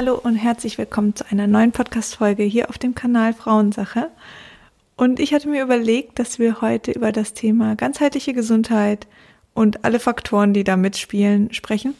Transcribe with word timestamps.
Hallo 0.00 0.14
und 0.14 0.36
herzlich 0.36 0.78
willkommen 0.78 1.14
zu 1.14 1.30
einer 1.30 1.46
neuen 1.46 1.72
Podcast-Folge 1.72 2.42
hier 2.42 2.70
auf 2.70 2.78
dem 2.78 2.94
Kanal 2.94 3.34
Frauensache. 3.34 4.08
Und 4.96 5.20
ich 5.20 5.34
hatte 5.34 5.46
mir 5.46 5.62
überlegt, 5.62 6.18
dass 6.18 6.38
wir 6.38 6.62
heute 6.62 6.92
über 6.92 7.12
das 7.12 7.34
Thema 7.34 7.76
ganzheitliche 7.76 8.32
Gesundheit 8.32 9.06
und 9.52 9.84
alle 9.84 10.00
Faktoren, 10.00 10.54
die 10.54 10.64
da 10.64 10.78
mitspielen, 10.78 11.52
sprechen. 11.52 11.92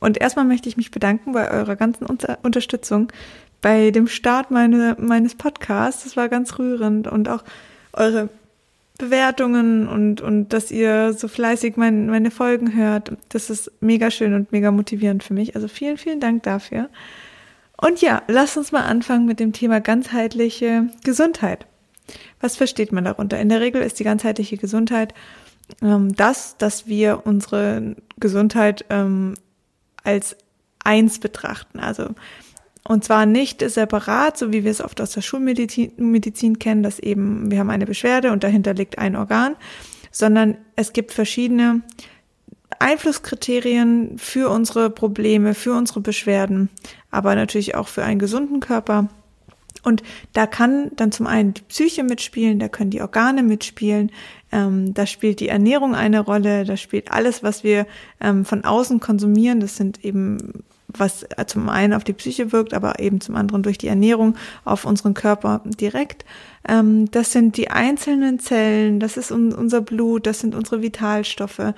Und 0.00 0.20
erstmal 0.20 0.44
möchte 0.44 0.68
ich 0.68 0.76
mich 0.76 0.90
bedanken 0.90 1.32
bei 1.32 1.50
eurer 1.50 1.76
ganzen 1.76 2.04
Unter 2.04 2.36
Unterstützung 2.42 3.10
bei 3.62 3.90
dem 3.90 4.06
Start 4.06 4.50
meine, 4.50 4.94
meines 5.00 5.34
Podcasts. 5.34 6.04
Das 6.04 6.14
war 6.14 6.28
ganz 6.28 6.58
rührend 6.58 7.08
und 7.08 7.26
auch 7.30 7.42
eure 7.94 8.28
Bewertungen 8.98 9.88
und, 9.88 10.20
und 10.20 10.50
dass 10.50 10.70
ihr 10.70 11.14
so 11.14 11.26
fleißig 11.26 11.78
mein, 11.78 12.08
meine 12.08 12.30
Folgen 12.30 12.76
hört. 12.76 13.12
Das 13.30 13.48
ist 13.48 13.72
mega 13.80 14.10
schön 14.10 14.34
und 14.34 14.52
mega 14.52 14.70
motivierend 14.70 15.24
für 15.24 15.32
mich. 15.32 15.56
Also 15.56 15.68
vielen, 15.68 15.96
vielen 15.96 16.20
Dank 16.20 16.42
dafür. 16.42 16.90
Und 17.76 18.00
ja, 18.00 18.22
lasst 18.28 18.56
uns 18.56 18.72
mal 18.72 18.84
anfangen 18.84 19.26
mit 19.26 19.40
dem 19.40 19.52
Thema 19.52 19.80
ganzheitliche 19.80 20.88
Gesundheit. 21.04 21.66
Was 22.40 22.56
versteht 22.56 22.92
man 22.92 23.04
darunter? 23.04 23.38
In 23.38 23.48
der 23.48 23.60
Regel 23.60 23.82
ist 23.82 23.98
die 23.98 24.04
ganzheitliche 24.04 24.56
Gesundheit 24.56 25.14
ähm, 25.82 26.14
das, 26.14 26.56
dass 26.58 26.86
wir 26.86 27.22
unsere 27.24 27.96
Gesundheit 28.18 28.84
ähm, 28.90 29.34
als 30.04 30.36
eins 30.84 31.18
betrachten. 31.18 31.80
Also 31.80 32.10
und 32.88 33.02
zwar 33.02 33.26
nicht 33.26 33.68
separat, 33.68 34.38
so 34.38 34.52
wie 34.52 34.62
wir 34.62 34.70
es 34.70 34.80
oft 34.80 35.00
aus 35.00 35.10
der 35.10 35.22
Schulmedizin 35.22 35.92
Medizin 35.96 36.58
kennen, 36.60 36.84
dass 36.84 37.00
eben 37.00 37.50
wir 37.50 37.58
haben 37.58 37.70
eine 37.70 37.86
Beschwerde 37.86 38.30
und 38.30 38.44
dahinter 38.44 38.74
liegt 38.74 38.98
ein 38.98 39.16
Organ, 39.16 39.56
sondern 40.12 40.56
es 40.76 40.92
gibt 40.92 41.12
verschiedene 41.12 41.82
Einflusskriterien 42.80 44.18
für 44.18 44.50
unsere 44.50 44.90
Probleme, 44.90 45.54
für 45.54 45.72
unsere 45.72 46.00
Beschwerden, 46.00 46.68
aber 47.10 47.34
natürlich 47.34 47.74
auch 47.74 47.88
für 47.88 48.04
einen 48.04 48.18
gesunden 48.18 48.60
Körper. 48.60 49.08
Und 49.82 50.02
da 50.32 50.46
kann 50.46 50.90
dann 50.96 51.12
zum 51.12 51.28
einen 51.28 51.54
die 51.54 51.62
Psyche 51.62 52.02
mitspielen, 52.02 52.58
da 52.58 52.68
können 52.68 52.90
die 52.90 53.02
Organe 53.02 53.44
mitspielen, 53.44 54.10
ähm, 54.50 54.94
da 54.94 55.06
spielt 55.06 55.38
die 55.38 55.48
Ernährung 55.48 55.94
eine 55.94 56.20
Rolle, 56.20 56.64
da 56.64 56.76
spielt 56.76 57.12
alles, 57.12 57.42
was 57.44 57.62
wir 57.62 57.86
ähm, 58.20 58.44
von 58.44 58.64
außen 58.64 58.98
konsumieren. 58.98 59.60
Das 59.60 59.76
sind 59.76 60.04
eben 60.04 60.64
was 60.88 61.26
zum 61.46 61.68
einen 61.68 61.92
auf 61.92 62.04
die 62.04 62.12
Psyche 62.12 62.52
wirkt, 62.52 62.74
aber 62.74 63.00
eben 63.00 63.20
zum 63.20 63.36
anderen 63.36 63.62
durch 63.62 63.78
die 63.78 63.88
Ernährung 63.88 64.36
auf 64.64 64.84
unseren 64.84 65.14
Körper 65.14 65.62
direkt. 65.64 66.24
Ähm, 66.66 67.10
das 67.10 67.32
sind 67.32 67.56
die 67.56 67.70
einzelnen 67.70 68.38
Zellen, 68.38 69.00
das 69.00 69.16
ist 69.16 69.30
unser 69.30 69.80
Blut, 69.80 70.26
das 70.26 70.40
sind 70.40 70.54
unsere 70.54 70.82
Vitalstoffe. 70.82 71.74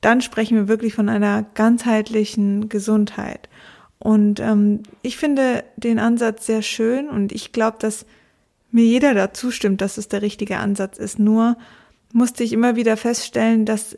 Dann 0.00 0.20
sprechen 0.20 0.56
wir 0.56 0.68
wirklich 0.68 0.94
von 0.94 1.08
einer 1.08 1.44
ganzheitlichen 1.54 2.68
Gesundheit. 2.68 3.48
Und 3.98 4.40
ähm, 4.40 4.82
ich 5.02 5.18
finde 5.18 5.64
den 5.76 5.98
Ansatz 5.98 6.46
sehr 6.46 6.62
schön 6.62 7.08
und 7.08 7.32
ich 7.32 7.52
glaube, 7.52 7.76
dass 7.80 8.06
mir 8.70 8.84
jeder 8.84 9.14
da 9.14 9.32
zustimmt, 9.32 9.80
dass 9.80 9.98
es 9.98 10.08
der 10.08 10.22
richtige 10.22 10.58
Ansatz 10.58 10.98
ist. 10.98 11.18
Nur 11.18 11.56
musste 12.12 12.42
ich 12.42 12.52
immer 12.52 12.76
wieder 12.76 12.96
feststellen, 12.96 13.66
dass 13.66 13.96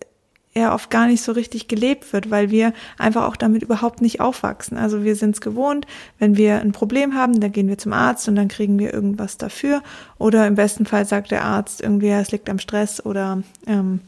er 0.54 0.74
oft 0.74 0.90
gar 0.90 1.06
nicht 1.06 1.22
so 1.22 1.32
richtig 1.32 1.66
gelebt 1.66 2.12
wird, 2.12 2.30
weil 2.30 2.50
wir 2.50 2.74
einfach 2.98 3.26
auch 3.26 3.36
damit 3.36 3.62
überhaupt 3.62 4.02
nicht 4.02 4.20
aufwachsen. 4.20 4.76
Also 4.76 5.02
wir 5.02 5.16
sind 5.16 5.34
es 5.34 5.40
gewohnt, 5.40 5.86
wenn 6.18 6.36
wir 6.36 6.60
ein 6.60 6.72
Problem 6.72 7.14
haben, 7.14 7.40
dann 7.40 7.52
gehen 7.52 7.68
wir 7.68 7.78
zum 7.78 7.94
Arzt 7.94 8.28
und 8.28 8.36
dann 8.36 8.48
kriegen 8.48 8.78
wir 8.78 8.92
irgendwas 8.92 9.38
dafür. 9.38 9.82
Oder 10.18 10.46
im 10.46 10.54
besten 10.54 10.84
Fall 10.84 11.06
sagt 11.06 11.30
der 11.30 11.44
Arzt 11.44 11.80
irgendwie, 11.80 12.10
es 12.10 12.32
liegt 12.32 12.50
am 12.50 12.58
Stress 12.58 13.04
oder 13.04 13.42
ähm, 13.66 14.00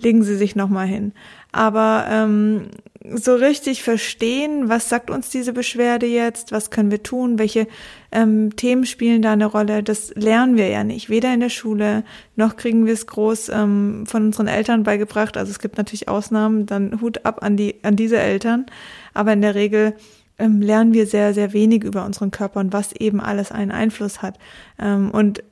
legen 0.00 0.24
Sie 0.24 0.36
sich 0.36 0.56
nochmal 0.56 0.88
hin. 0.88 1.12
Aber 1.52 2.06
ähm, 2.08 2.68
so 3.14 3.34
richtig 3.34 3.82
verstehen, 3.82 4.68
was 4.68 4.88
sagt 4.88 5.10
uns 5.10 5.28
diese 5.28 5.52
Beschwerde 5.52 6.06
jetzt, 6.06 6.52
was 6.52 6.70
können 6.70 6.90
wir 6.90 7.02
tun, 7.02 7.38
welche 7.38 7.66
ähm, 8.12 8.54
Themen 8.56 8.86
spielen 8.86 9.22
da 9.22 9.32
eine 9.32 9.46
Rolle, 9.46 9.82
das 9.82 10.14
lernen 10.14 10.56
wir 10.56 10.68
ja 10.68 10.84
nicht, 10.84 11.10
weder 11.10 11.32
in 11.34 11.40
der 11.40 11.48
Schule 11.48 12.04
noch 12.36 12.56
kriegen 12.56 12.86
wir 12.86 12.92
es 12.92 13.06
groß 13.06 13.50
ähm, 13.50 14.04
von 14.06 14.26
unseren 14.26 14.46
Eltern 14.46 14.84
beigebracht. 14.84 15.36
Also 15.36 15.50
es 15.50 15.58
gibt 15.58 15.78
natürlich 15.78 16.08
Ausnahmen, 16.08 16.66
dann 16.66 17.00
Hut 17.00 17.24
ab 17.24 17.42
an 17.42 17.56
die 17.56 17.76
an 17.82 17.96
diese 17.96 18.18
Eltern, 18.18 18.66
aber 19.14 19.32
in 19.32 19.42
der 19.42 19.54
Regel 19.54 19.94
ähm, 20.38 20.60
lernen 20.60 20.92
wir 20.92 21.06
sehr 21.06 21.34
sehr 21.34 21.52
wenig 21.52 21.84
über 21.84 22.04
unseren 22.04 22.30
Körper 22.30 22.60
und 22.60 22.72
was 22.72 22.92
eben 22.92 23.20
alles 23.20 23.50
einen 23.50 23.72
Einfluss 23.72 24.22
hat. 24.22 24.38
Ähm, 24.78 25.10
und 25.10 25.42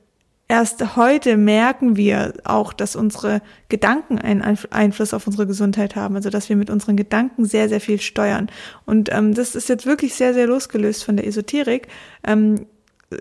Erst 0.51 0.97
heute 0.97 1.37
merken 1.37 1.95
wir 1.95 2.33
auch, 2.43 2.73
dass 2.73 2.97
unsere 2.97 3.41
Gedanken 3.69 4.19
einen 4.19 4.41
Einfluss 4.41 5.13
auf 5.13 5.25
unsere 5.25 5.47
Gesundheit 5.47 5.95
haben, 5.95 6.17
also 6.17 6.29
dass 6.29 6.49
wir 6.49 6.57
mit 6.57 6.69
unseren 6.69 6.97
Gedanken 6.97 7.45
sehr, 7.45 7.69
sehr 7.69 7.79
viel 7.79 8.01
steuern. 8.01 8.51
Und 8.85 9.07
ähm, 9.13 9.33
das 9.33 9.55
ist 9.55 9.69
jetzt 9.69 9.85
wirklich 9.85 10.13
sehr, 10.13 10.33
sehr 10.33 10.47
losgelöst 10.47 11.05
von 11.05 11.15
der 11.15 11.25
Esoterik 11.25 11.87
ähm, 12.25 12.65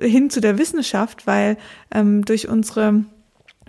hin 0.02 0.28
zu 0.28 0.40
der 0.40 0.58
Wissenschaft, 0.58 1.28
weil 1.28 1.56
ähm, 1.94 2.24
durch 2.24 2.48
unsere 2.48 3.04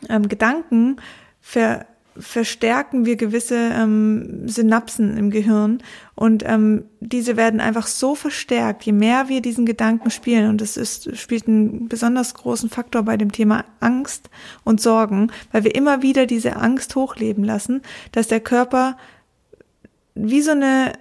ähm, 0.09 0.27
Gedanken 0.27 0.95
ver 1.39 1.85
verstärken 2.17 3.05
wir 3.05 3.15
gewisse 3.15 3.55
ähm, 3.55 4.47
Synapsen 4.47 5.17
im 5.17 5.31
Gehirn. 5.31 5.81
Und 6.15 6.43
ähm, 6.45 6.83
diese 6.99 7.37
werden 7.37 7.59
einfach 7.59 7.87
so 7.87 8.15
verstärkt, 8.15 8.83
je 8.83 8.91
mehr 8.91 9.29
wir 9.29 9.41
diesen 9.41 9.65
Gedanken 9.65 10.11
spielen 10.11 10.49
und 10.49 10.61
das 10.61 10.77
ist, 10.77 11.17
spielt 11.17 11.47
einen 11.47 11.87
besonders 11.87 12.33
großen 12.33 12.69
Faktor 12.69 13.03
bei 13.03 13.17
dem 13.17 13.31
Thema 13.31 13.65
Angst 13.79 14.29
und 14.63 14.81
Sorgen, 14.81 15.31
weil 15.51 15.63
wir 15.63 15.73
immer 15.73 16.01
wieder 16.01 16.25
diese 16.25 16.57
Angst 16.57 16.95
hochleben 16.95 17.43
lassen, 17.43 17.81
dass 18.11 18.27
der 18.27 18.41
Körper 18.41 18.97
wie 20.13 20.41
so 20.41 20.51
eine 20.51 20.93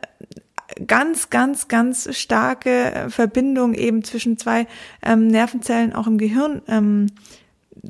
ganz, 0.87 1.31
ganz, 1.31 1.69
ganz 1.69 2.17
starke 2.17 3.07
Verbindung 3.09 3.75
eben 3.75 4.05
zwischen 4.05 4.39
zwei 4.39 4.67
ähm, 5.03 5.27
Nervenzellen 5.27 5.93
auch 5.93 6.07
im 6.07 6.19
Gehirn 6.19 6.63
ähm, 6.69 7.07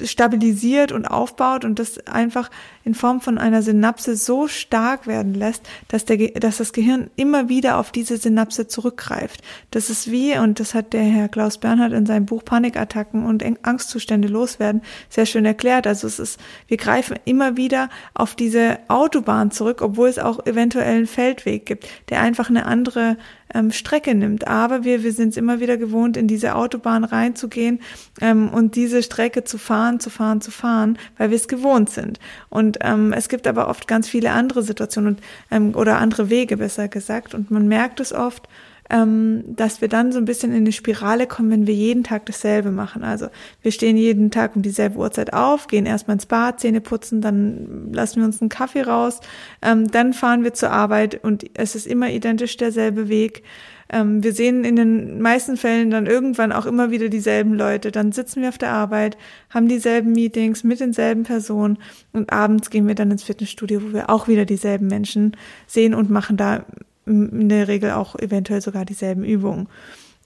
stabilisiert 0.04 0.92
und 0.92 1.06
aufbaut 1.06 1.64
und 1.64 1.78
das 1.78 2.06
einfach 2.06 2.50
in 2.84 2.94
Form 2.94 3.20
von 3.20 3.38
einer 3.38 3.62
Synapse 3.62 4.16
so 4.16 4.48
stark 4.48 5.06
werden 5.06 5.34
lässt, 5.34 5.62
dass, 5.88 6.04
der, 6.04 6.16
dass 6.32 6.58
das 6.58 6.72
Gehirn 6.72 7.10
immer 7.16 7.48
wieder 7.48 7.78
auf 7.78 7.92
diese 7.92 8.16
Synapse 8.16 8.68
zurückgreift. 8.68 9.42
Das 9.70 9.91
ist 9.91 10.10
wie, 10.10 10.36
und 10.38 10.60
das 10.60 10.74
hat 10.74 10.92
der 10.92 11.02
Herr 11.02 11.28
Klaus 11.28 11.58
Bernhard 11.58 11.92
in 11.92 12.06
seinem 12.06 12.26
Buch 12.26 12.44
Panikattacken 12.44 13.26
und 13.26 13.44
Angstzustände 13.62 14.28
loswerden 14.28 14.82
sehr 15.08 15.26
schön 15.26 15.44
erklärt. 15.44 15.86
Also 15.86 16.06
es 16.06 16.18
ist, 16.18 16.41
wir 16.68 16.76
greifen 16.76 17.18
immer 17.24 17.56
wieder 17.56 17.91
auf 18.14 18.34
diese 18.34 18.78
Autobahn 18.88 19.50
zurück, 19.50 19.82
obwohl 19.82 20.08
es 20.08 20.18
auch 20.18 20.47
eventuell 20.47 20.97
einen 20.97 21.06
Feldweg 21.06 21.66
gibt, 21.66 21.86
der 22.08 22.20
einfach 22.20 22.48
eine 22.48 22.66
andere 22.66 23.16
ähm, 23.54 23.72
Strecke 23.72 24.14
nimmt. 24.14 24.47
Aber 24.47 24.84
wir, 24.84 25.02
wir 25.02 25.12
sind 25.12 25.30
es 25.30 25.36
immer 25.36 25.60
wieder 25.60 25.76
gewohnt, 25.76 26.16
in 26.16 26.26
diese 26.26 26.54
Autobahn 26.54 27.04
reinzugehen 27.04 27.80
ähm, 28.20 28.48
und 28.48 28.76
diese 28.76 29.02
Strecke 29.02 29.44
zu 29.44 29.58
fahren, 29.58 30.00
zu 30.00 30.10
fahren, 30.10 30.41
zu 30.41 30.50
fahren, 30.50 30.98
weil 31.18 31.30
wir 31.30 31.36
es 31.36 31.48
gewohnt 31.48 31.91
sind. 31.91 32.18
Und 32.48 32.69
ähm, 32.82 33.12
es 33.12 33.28
gibt 33.28 33.47
aber 33.47 33.69
oft 33.69 33.88
ganz 33.88 34.08
viele 34.08 34.32
andere 34.32 34.62
Situationen 34.62 35.16
und, 35.16 35.22
ähm, 35.50 35.75
oder 35.75 35.98
andere 35.98 36.31
Wege, 36.31 36.56
besser 36.56 36.88
gesagt. 36.88 37.34
Und 37.34 37.50
man 37.50 37.69
merkt 37.69 38.00
es 38.00 38.12
oft, 38.12 38.48
ähm, 38.91 39.44
dass 39.47 39.81
wir 39.81 39.88
dann 39.88 40.12
so 40.12 40.19
ein 40.19 40.25
bisschen 40.25 40.50
in 40.50 40.58
eine 40.58 40.72
Spirale 40.72 41.26
kommen, 41.26 41.50
wenn 41.50 41.66
wir 41.66 41.75
jeden 41.75 42.04
Tag 42.04 42.26
dasselbe 42.26 42.70
machen. 42.70 43.04
Also 43.04 43.28
wir 43.62 43.72
stehen 43.72 43.97
jeden 43.97 44.30
Tag 44.30 44.56
um 44.56 44.62
dieselbe 44.62 44.98
Uhrzeit 44.98 45.32
auf, 45.32 45.69
gehen 45.69 45.86
erstmal 45.86 46.16
ins 46.16 46.26
Bad, 46.26 46.60
Zähne 46.60 46.80
putzen, 46.80 47.20
dann 47.20 47.92
lassen 47.92 48.20
wir 48.20 48.26
uns 48.26 48.41
einen 48.41 48.48
Kaffee 48.48 48.82
raus, 48.82 49.20
ähm, 49.62 49.91
dann 49.91 50.12
fahren 50.12 50.42
wir 50.42 50.54
zur 50.54 50.72
Arbeit 50.72 51.22
und 51.22 51.44
es 51.54 51.74
ist 51.74 51.86
immer 51.86 52.10
identisch 52.10 52.56
derselbe 52.56 53.09
Weg. 53.09 53.44
Ähm, 53.92 54.22
wir 54.22 54.33
sehen 54.33 54.65
in 54.65 54.77
den 54.77 55.21
meisten 55.21 55.57
Fällen 55.57 55.91
dann 55.91 56.07
irgendwann 56.07 56.53
auch 56.53 56.66
immer 56.66 56.91
wieder 56.91 57.09
dieselben 57.09 57.54
Leute. 57.54 57.91
Dann 57.91 58.13
sitzen 58.13 58.42
wir 58.42 58.48
auf 58.48 58.59
der 58.59 58.72
Arbeit, 58.72 59.19
haben 59.51 59.69
dieselben 59.69 60.13
Meetings 60.13 60.65
mit 60.65 60.81
denselben 60.81 61.25
Personen 61.25 61.78
und 62.13 62.33
abends 62.33 62.71
gehen 62.71 62.87
wir 62.87 62.95
dann 62.95 63.10
ins 63.10 63.25
Fitnessstudio, 63.25 63.83
wo 63.83 63.92
wir 63.92 64.10
auch 64.10 64.28
wieder 64.28 64.45
dieselben 64.45 64.87
Menschen 64.87 65.37
sehen 65.66 65.95
und 65.95 66.10
machen 66.10 66.37
da 66.37 66.65
in 67.07 67.48
der 67.48 67.66
Regel 67.66 67.91
auch 67.91 68.16
eventuell 68.16 68.60
sogar 68.60 68.84
dieselben 68.84 69.25
Übungen. 69.25 69.69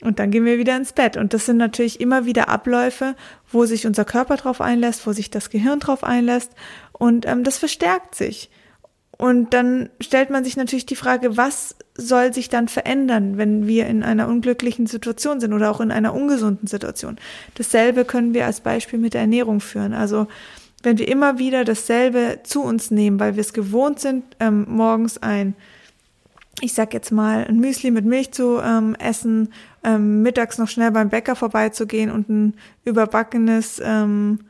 Und 0.02 0.18
dann 0.18 0.30
gehen 0.30 0.44
wir 0.44 0.58
wieder 0.58 0.76
ins 0.76 0.92
Bett. 0.92 1.16
Und 1.16 1.32
das 1.32 1.46
sind 1.46 1.56
natürlich 1.56 2.00
immer 2.00 2.26
wieder 2.26 2.50
Abläufe, 2.50 3.14
wo 3.50 3.64
sich 3.64 3.86
unser 3.86 4.04
Körper 4.04 4.36
drauf 4.36 4.60
einlässt, 4.60 5.06
wo 5.06 5.12
sich 5.12 5.30
das 5.30 5.48
Gehirn 5.48 5.80
drauf 5.80 6.04
einlässt. 6.04 6.52
Und 6.92 7.26
ähm, 7.26 7.42
das 7.44 7.58
verstärkt 7.58 8.14
sich. 8.14 8.50
Und 9.16 9.54
dann 9.54 9.88
stellt 10.00 10.28
man 10.28 10.44
sich 10.44 10.56
natürlich 10.56 10.84
die 10.84 10.96
Frage, 10.96 11.36
was 11.36 11.76
soll 11.96 12.34
sich 12.34 12.48
dann 12.48 12.68
verändern, 12.68 13.36
wenn 13.36 13.66
wir 13.66 13.86
in 13.86 14.02
einer 14.02 14.28
unglücklichen 14.28 14.86
Situation 14.86 15.40
sind 15.40 15.52
oder 15.52 15.70
auch 15.70 15.80
in 15.80 15.90
einer 15.90 16.14
ungesunden 16.14 16.66
Situation? 16.66 17.18
Dasselbe 17.54 18.04
können 18.04 18.34
wir 18.34 18.46
als 18.46 18.60
Beispiel 18.60 18.98
mit 18.98 19.14
der 19.14 19.22
Ernährung 19.22 19.60
führen. 19.60 19.92
Also 19.92 20.26
wenn 20.82 20.98
wir 20.98 21.08
immer 21.08 21.38
wieder 21.38 21.64
dasselbe 21.64 22.40
zu 22.42 22.62
uns 22.62 22.90
nehmen, 22.90 23.20
weil 23.20 23.36
wir 23.36 23.40
es 23.40 23.52
gewohnt 23.52 24.00
sind, 24.00 24.24
ähm, 24.40 24.66
morgens 24.68 25.22
ein 25.22 25.54
ich 26.60 26.72
sag 26.72 26.94
jetzt 26.94 27.10
mal, 27.10 27.44
ein 27.44 27.58
Müsli 27.58 27.90
mit 27.90 28.04
Milch 28.04 28.32
zu 28.32 28.60
ähm, 28.62 28.94
essen, 28.98 29.52
ähm, 29.82 30.22
mittags 30.22 30.58
noch 30.58 30.68
schnell 30.68 30.92
beim 30.92 31.08
Bäcker 31.08 31.36
vorbeizugehen 31.36 32.10
und 32.10 32.28
ein 32.28 32.54
überbackenes, 32.84 33.80
ähm, 33.84 34.40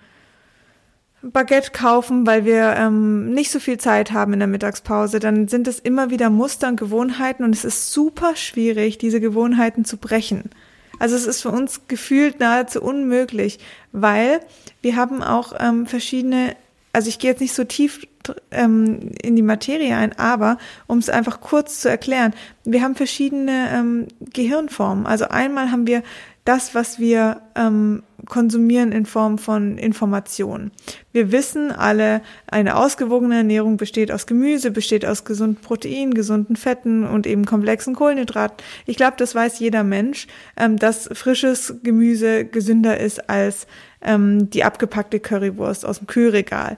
Baguette 1.33 1.71
kaufen, 1.73 2.27
weil 2.27 2.45
wir 2.45 2.75
ähm, 2.77 3.31
nicht 3.31 3.51
so 3.51 3.59
viel 3.59 3.79
Zeit 3.79 4.13
haben 4.13 4.35
in 4.35 4.41
der 4.41 4.49
Mittagspause, 4.49 5.21
dann 5.21 5.49
sind 5.49 5.67
es 5.67 5.79
immer 5.79 6.11
wieder 6.11 6.31
Muster 6.31 6.69
und 6.69 6.77
Gewohnheiten 6.77 7.45
und 7.45 7.55
es 7.55 7.65
ist 7.65 7.93
super 7.93 8.37
schwierig, 8.37 8.99
diese 8.99 9.21
Gewohnheiten 9.21 9.85
zu 9.85 9.97
brechen. 9.97 10.51
Also 10.99 11.17
es 11.17 11.27
ist 11.27 11.43
für 11.43 11.51
uns 11.51 11.89
gefühlt 11.89 12.41
nahezu 12.41 12.83
unmöglich, 12.83 13.59
weil 13.93 14.41
wir 14.83 14.97
haben 14.97 15.23
auch 15.23 15.53
ähm, 15.59 15.87
verschiedene, 15.87 16.57
also 16.93 17.09
ich 17.09 17.19
gehe 17.19 17.31
jetzt 17.31 17.41
nicht 17.41 17.55
so 17.55 17.65
tief 17.65 18.07
ähm, 18.51 19.11
in 19.23 19.37
die 19.37 19.43
Materie 19.43 19.97
ein, 19.97 20.19
aber 20.19 20.59
um 20.87 20.99
es 20.99 21.09
einfach 21.09 21.41
kurz 21.41 21.81
zu 21.81 21.89
erklären, 21.89 22.35
wir 22.65 22.83
haben 22.83 22.95
verschiedene 22.95 23.71
ähm, 23.73 24.09
Gehirnformen. 24.33 25.07
Also 25.07 25.27
einmal 25.29 25.71
haben 25.71 25.87
wir 25.87 26.03
das, 26.45 26.75
was 26.75 26.99
wir 26.99 27.41
ähm, 27.55 28.03
konsumieren 28.27 28.93
in 28.93 29.07
Form 29.07 29.39
von 29.39 29.79
Informationen. 29.79 30.73
Wir 31.13 31.33
wissen 31.33 31.73
alle, 31.73 32.21
eine 32.47 32.77
ausgewogene 32.77 33.37
Ernährung 33.37 33.79
besteht 33.79 34.13
aus 34.13 34.27
Gemüse, 34.27 34.71
besteht 34.71 35.07
aus 35.07 35.25
gesunden 35.25 35.63
Proteinen, 35.63 36.13
gesunden 36.13 36.57
Fetten 36.57 37.07
und 37.07 37.27
eben 37.27 37.47
komplexen 37.47 37.95
Kohlenhydraten. 37.95 38.59
Ich 38.85 38.97
glaube, 38.97 39.15
das 39.17 39.35
weiß 39.35 39.59
jeder 39.59 39.85
Mensch, 39.85 40.27
ähm, 40.57 40.79
dass 40.79 41.09
frisches 41.13 41.77
Gemüse 41.83 42.45
gesünder 42.45 43.01
ist 43.01 43.31
als 43.31 43.67
ähm, 44.03 44.51
die 44.51 44.65
abgepackte 44.65 45.21
Currywurst 45.21 45.87
aus 45.87 45.99
dem 45.99 46.07
Kühlregal. 46.07 46.77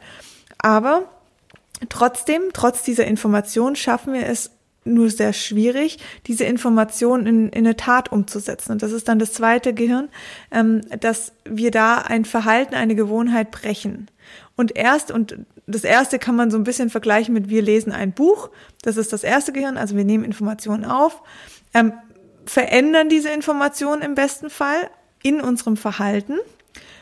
Aber 0.59 1.11
trotzdem, 1.89 2.43
trotz 2.53 2.85
dieser 2.85 3.07
Information 3.07 3.75
schaffen 3.75 4.15
wir 4.15 4.27
es 4.27 4.53
nur 4.87 5.11
sehr 5.11 5.33
schwierig, 5.33 5.99
diese 6.27 6.45
Information 6.45 7.27
in, 7.27 7.49
in 7.49 7.67
eine 7.67 7.77
Tat 7.77 8.13
umzusetzen. 8.13 8.73
Und 8.73 8.83
das 8.83 8.93
ist 8.93 9.09
dann 9.09 9.19
das 9.19 9.33
zweite 9.33 9.75
Gehirn, 9.75 10.09
ähm, 10.51 10.81
dass 11.01 11.33
wir 11.45 11.71
da 11.71 11.99
ein 11.99 12.25
Verhalten, 12.25 12.75
eine 12.75 12.95
Gewohnheit 12.95 13.51
brechen. 13.51 14.09
Und 14.57 14.77
erst, 14.77 15.11
und 15.11 15.39
das 15.67 15.85
erste 15.85 16.19
kann 16.19 16.37
man 16.37 16.51
so 16.51 16.57
ein 16.57 16.65
bisschen 16.65 16.91
vergleichen 16.91 17.35
mit 17.35 17.49
wir 17.49 17.63
lesen 17.63 17.93
ein 17.93 18.13
Buch. 18.13 18.51
Das 18.83 18.97
ist 18.97 19.13
das 19.13 19.25
erste 19.25 19.53
Gehirn, 19.53 19.77
also 19.77 19.97
wir 19.97 20.05
nehmen 20.05 20.25
Informationen 20.25 20.85
auf, 20.85 21.23
ähm, 21.75 21.93
verändern 22.47 23.09
diese 23.09 23.31
Informationen 23.31 24.03
im 24.03 24.15
besten 24.15 24.51
Fall 24.51 24.91
in 25.23 25.41
unserem 25.41 25.77
Verhalten. 25.77 26.39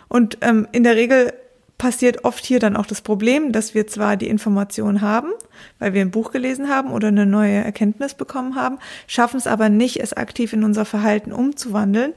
Und 0.09 0.39
ähm, 0.41 0.67
in 0.73 0.85
der 0.85 0.97
Regel 0.97 1.33
passiert 1.79 2.25
oft 2.25 2.44
hier 2.44 2.61
dann 2.61 2.76
auch 2.76 2.87
das 2.87 3.00
Problem, 3.00 3.53
dass 3.53 3.75
wir 3.75 3.87
zwar 3.87 4.17
die 4.17 4.29
Information 4.29 5.00
haben, 5.00 5.31
weil 5.79 5.93
wir 5.93 6.03
ein 6.03 6.11
Buch 6.11 6.31
gelesen 6.31 6.69
haben 6.69 6.93
oder 6.93 7.09
eine 7.09 7.26
neue 7.26 7.56
Erkenntnis 7.56 8.15
bekommen 8.15 8.55
haben, 8.55 8.79
schaffen 9.06 9.37
es 9.37 9.47
aber 9.47 9.69
nicht, 9.69 10.00
es 10.00 10.12
aktiv 10.12 10.53
in 10.53 10.65
unser 10.65 10.85
Verhalten 10.85 11.32
umzuwandeln, 11.32 12.12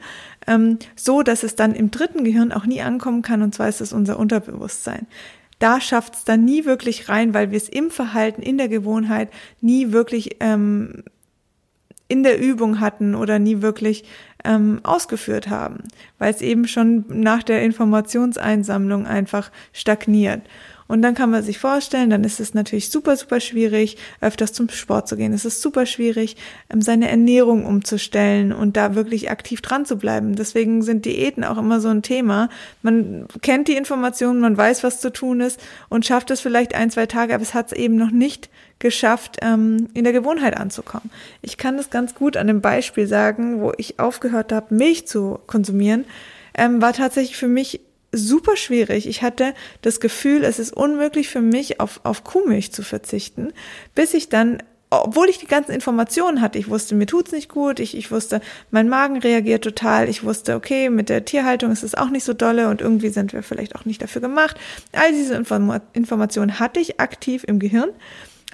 ähm, 0.45 0.77
so 0.95 1.23
dass 1.23 1.43
es 1.43 1.55
dann 1.55 1.73
im 1.73 1.91
dritten 1.91 2.23
Gehirn 2.23 2.51
auch 2.51 2.65
nie 2.65 2.81
ankommen 2.81 3.21
kann, 3.23 3.41
und 3.41 3.55
zwar 3.55 3.67
ist 3.67 3.81
es 3.81 3.93
unser 3.93 4.19
Unterbewusstsein. 4.19 5.07
Da 5.59 5.81
schafft 5.81 6.13
es 6.13 6.23
dann 6.23 6.45
nie 6.45 6.65
wirklich 6.65 7.09
rein, 7.09 7.33
weil 7.33 7.49
wir 7.49 7.57
es 7.57 7.67
im 7.67 7.89
Verhalten, 7.89 8.43
in 8.43 8.59
der 8.59 8.67
Gewohnheit 8.67 9.29
nie 9.59 9.91
wirklich 9.91 10.37
ähm, 10.39 11.03
in 12.07 12.23
der 12.23 12.39
Übung 12.39 12.79
hatten 12.79 13.15
oder 13.15 13.39
nie 13.39 13.61
wirklich 13.61 14.03
ähm, 14.43 14.79
ausgeführt 14.83 15.49
haben, 15.49 15.83
weil 16.19 16.33
es 16.33 16.41
eben 16.41 16.67
schon 16.67 17.05
nach 17.09 17.43
der 17.43 17.63
Informationseinsammlung 17.63 19.05
einfach 19.05 19.51
stagniert. 19.73 20.41
Und 20.87 21.01
dann 21.01 21.15
kann 21.15 21.29
man 21.29 21.43
sich 21.43 21.59
vorstellen, 21.59 22.09
dann 22.09 22.23
ist 22.23 22.39
es 22.39 22.53
natürlich 22.53 22.89
super, 22.89 23.15
super 23.17 23.39
schwierig, 23.39 23.97
öfters 24.21 24.53
zum 24.53 24.69
Sport 24.69 25.07
zu 25.07 25.17
gehen. 25.17 25.33
Es 25.33 25.45
ist 25.45 25.61
super 25.61 25.85
schwierig, 25.85 26.37
ähm, 26.69 26.81
seine 26.81 27.09
Ernährung 27.09 27.65
umzustellen 27.65 28.53
und 28.53 28.77
da 28.77 28.95
wirklich 28.95 29.29
aktiv 29.29 29.61
dran 29.61 29.85
zu 29.85 29.97
bleiben. 29.97 30.35
Deswegen 30.35 30.81
sind 30.81 31.05
Diäten 31.05 31.43
auch 31.43 31.57
immer 31.57 31.79
so 31.79 31.89
ein 31.89 32.01
Thema. 32.01 32.49
Man 32.81 33.27
kennt 33.41 33.67
die 33.67 33.75
Informationen, 33.75 34.39
man 34.39 34.57
weiß, 34.57 34.83
was 34.83 35.01
zu 35.01 35.11
tun 35.11 35.41
ist 35.41 35.59
und 35.89 36.05
schafft 36.05 36.31
es 36.31 36.41
vielleicht 36.41 36.75
ein, 36.75 36.89
zwei 36.89 37.05
Tage, 37.05 37.33
aber 37.33 37.43
es 37.43 37.53
hat 37.53 37.67
es 37.67 37.77
eben 37.77 37.95
noch 37.95 38.11
nicht 38.11 38.49
geschafft, 38.79 39.37
ähm, 39.41 39.89
in 39.93 40.03
der 40.03 40.13
Gewohnheit 40.13 40.55
anzukommen. 40.55 41.09
Ich 41.41 41.57
kann 41.57 41.77
das 41.77 41.89
ganz 41.89 42.13
gut 42.15 42.37
an 42.37 42.47
dem 42.47 42.61
Beispiel 42.61 43.07
sagen, 43.07 43.61
wo 43.61 43.73
ich 43.77 43.99
aufgehört 43.99 44.51
habe, 44.51 44.73
Milch 44.73 45.07
zu 45.07 45.39
konsumieren, 45.47 46.05
ähm, 46.53 46.81
war 46.81 46.93
tatsächlich 46.93 47.37
für 47.37 47.47
mich 47.47 47.81
super 48.11 48.55
schwierig. 48.55 49.07
Ich 49.07 49.21
hatte 49.21 49.53
das 49.81 49.99
Gefühl, 49.99 50.43
es 50.43 50.59
ist 50.59 50.75
unmöglich 50.75 51.29
für 51.29 51.41
mich, 51.41 51.79
auf, 51.79 51.99
auf 52.03 52.23
Kuhmilch 52.23 52.71
zu 52.71 52.83
verzichten, 52.83 53.53
bis 53.95 54.13
ich 54.13 54.29
dann 54.29 54.61
obwohl 54.89 55.27
ich 55.27 55.37
die 55.37 55.47
ganzen 55.47 55.71
Informationen 55.71 56.39
hatte, 56.39 56.57
ich 56.57 56.69
wusste, 56.69 56.95
mir 56.95 57.07
tut's 57.07 57.33
nicht 57.33 57.49
gut, 57.49 57.79
ich, 57.79 57.97
ich 57.97 58.09
wusste, 58.09 58.39
mein 58.71 58.87
Magen 58.87 59.17
reagiert 59.17 59.63
total, 59.63 60.07
ich 60.07 60.23
wusste, 60.23 60.55
okay, 60.55 60.89
mit 60.89 61.09
der 61.09 61.25
Tierhaltung 61.25 61.71
ist 61.71 61.83
es 61.83 61.93
auch 61.93 62.09
nicht 62.09 62.23
so 62.23 62.33
dolle 62.33 62.69
und 62.69 62.79
irgendwie 62.79 63.09
sind 63.09 63.33
wir 63.33 63.43
vielleicht 63.43 63.75
auch 63.75 63.83
nicht 63.83 64.01
dafür 64.01 64.21
gemacht. 64.21 64.55
All 64.93 65.11
diese 65.11 65.35
Inform 65.35 65.81
Informationen 65.91 66.59
hatte 66.59 66.79
ich 66.79 67.01
aktiv 67.01 67.43
im 67.45 67.59
Gehirn 67.59 67.89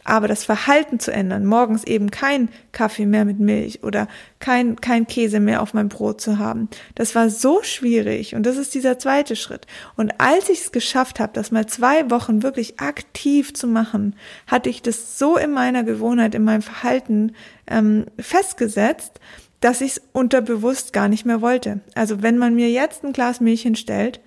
aber 0.04 0.28
das 0.28 0.44
Verhalten 0.44 1.00
zu 1.00 1.12
ändern, 1.12 1.46
morgens 1.46 1.84
eben 1.84 2.12
kein 2.12 2.50
Kaffee 2.72 3.06
mehr 3.06 3.26
mit 3.26 3.40
Milch 3.40 3.84
oder 3.84 4.08
kein, 4.40 4.76
kein 4.82 5.08
Käse 5.08 5.40
mehr 5.40 5.62
auf 5.62 5.74
meinem 5.74 5.90
Brot 5.90 6.22
zu 6.22 6.40
haben, 6.40 6.70
das 6.96 7.16
war 7.16 7.30
so 7.30 7.64
schwierig. 7.64 8.36
Und 8.36 8.46
das 8.46 8.58
ist 8.58 8.74
dieser 8.74 9.00
zweite 9.00 9.36
Schritt. 9.36 9.68
Und 9.96 10.20
als 10.20 10.50
ich 10.50 10.62
es 10.62 10.72
geschafft 10.72 11.20
habe, 11.20 11.34
das 11.34 11.52
mal 11.52 11.66
zwei 11.68 12.10
Wochen 12.10 12.44
wirklich 12.44 12.80
aktiv 12.80 13.54
zu 13.54 13.68
machen, 13.68 14.16
hatte 14.48 14.70
ich 14.70 14.82
das 14.82 15.18
so 15.18 15.38
in 15.38 15.52
meiner 15.52 15.84
Gewohnheit, 15.84 16.36
in 16.36 16.44
meinem 16.44 16.62
Verhalten 16.62 17.34
ähm, 17.68 18.06
festgesetzt, 18.20 19.20
dass 19.62 19.80
ich 19.80 19.94
es 19.94 20.02
unterbewusst 20.12 20.92
gar 20.92 21.08
nicht 21.08 21.26
mehr 21.26 21.42
wollte. 21.42 21.80
Also 21.96 22.22
wenn 22.22 22.38
man 22.38 22.54
mir 22.54 22.70
jetzt 22.70 23.06
ein 23.06 23.14
Glas 23.14 23.40
Milch 23.40 23.62
hinstellt, 23.62 24.20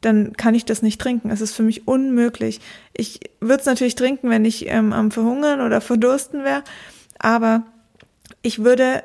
dann 0.00 0.34
kann 0.34 0.54
ich 0.54 0.64
das 0.64 0.82
nicht 0.82 1.00
trinken. 1.00 1.30
Es 1.30 1.40
ist 1.40 1.54
für 1.54 1.62
mich 1.62 1.88
unmöglich. 1.88 2.60
Ich 2.92 3.20
würde 3.40 3.60
es 3.60 3.66
natürlich 3.66 3.94
trinken, 3.94 4.30
wenn 4.30 4.44
ich 4.44 4.68
ähm, 4.68 4.92
am 4.92 5.10
Verhungern 5.10 5.60
oder 5.60 5.80
Verdursten 5.80 6.44
wäre, 6.44 6.62
aber 7.18 7.64
ich 8.42 8.62
würde 8.62 9.02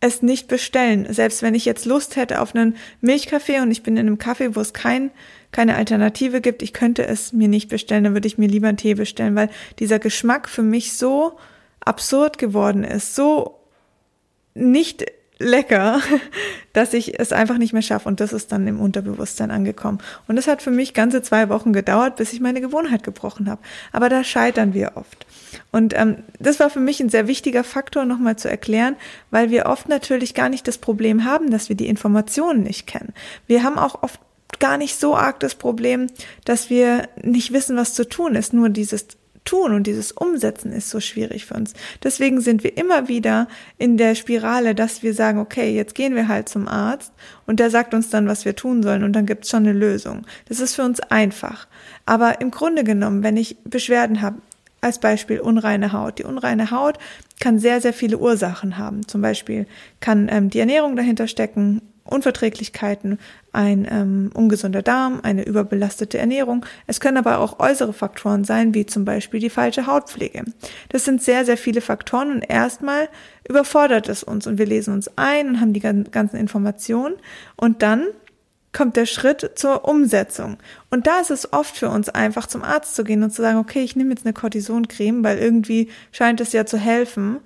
es 0.00 0.22
nicht 0.22 0.48
bestellen. 0.48 1.12
Selbst 1.12 1.42
wenn 1.42 1.54
ich 1.54 1.64
jetzt 1.64 1.84
Lust 1.84 2.16
hätte 2.16 2.40
auf 2.40 2.54
einen 2.54 2.76
Milchkaffee 3.00 3.60
und 3.60 3.70
ich 3.70 3.82
bin 3.82 3.96
in 3.96 4.06
einem 4.06 4.18
Kaffee, 4.18 4.56
wo 4.56 4.60
es 4.60 4.72
kein, 4.72 5.10
keine 5.52 5.76
Alternative 5.76 6.40
gibt, 6.40 6.62
ich 6.62 6.72
könnte 6.72 7.06
es 7.06 7.32
mir 7.32 7.48
nicht 7.48 7.68
bestellen, 7.68 8.04
dann 8.04 8.14
würde 8.14 8.26
ich 8.26 8.38
mir 8.38 8.48
lieber 8.48 8.68
einen 8.68 8.78
Tee 8.78 8.94
bestellen, 8.94 9.34
weil 9.34 9.50
dieser 9.78 9.98
Geschmack 9.98 10.48
für 10.48 10.62
mich 10.62 10.94
so 10.94 11.38
absurd 11.80 12.38
geworden 12.38 12.84
ist, 12.84 13.14
so 13.14 13.60
nicht 14.54 15.04
lecker, 15.40 16.00
dass 16.72 16.94
ich 16.94 17.18
es 17.18 17.32
einfach 17.32 17.58
nicht 17.58 17.72
mehr 17.72 17.82
schaffe. 17.82 18.08
Und 18.08 18.20
das 18.20 18.32
ist 18.32 18.52
dann 18.52 18.66
im 18.68 18.78
Unterbewusstsein 18.78 19.50
angekommen. 19.50 19.98
Und 20.28 20.38
es 20.38 20.46
hat 20.46 20.62
für 20.62 20.70
mich 20.70 20.94
ganze 20.94 21.22
zwei 21.22 21.48
Wochen 21.48 21.72
gedauert, 21.72 22.16
bis 22.16 22.32
ich 22.32 22.40
meine 22.40 22.60
Gewohnheit 22.60 23.02
gebrochen 23.02 23.50
habe. 23.50 23.60
Aber 23.92 24.08
da 24.08 24.22
scheitern 24.22 24.74
wir 24.74 24.92
oft. 24.94 25.26
Und 25.72 25.98
ähm, 25.98 26.18
das 26.38 26.60
war 26.60 26.70
für 26.70 26.80
mich 26.80 27.00
ein 27.00 27.08
sehr 27.08 27.26
wichtiger 27.26 27.64
Faktor, 27.64 28.04
nochmal 28.04 28.36
zu 28.36 28.48
erklären, 28.48 28.96
weil 29.30 29.50
wir 29.50 29.66
oft 29.66 29.88
natürlich 29.88 30.34
gar 30.34 30.48
nicht 30.48 30.68
das 30.68 30.78
Problem 30.78 31.24
haben, 31.24 31.50
dass 31.50 31.68
wir 31.68 31.76
die 31.76 31.88
Informationen 31.88 32.62
nicht 32.62 32.86
kennen. 32.86 33.12
Wir 33.46 33.64
haben 33.64 33.78
auch 33.78 34.02
oft 34.02 34.20
gar 34.58 34.76
nicht 34.76 34.98
so 34.98 35.16
arg 35.16 35.40
das 35.40 35.54
Problem, 35.54 36.08
dass 36.44 36.70
wir 36.70 37.08
nicht 37.22 37.52
wissen, 37.52 37.76
was 37.76 37.94
zu 37.94 38.08
tun 38.08 38.34
ist. 38.34 38.52
Nur 38.52 38.68
dieses 38.68 39.08
Tun 39.44 39.72
und 39.72 39.86
dieses 39.86 40.12
Umsetzen 40.12 40.72
ist 40.72 40.90
so 40.90 41.00
schwierig 41.00 41.46
für 41.46 41.54
uns. 41.54 41.72
Deswegen 42.02 42.40
sind 42.40 42.62
wir 42.62 42.76
immer 42.76 43.08
wieder 43.08 43.48
in 43.78 43.96
der 43.96 44.14
Spirale, 44.14 44.74
dass 44.74 45.02
wir 45.02 45.14
sagen, 45.14 45.38
okay, 45.38 45.74
jetzt 45.74 45.94
gehen 45.94 46.14
wir 46.14 46.28
halt 46.28 46.48
zum 46.48 46.68
Arzt 46.68 47.12
und 47.46 47.58
der 47.58 47.70
sagt 47.70 47.94
uns 47.94 48.10
dann, 48.10 48.28
was 48.28 48.44
wir 48.44 48.54
tun 48.54 48.82
sollen 48.82 49.02
und 49.02 49.14
dann 49.14 49.26
gibt's 49.26 49.50
schon 49.50 49.64
eine 49.66 49.72
Lösung. 49.72 50.26
Das 50.48 50.60
ist 50.60 50.74
für 50.74 50.82
uns 50.82 51.00
einfach. 51.00 51.66
Aber 52.06 52.40
im 52.40 52.50
Grunde 52.50 52.84
genommen, 52.84 53.22
wenn 53.22 53.36
ich 53.36 53.56
Beschwerden 53.64 54.20
habe, 54.20 54.36
als 54.80 54.98
Beispiel 54.98 55.40
unreine 55.40 55.92
Haut. 55.92 56.18
Die 56.18 56.24
unreine 56.24 56.70
Haut 56.70 56.98
kann 57.38 57.58
sehr, 57.58 57.80
sehr 57.80 57.92
viele 57.92 58.18
Ursachen 58.18 58.78
haben. 58.78 59.06
Zum 59.06 59.20
Beispiel 59.20 59.66
kann 60.00 60.28
ähm, 60.30 60.50
die 60.50 60.58
Ernährung 60.58 60.96
dahinter 60.96 61.26
stecken, 61.26 61.82
Unverträglichkeiten, 62.04 63.18
ein 63.52 63.86
ähm, 63.90 64.30
ungesunder 64.34 64.82
Darm, 64.82 65.20
eine 65.22 65.44
überbelastete 65.44 66.18
Ernährung. 66.18 66.64
Es 66.86 67.00
können 67.00 67.16
aber 67.16 67.38
auch 67.38 67.58
äußere 67.58 67.92
Faktoren 67.92 68.44
sein, 68.44 68.74
wie 68.74 68.86
zum 68.86 69.04
Beispiel 69.04 69.40
die 69.40 69.50
falsche 69.50 69.86
Hautpflege. 69.86 70.44
Das 70.88 71.04
sind 71.04 71.22
sehr, 71.22 71.44
sehr 71.44 71.56
viele 71.56 71.80
Faktoren 71.80 72.32
und 72.32 72.42
erstmal 72.42 73.08
überfordert 73.48 74.08
es 74.08 74.22
uns 74.22 74.46
und 74.46 74.58
wir 74.58 74.66
lesen 74.66 74.94
uns 74.94 75.10
ein 75.16 75.48
und 75.48 75.60
haben 75.60 75.72
die 75.72 75.80
ganzen 75.80 76.36
Informationen 76.36 77.16
und 77.56 77.82
dann 77.82 78.06
kommt 78.72 78.96
der 78.96 79.06
Schritt 79.06 79.52
zur 79.56 79.88
Umsetzung. 79.88 80.58
Und 80.90 81.06
da 81.06 81.20
ist 81.20 81.30
es 81.30 81.52
oft 81.52 81.76
für 81.76 81.88
uns 81.88 82.08
einfach 82.08 82.46
zum 82.46 82.62
Arzt 82.62 82.94
zu 82.94 83.04
gehen 83.04 83.22
und 83.22 83.30
zu 83.30 83.42
sagen, 83.42 83.58
okay, 83.58 83.82
ich 83.82 83.96
nehme 83.96 84.10
jetzt 84.10 84.24
eine 84.24 84.32
Cortisoncreme, 84.32 85.24
weil 85.24 85.38
irgendwie 85.38 85.90
scheint 86.12 86.40
es 86.40 86.52
ja 86.52 86.66
zu 86.66 86.78
helfen 86.78 87.38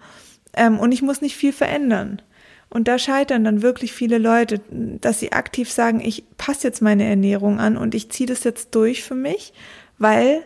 ähm, 0.53 0.79
und 0.79 0.93
ich 0.93 1.03
muss 1.03 1.23
nicht 1.23 1.37
viel 1.37 1.53
verändern. 1.53 2.21
Und 2.75 2.88
da 2.88 2.99
scheitern 2.99 3.45
dann 3.45 3.62
wirklich 3.62 3.93
viele 3.93 4.19
Leute, 4.19 4.61
dass 4.69 5.21
sie 5.21 5.31
aktiv 5.31 5.71
sagen, 5.71 6.00
ich 6.00 6.25
passe 6.37 6.66
jetzt 6.66 6.83
meine 6.83 7.04
Ernährung 7.04 7.61
an 7.61 7.76
und 7.76 7.95
ich 7.95 8.11
ziehe 8.11 8.26
das 8.26 8.43
jetzt 8.43 8.75
durch 8.75 9.04
für 9.04 9.14
mich, 9.14 9.52
weil 9.97 10.45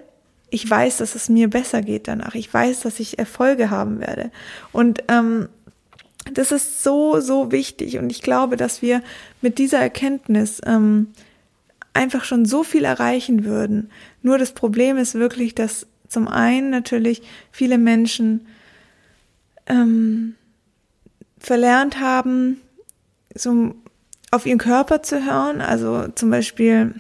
ich 0.51 0.69
weiß, 0.69 0.99
dass 0.99 1.15
es 1.15 1.31
mir 1.31 1.49
besser 1.49 1.81
geht 1.81 2.07
danach. 2.07 2.35
Ich 2.35 2.53
weiß, 2.53 2.81
dass 2.81 3.01
ich 3.01 3.19
Erfolge 3.19 3.71
haben 3.71 3.99
werde. 4.01 4.31
Und 4.73 5.05
ähm, 5.09 5.49
das 6.35 6.53
ist 6.53 6.83
so, 6.83 7.19
so 7.21 7.51
wichtig. 7.51 7.97
Und 7.97 8.11
ich 8.11 8.21
glaube, 8.21 8.59
dass 8.59 8.83
wir 8.83 9.03
mit 9.41 9.57
dieser 9.57 9.79
Erkenntnis 9.79 10.61
ähm, 10.67 11.09
einfach 11.95 12.25
schon 12.25 12.45
so 12.45 12.63
viel 12.63 12.85
erreichen 12.85 13.47
würden. 13.47 13.91
Nur 14.23 14.37
das 14.37 14.53
Problem 14.53 14.99
ist 14.99 15.15
wirklich, 15.15 15.55
dass 15.55 15.87
zum 16.09 16.29
einen 16.29 16.69
natürlich 16.69 17.23
viele 17.53 17.79
Menschen 17.79 18.47
ähm, 19.67 20.35
verlernt 21.39 22.01
haben, 22.01 22.61
so 23.35 23.75
auf 24.31 24.47
ihren 24.47 24.59
Körper 24.59 25.03
zu 25.03 25.25
hören. 25.25 25.61
Also 25.61 26.09
zum 26.15 26.31
Beispiel 26.31 26.95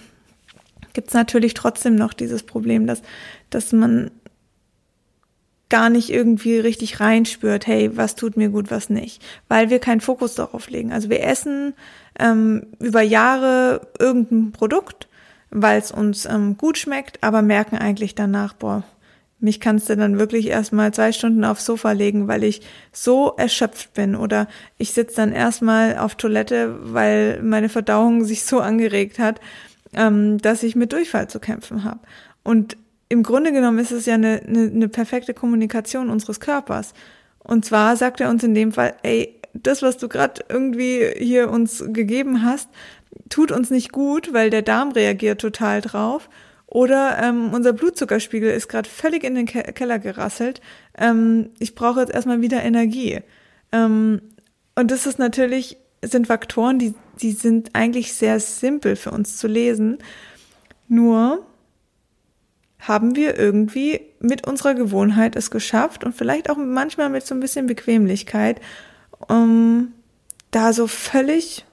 gibt 0.92 1.09
es 1.09 1.14
natürlich 1.14 1.54
trotzdem 1.54 1.95
noch 1.95 2.12
dieses 2.12 2.42
Problem, 2.42 2.87
dass, 2.87 3.02
dass 3.50 3.73
man 3.73 4.11
gar 5.68 5.90
nicht 5.90 6.11
irgendwie 6.11 6.59
richtig 6.59 7.00
reinspürt, 7.00 7.66
hey, 7.66 7.97
was 7.97 8.14
tut 8.14 8.37
mir 8.37 8.49
gut, 8.49 8.71
was 8.71 8.88
nicht, 8.88 9.23
weil 9.49 9.68
wir 9.68 9.80
keinen 9.80 10.00
Fokus 10.00 10.35
darauf 10.35 10.71
legen. 10.71 10.92
Also 10.92 11.11
wir 11.11 11.23
essen 11.23 11.75
ähm, 12.18 12.66
über 12.80 13.02
Jahre 13.02 13.87
irgendein 13.99 14.52
Produkt, 14.52 15.09
weil 15.50 15.78
es 15.78 15.92
uns 15.92 16.25
ähm, 16.25 16.57
gut 16.57 16.78
schmeckt, 16.78 17.23
aber 17.23 17.42
merken 17.42 17.76
eigentlich 17.76 18.14
danach, 18.14 18.54
boah, 18.54 18.83
mich 19.40 19.61
kannst 19.61 19.88
du 19.88 19.97
dann 19.97 20.18
wirklich 20.18 20.49
erstmal 20.49 20.92
zwei 20.92 21.12
Stunden 21.12 21.45
aufs 21.45 21.64
Sofa 21.64 21.92
legen, 21.92 22.26
weil 22.26 22.42
ich 22.42 22.61
so 22.92 23.35
erschöpft 23.37 23.95
bin. 23.95 24.16
Oder 24.16 24.49
ich 24.78 24.92
sitze 24.92 25.16
dann 25.16 25.33
erstmal 25.33 25.99
auf 25.99 26.16
Toilette, 26.16 26.76
weil 26.80 27.40
meine 27.42 27.68
Verdauung 27.68 28.25
sich 28.25 28.45
so 28.45 28.61
angeregt 28.61 29.18
hat, 29.18 29.40
ähm, 29.95 30.38
dass 30.38 30.62
ich 30.62 30.75
mit 30.76 30.92
Durchfall 30.92 31.28
zu 31.28 31.38
kämpfen 31.38 31.85
habe. 31.85 32.00
Und 32.42 32.76
im 33.09 33.23
Grunde 33.23 33.52
genommen 33.52 33.78
ist 33.78 33.92
es 33.92 34.07
ja 34.07 34.14
eine, 34.14 34.42
eine, 34.47 34.71
eine 34.71 34.88
perfekte 34.88 35.35
Kommunikation 35.35 36.11
unseres 36.11 36.40
Körpers. 36.40 36.92
Und 37.38 37.64
zwar 37.64 37.97
sagt 37.97 38.21
er 38.21 38.30
uns 38.30 38.42
in 38.42 38.54
dem 38.54 38.73
Fall, 38.73 38.95
ey, 39.02 39.35
das, 39.54 39.83
was 39.83 39.97
du 39.99 40.09
gerade 40.09 40.42
irgendwie 40.49 41.07
hier 41.16 41.50
uns 41.50 41.83
gegeben 41.88 42.42
hast, 42.42 42.68
tut 43.28 43.52
uns 43.52 43.71
nicht 43.71 43.92
gut, 43.92 44.33
weil 44.33 44.50
der 44.50 44.62
Darm 44.62 44.92
reagiert 44.92 45.40
total 45.40 45.80
drauf. 45.80 46.28
Oder 46.70 47.18
ähm, 47.22 47.54
unser 47.54 47.72
Blutzuckerspiegel 47.72 48.50
ist 48.50 48.68
gerade 48.68 48.88
völlig 48.88 49.25
in 49.25 49.34
den 49.34 49.46
Ke 49.46 49.62
Keller 49.72 49.98
gerasselt. 49.98 50.60
Ähm, 50.96 51.50
ich 51.58 51.75
brauche 51.75 52.00
jetzt 52.00 52.12
erstmal 52.12 52.42
wieder 52.42 52.62
Energie. 52.62 53.20
Ähm, 53.72 54.20
und 54.75 54.90
das 54.90 55.06
ist 55.06 55.18
natürlich, 55.18 55.78
sind 56.04 56.26
Faktoren, 56.26 56.78
die, 56.78 56.94
die 57.20 57.32
sind 57.32 57.70
eigentlich 57.75 58.12
sehr 58.12 58.38
simpel 58.38 58.96
für 58.96 59.10
uns 59.10 59.38
zu 59.38 59.48
lesen. 59.48 59.98
Nur 60.88 61.46
haben 62.78 63.16
wir 63.16 63.38
irgendwie 63.38 64.02
mit 64.20 64.46
unserer 64.46 64.75
Gewohnheit 64.75 65.37
es 65.37 65.50
geschafft 65.50 66.04
und 66.04 66.14
vielleicht 66.14 66.50
auch 66.50 66.58
manchmal 66.58 67.08
mit 67.08 67.26
so 67.26 67.34
ein 67.34 67.40
bisschen 67.40 67.66
Bequemlichkeit, 67.66 68.60
um 69.26 69.92
da 70.50 70.72
so 70.72 70.87
völlig 70.87 71.64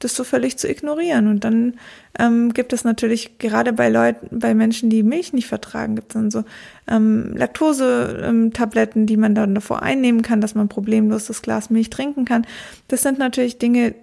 das 0.00 0.16
so 0.16 0.24
völlig 0.24 0.58
zu 0.58 0.68
ignorieren. 0.68 1.28
Und 1.28 1.44
dann 1.44 1.74
ähm, 2.18 2.52
gibt 2.52 2.72
es 2.72 2.82
natürlich 2.82 3.38
gerade 3.38 3.72
bei 3.72 3.88
Leuten, 3.88 4.40
bei 4.40 4.54
Menschen, 4.54 4.90
die 4.90 5.04
Milch 5.04 5.32
nicht 5.32 5.46
vertragen, 5.46 5.94
gibt 5.94 6.10
es 6.10 6.14
dann 6.14 6.30
so 6.30 6.44
ähm, 6.88 7.36
Laktose-Tabletten, 7.36 9.06
die 9.06 9.16
man 9.16 9.34
dann 9.34 9.54
davor 9.54 9.82
einnehmen 9.82 10.22
kann, 10.22 10.40
dass 10.40 10.54
man 10.54 10.68
problemlos 10.68 11.26
das 11.26 11.42
Glas 11.42 11.70
Milch 11.70 11.90
trinken 11.90 12.24
kann. 12.24 12.46
Das 12.88 13.02
sind 13.02 13.18
natürlich 13.18 13.58
Dinge, 13.58 13.94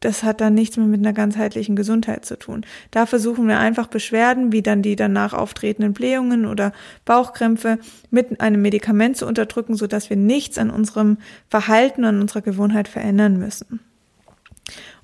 das 0.00 0.22
hat 0.22 0.40
dann 0.40 0.54
nichts 0.54 0.76
mehr 0.76 0.86
mit 0.86 1.00
einer 1.00 1.12
ganzheitlichen 1.12 1.74
Gesundheit 1.74 2.24
zu 2.24 2.38
tun. 2.38 2.64
Da 2.92 3.04
versuchen 3.04 3.48
wir 3.48 3.58
einfach 3.58 3.88
Beschwerden, 3.88 4.52
wie 4.52 4.62
dann 4.62 4.82
die 4.82 4.94
danach 4.94 5.32
auftretenden 5.32 5.92
Blähungen 5.92 6.46
oder 6.46 6.72
Bauchkrämpfe, 7.04 7.80
mit 8.10 8.40
einem 8.40 8.62
Medikament 8.62 9.16
zu 9.16 9.26
unterdrücken, 9.26 9.74
sodass 9.74 10.08
wir 10.08 10.16
nichts 10.16 10.56
an 10.58 10.70
unserem 10.70 11.18
Verhalten, 11.48 12.04
an 12.04 12.20
unserer 12.20 12.42
Gewohnheit 12.42 12.86
verändern 12.86 13.38
müssen. 13.38 13.80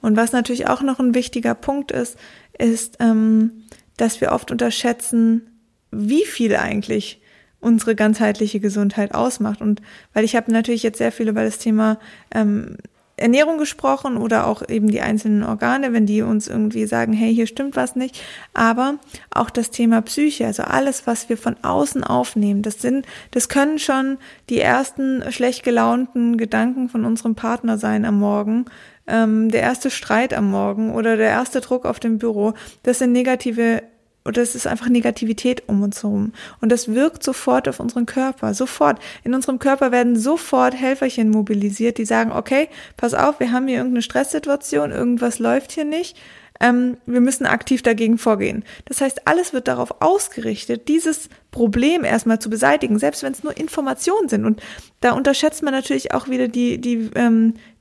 Und 0.01 0.17
was 0.17 0.33
natürlich 0.33 0.69
auch 0.69 0.83
noch 0.83 0.99
ein 0.99 1.15
wichtiger 1.15 1.55
Punkt 1.55 1.93
ist, 1.93 2.17
ist, 2.59 2.97
ähm, 3.01 3.65
dass 3.97 4.21
wir 4.21 4.33
oft 4.33 4.51
unterschätzen, 4.51 5.43
wie 5.91 6.25
viel 6.25 6.57
eigentlich 6.57 7.21
unsere 7.61 7.95
ganzheitliche 7.95 8.61
Gesundheit 8.61 9.15
ausmacht. 9.15 9.61
Und 9.61 9.81
weil 10.13 10.25
ich 10.25 10.37
habe 10.37 10.53
natürlich 10.53 10.83
jetzt 10.83 10.99
sehr 10.99 11.13
viel 11.13 11.29
über 11.29 11.45
das 11.45 11.59
Thema 11.59 11.99
ähm, 12.35 12.77
Ernährung 13.17 13.59
gesprochen 13.59 14.17
oder 14.17 14.47
auch 14.47 14.69
eben 14.69 14.89
die 14.89 15.01
einzelnen 15.01 15.45
Organe, 15.45 15.93
wenn 15.93 16.05
die 16.05 16.23
uns 16.23 16.49
irgendwie 16.49 16.87
sagen, 16.87 17.13
hey, 17.13 17.33
hier 17.33 17.47
stimmt 17.47 17.77
was 17.77 17.95
nicht. 17.95 18.21
Aber 18.55 18.99
auch 19.31 19.51
das 19.51 19.71
Thema 19.71 20.03
Psyche, 20.03 20.47
also 20.47 20.65
alles, 20.65 21.07
was 21.07 21.29
wir 21.29 21.39
von 21.39 21.57
außen 21.63 22.03
aufnehmen, 22.03 22.63
das 22.63 22.83
sind, 22.83 23.07
das 23.31 23.49
können 23.49 23.79
schon 23.79 24.19
die 24.51 24.61
ersten 24.61 25.23
schlecht 25.31 25.63
gelaunten 25.63 26.37
Gedanken 26.37 26.89
von 26.89 27.05
unserem 27.05 27.37
Partner 27.37 27.79
sein 27.79 28.05
am 28.05 28.19
Morgen, 28.19 28.65
ähm, 29.07 29.51
der 29.51 29.63
erste 29.63 29.91
Streit 29.91 30.35
am 30.35 30.51
Morgen 30.51 30.95
oder 30.95 31.17
der 31.17 31.31
erste 31.31 31.61
Druck 31.61 31.85
auf 31.85 32.01
dem 32.01 32.19
Büro. 32.19 32.55
Das 32.83 32.99
sind 32.99 33.13
negative 33.13 33.83
oder 34.27 34.41
es 34.41 34.55
ist 34.55 34.67
einfach 34.67 34.89
Negativität 34.89 35.65
um 35.67 35.83
uns 35.83 36.03
herum. 36.03 36.33
Und 36.61 36.73
das 36.73 36.89
wirkt 36.89 37.23
sofort 37.23 37.69
auf 37.69 37.79
unseren 37.79 38.07
Körper, 38.07 38.55
sofort. 38.55 38.99
In 39.23 39.35
unserem 39.35 39.59
Körper 39.59 39.93
werden 39.93 40.17
sofort 40.17 40.75
Helferchen 40.75 41.29
mobilisiert, 41.29 41.99
die 41.99 42.07
sagen, 42.07 42.33
okay, 42.33 42.69
pass 42.97 43.13
auf, 43.13 43.39
wir 43.39 43.53
haben 43.53 43.69
hier 43.69 43.77
irgendeine 43.77 44.03
Stresssituation, 44.03 44.93
irgendwas 44.93 45.39
läuft 45.39 45.73
hier 45.73 45.85
nicht. 45.85 46.17
Ähm, 46.61 46.97
wir 47.05 47.21
müssen 47.21 47.47
aktiv 47.47 47.83
dagegen 47.83 48.17
vorgehen. 48.17 48.65
Das 48.87 49.01
heißt, 49.01 49.27
alles 49.27 49.53
wird 49.53 49.69
darauf 49.69 50.01
ausgerichtet, 50.01 50.89
dieses 50.89 51.29
Problem 51.51 52.05
erstmal 52.05 52.39
zu 52.39 52.49
beseitigen, 52.49 52.99
selbst 52.99 53.23
wenn 53.25 53.33
es 53.33 53.43
nur 53.43 53.57
Informationen 53.57 54.29
sind. 54.29 54.45
Und 54.45 54.63
da 55.01 55.13
unterschätzt 55.13 55.63
man 55.63 55.75
natürlich 55.75 56.15
auch 56.15 56.29
wieder 56.29 56.49
die, 56.49 56.81
die, 56.81 57.11
ähm, 57.17 57.55
die 57.55 57.74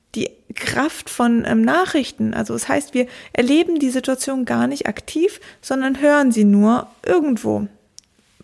Kraft 0.54 1.10
von 1.10 1.44
ähm, 1.46 1.62
Nachrichten. 1.62 2.34
Also 2.34 2.54
es 2.54 2.62
das 2.62 2.68
heißt, 2.68 2.94
wir 2.94 3.06
erleben 3.32 3.78
die 3.78 3.90
Situation 3.90 4.44
gar 4.44 4.66
nicht 4.66 4.86
aktiv, 4.86 5.40
sondern 5.60 6.00
hören 6.00 6.32
sie 6.32 6.44
nur 6.44 6.86
irgendwo. 7.04 7.68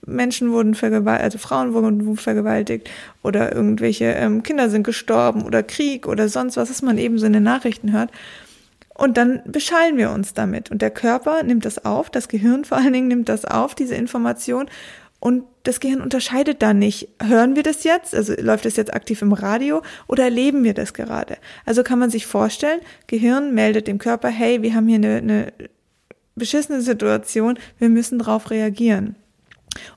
Menschen 0.06 0.52
wurden 0.52 0.74
vergewaltigt, 0.74 1.24
also 1.24 1.38
Frauen 1.38 1.72
wurden 1.72 2.16
vergewaltigt 2.16 2.90
oder 3.22 3.54
irgendwelche 3.54 4.06
ähm, 4.06 4.42
Kinder 4.42 4.70
sind 4.70 4.82
gestorben 4.82 5.42
oder 5.42 5.62
Krieg 5.62 6.08
oder 6.08 6.28
sonst 6.28 6.56
was, 6.56 6.70
was 6.70 6.82
man 6.82 6.98
eben 6.98 7.18
so 7.18 7.26
in 7.26 7.32
den 7.32 7.42
Nachrichten 7.42 7.92
hört. 7.92 8.10
Und 8.94 9.16
dann 9.16 9.40
beschallen 9.46 9.96
wir 9.96 10.10
uns 10.10 10.34
damit. 10.34 10.70
Und 10.70 10.82
der 10.82 10.90
Körper 10.90 11.42
nimmt 11.42 11.64
das 11.64 11.84
auf, 11.84 12.10
das 12.10 12.28
Gehirn 12.28 12.64
vor 12.64 12.78
allen 12.78 12.92
Dingen 12.92 13.08
nimmt 13.08 13.28
das 13.28 13.44
auf, 13.44 13.74
diese 13.74 13.94
Information, 13.94 14.68
und 15.20 15.44
das 15.62 15.80
Gehirn 15.80 16.00
unterscheidet 16.00 16.62
dann 16.62 16.78
nicht, 16.78 17.08
hören 17.22 17.54
wir 17.54 17.62
das 17.62 17.84
jetzt, 17.84 18.14
also 18.14 18.32
läuft 18.38 18.64
das 18.64 18.76
jetzt 18.76 18.94
aktiv 18.94 19.20
im 19.20 19.34
Radio 19.34 19.82
oder 20.08 20.24
erleben 20.24 20.64
wir 20.64 20.72
das 20.72 20.94
gerade? 20.94 21.36
Also 21.66 21.82
kann 21.82 21.98
man 21.98 22.10
sich 22.10 22.26
vorstellen, 22.26 22.80
Gehirn 23.06 23.54
meldet 23.54 23.86
dem 23.86 23.98
Körper, 23.98 24.28
hey, 24.28 24.62
wir 24.62 24.74
haben 24.74 24.88
hier 24.88 24.96
eine, 24.96 25.16
eine 25.18 25.52
beschissene 26.34 26.80
Situation, 26.80 27.58
wir 27.78 27.90
müssen 27.90 28.18
darauf 28.18 28.50
reagieren. 28.50 29.16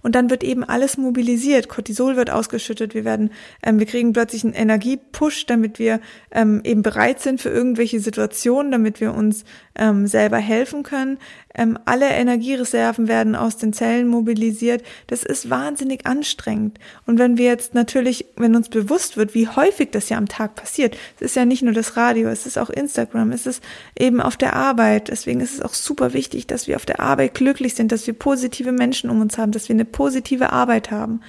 Und 0.02 0.16
dann 0.16 0.30
wird 0.30 0.44
eben 0.44 0.64
alles 0.64 0.98
mobilisiert. 0.98 1.68
Cortisol 1.68 2.16
wird 2.16 2.30
ausgeschüttet. 2.30 2.94
Wir 2.94 3.06
werden, 3.06 3.32
ähm, 3.64 3.80
wir 3.80 3.86
kriegen 3.86 4.14
plötzlich 4.14 4.44
einen 4.44 4.54
Energiepush, 4.54 5.46
damit 5.48 5.80
wir 5.80 6.00
ähm, 6.32 6.62
eben 6.64 6.84
bereit 6.84 7.22
sind 7.22 7.42
für 7.42 7.50
irgendwelche 7.50 8.00
Situationen, 8.00 8.72
damit 8.72 9.02
wir 9.02 9.14
uns 9.14 9.46
ähm, 9.76 10.06
selber 10.06 10.38
helfen 10.38 10.84
können. 10.84 11.18
Ähm, 11.56 11.78
alle 11.86 12.10
Energiereserven 12.10 13.08
werden 13.08 13.36
aus 13.36 13.58
den 13.58 13.74
Zellen 13.74 14.08
mobilisiert. 14.08 14.84
Das 15.08 15.24
ist 15.24 15.50
wahnsinnig 15.50 16.06
anstrengend. 16.06 16.80
Und 17.06 17.20
wenn 17.20 17.38
wir 17.38 17.46
jetzt 17.46 17.76
natürlich, 17.76 18.26
wenn 18.36 18.56
uns 18.56 18.70
bewusst 18.70 19.18
wird, 19.18 19.36
wie 19.36 19.48
häufig 19.48 19.92
das 19.92 20.10
ja 20.10 20.18
am 20.18 20.28
Tag 20.28 20.56
passiert, 20.56 20.98
es 21.18 21.22
ist 21.22 21.36
ja 21.36 21.46
nicht 21.46 21.62
nur 21.62 21.74
das 21.74 21.96
Radio, 21.96 22.30
es 22.30 22.46
ist 22.46 22.58
auch 22.58 22.70
Instagram, 22.70 23.32
es 23.32 23.46
ist 23.46 23.64
eben 23.98 24.20
auf 24.20 24.36
der 24.36 24.56
Arbeit. 24.56 25.10
Deswegen 25.10 25.42
ist 25.42 25.54
es 25.54 25.62
auch 25.62 25.74
super 25.74 26.14
wichtig, 26.14 26.48
dass 26.48 26.68
wir 26.68 26.76
auf 26.76 26.86
der 26.86 27.00
Arbeit 27.00 27.36
glücklich 27.36 27.76
sind, 27.76 27.92
dass 27.92 28.08
wir 28.08 28.14
positive 28.14 28.72
Menschen 28.72 29.10
um 29.10 29.22
uns 29.22 29.38
haben, 29.38 29.52
dass 29.52 29.70
wir 29.70 29.76
eine 29.76 29.86
positive 29.86 30.52
Arbeit 30.52 30.90
haben. 30.90 31.22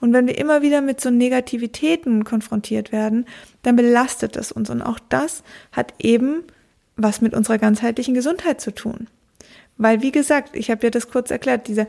Und 0.00 0.12
wenn 0.12 0.26
wir 0.26 0.38
immer 0.38 0.62
wieder 0.62 0.80
mit 0.80 1.00
so 1.00 1.10
Negativitäten 1.10 2.24
konfrontiert 2.24 2.92
werden, 2.92 3.26
dann 3.62 3.76
belastet 3.76 4.36
es 4.36 4.52
uns. 4.52 4.70
Und 4.70 4.82
auch 4.82 4.98
das 5.08 5.42
hat 5.72 5.94
eben 5.98 6.44
was 6.96 7.20
mit 7.20 7.34
unserer 7.34 7.58
ganzheitlichen 7.58 8.14
Gesundheit 8.14 8.60
zu 8.60 8.72
tun. 8.72 9.08
Weil, 9.76 10.02
wie 10.02 10.12
gesagt, 10.12 10.56
ich 10.56 10.70
habe 10.70 10.84
ja 10.84 10.90
das 10.90 11.10
kurz 11.10 11.30
erklärt, 11.30 11.68
dieser 11.68 11.86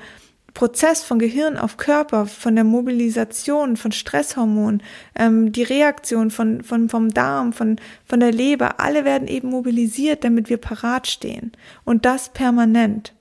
Prozess 0.54 1.04
von 1.04 1.18
Gehirn 1.18 1.58
auf 1.58 1.78
Körper, 1.78 2.28
von 2.28 2.56
der 2.56 2.64
Mobilisation 2.64 3.76
von 3.76 3.92
Stresshormonen, 3.92 4.84
ähm, 5.16 5.52
die 5.52 5.64
Reaktion 5.64 6.30
von, 6.30 6.64
von, 6.64 6.90
vom 6.90 7.14
Darm, 7.14 7.54
von, 7.54 7.78
von 8.06 8.20
der 8.20 8.32
Leber, 8.32 8.80
alle 8.80 9.04
werden 9.04 9.28
eben 9.28 9.50
mobilisiert, 9.50 10.24
damit 10.24 10.50
wir 10.50 10.58
parat 10.58 11.08
stehen. 11.08 11.54
Und 11.86 12.06
das 12.06 12.30
permanent. 12.30 13.14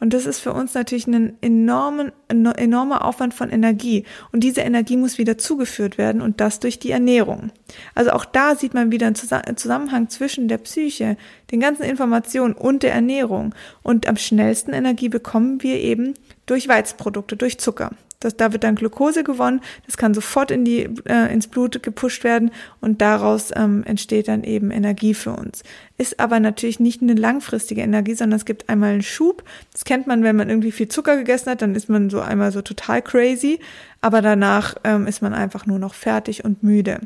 Und 0.00 0.14
das 0.14 0.26
ist 0.26 0.38
für 0.40 0.52
uns 0.52 0.74
natürlich 0.74 1.06
ein 1.06 1.36
enormen, 1.40 2.12
enormer 2.28 3.04
Aufwand 3.04 3.34
von 3.34 3.50
Energie. 3.50 4.04
Und 4.32 4.44
diese 4.44 4.60
Energie 4.60 4.96
muss 4.96 5.18
wieder 5.18 5.38
zugeführt 5.38 5.98
werden 5.98 6.20
und 6.20 6.40
das 6.40 6.60
durch 6.60 6.78
die 6.78 6.90
Ernährung. 6.90 7.50
Also 7.94 8.12
auch 8.12 8.24
da 8.24 8.54
sieht 8.54 8.74
man 8.74 8.92
wieder 8.92 9.06
einen 9.06 9.16
Zusammenhang 9.16 10.08
zwischen 10.08 10.48
der 10.48 10.58
Psyche, 10.58 11.16
den 11.50 11.60
ganzen 11.60 11.82
Informationen 11.82 12.54
und 12.54 12.82
der 12.82 12.92
Ernährung. 12.92 13.54
Und 13.82 14.06
am 14.06 14.16
schnellsten 14.16 14.72
Energie 14.72 15.08
bekommen 15.08 15.62
wir 15.62 15.80
eben 15.80 16.14
durch 16.46 16.68
Weizprodukte, 16.68 17.36
durch 17.36 17.58
Zucker. 17.58 17.90
Das, 18.20 18.36
da 18.36 18.52
wird 18.52 18.64
dann 18.64 18.74
Glucose 18.74 19.22
gewonnen, 19.22 19.60
das 19.86 19.96
kann 19.96 20.12
sofort 20.12 20.50
in 20.50 20.64
die, 20.64 20.88
äh, 21.04 21.32
ins 21.32 21.46
Blut 21.46 21.82
gepusht 21.82 22.24
werden 22.24 22.50
und 22.80 23.00
daraus 23.00 23.50
ähm, 23.54 23.84
entsteht 23.84 24.28
dann 24.28 24.42
eben 24.42 24.70
Energie 24.70 25.14
für 25.14 25.32
uns. 25.32 25.62
Ist 25.98 26.18
aber 26.18 26.40
natürlich 26.40 26.80
nicht 26.80 27.00
eine 27.00 27.14
langfristige 27.14 27.80
Energie, 27.80 28.14
sondern 28.14 28.36
es 28.36 28.44
gibt 28.44 28.68
einmal 28.68 28.92
einen 28.92 29.02
Schub. 29.02 29.44
Das 29.72 29.84
kennt 29.84 30.06
man, 30.06 30.24
wenn 30.24 30.36
man 30.36 30.48
irgendwie 30.48 30.72
viel 30.72 30.88
Zucker 30.88 31.16
gegessen 31.16 31.50
hat, 31.50 31.62
dann 31.62 31.74
ist 31.74 31.88
man 31.88 32.10
so 32.10 32.20
einmal 32.20 32.50
so 32.50 32.60
total 32.60 33.02
crazy, 33.02 33.60
aber 34.00 34.20
danach 34.20 34.74
ähm, 34.82 35.06
ist 35.06 35.22
man 35.22 35.32
einfach 35.32 35.66
nur 35.66 35.78
noch 35.78 35.94
fertig 35.94 36.44
und 36.44 36.62
müde. 36.62 37.00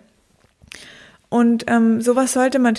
Und 1.29 1.65
ähm, 1.69 2.03
sowas 2.03 2.35
sollte 2.35 2.59
man, 2.59 2.75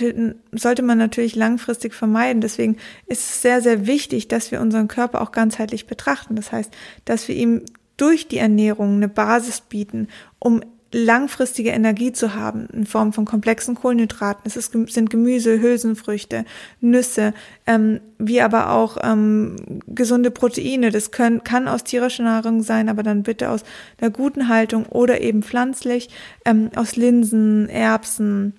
sollte 0.52 0.84
man 0.84 1.00
natürlich 1.00 1.36
langfristig 1.36 1.96
vermeiden. 1.96 2.40
Deswegen 2.40 2.78
ist 3.08 3.22
es 3.22 3.42
sehr, 3.42 3.64
sehr 3.64 3.88
wichtig, 3.88 4.28
dass 4.28 4.52
wir 4.52 4.62
unseren 4.62 4.88
Körper 4.88 5.22
auch 5.22 5.32
ganzheitlich 5.32 5.88
betrachten. 5.88 6.36
Das 6.36 6.52
heißt, 6.52 6.72
dass 7.06 7.28
wir 7.28 7.36
ihm 7.36 7.64
durch 8.04 8.28
die 8.28 8.38
Ernährung 8.38 8.98
eine 8.98 9.08
Basis 9.08 9.62
bieten, 9.62 10.10
um 10.38 10.60
langfristige 10.92 11.70
Energie 11.70 12.12
zu 12.12 12.36
haben 12.36 12.68
in 12.74 12.86
Form 12.86 13.14
von 13.14 13.24
komplexen 13.24 13.76
Kohlenhydraten. 13.76 14.44
Es 14.44 14.58
ist, 14.58 14.74
sind 14.74 15.10
Gemüse, 15.10 15.62
Hülsenfrüchte, 15.62 16.44
Nüsse, 16.82 17.34
ähm, 17.66 18.02
wie 18.20 18.42
aber 18.42 18.72
auch 18.72 18.98
ähm, 19.02 19.56
gesunde 19.88 20.32
Proteine. 20.32 20.92
Das 20.92 21.12
können, 21.12 21.46
kann 21.46 21.70
aus 21.70 21.86
tierischer 21.86 22.24
Nahrung 22.24 22.62
sein, 22.62 22.90
aber 22.90 23.04
dann 23.04 23.24
bitte 23.24 23.50
aus 23.50 23.64
einer 24.02 24.12
guten 24.12 24.50
Haltung 24.50 24.86
oder 24.86 25.22
eben 25.22 25.44
pflanzlich, 25.44 26.10
ähm, 26.44 26.72
aus 26.76 26.98
Linsen, 26.98 27.70
Erbsen, 27.70 28.54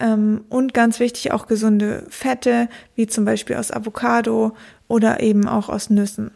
ähm, 0.00 0.44
und 0.48 0.74
ganz 0.74 1.00
wichtig 1.00 1.32
auch 1.32 1.48
gesunde 1.48 2.04
Fette, 2.08 2.68
wie 2.94 3.08
zum 3.08 3.24
Beispiel 3.24 3.56
aus 3.56 3.72
Avocado 3.72 4.56
oder 4.86 5.20
eben 5.20 5.48
auch 5.48 5.68
aus 5.68 5.90
Nüssen. 5.90 6.30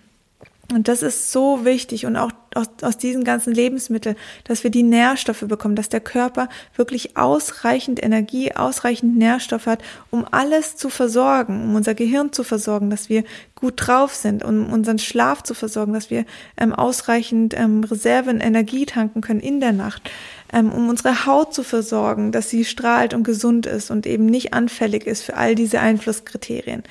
Und 0.71 0.87
das 0.87 1.03
ist 1.03 1.33
so 1.33 1.65
wichtig 1.65 2.05
und 2.05 2.17
auch 2.17 2.31
aus, 2.55 2.67
aus 2.83 2.99
diesen 2.99 3.25
ganzen 3.25 3.55
Lebensmitteln, 3.55 4.17
dass 4.45 4.65
wir 4.65 4.71
die 4.71 4.83
Nährstoffe 4.83 5.41
bekommen, 5.41 5.77
dass 5.77 5.89
der 5.89 6.01
Körper 6.01 6.51
wirklich 6.77 7.17
ausreichend 7.17 8.03
Energie, 8.03 8.53
ausreichend 8.53 9.17
Nährstoff 9.17 9.65
hat, 9.65 9.81
um 10.11 10.27
alles 10.31 10.77
zu 10.77 10.91
versorgen, 10.91 11.63
um 11.63 11.75
unser 11.75 11.95
Gehirn 11.95 12.35
zu 12.35 12.45
versorgen, 12.45 12.91
dass 12.91 13.09
wir 13.09 13.25
gut 13.55 13.75
drauf 13.77 14.15
sind, 14.15 14.45
um 14.45 14.71
unseren 14.71 14.99
Schlaf 14.99 15.43
zu 15.43 15.55
versorgen, 15.55 15.95
dass 15.95 16.11
wir 16.11 16.27
ähm, 16.59 16.75
ausreichend 16.75 17.55
ähm, 17.57 17.83
Reserven 17.85 18.41
Energie 18.41 18.85
tanken 18.85 19.23
können 19.23 19.41
in 19.41 19.61
der 19.61 19.73
Nacht, 19.73 20.11
ähm, 20.53 20.71
um 20.71 20.91
unsere 20.91 21.25
Haut 21.25 21.55
zu 21.55 21.63
versorgen, 21.63 22.31
dass 22.31 22.51
sie 22.51 22.67
strahlt 22.67 23.15
und 23.15 23.23
gesund 23.23 23.65
ist 23.65 23.91
und 23.91 24.07
eben 24.07 24.27
nicht 24.27 24.53
anfällig 24.53 25.07
ist 25.07 25.23
für 25.23 25.35
all 25.35 25.55
diese 25.55 25.81
Einflusskriterien. 25.81 26.83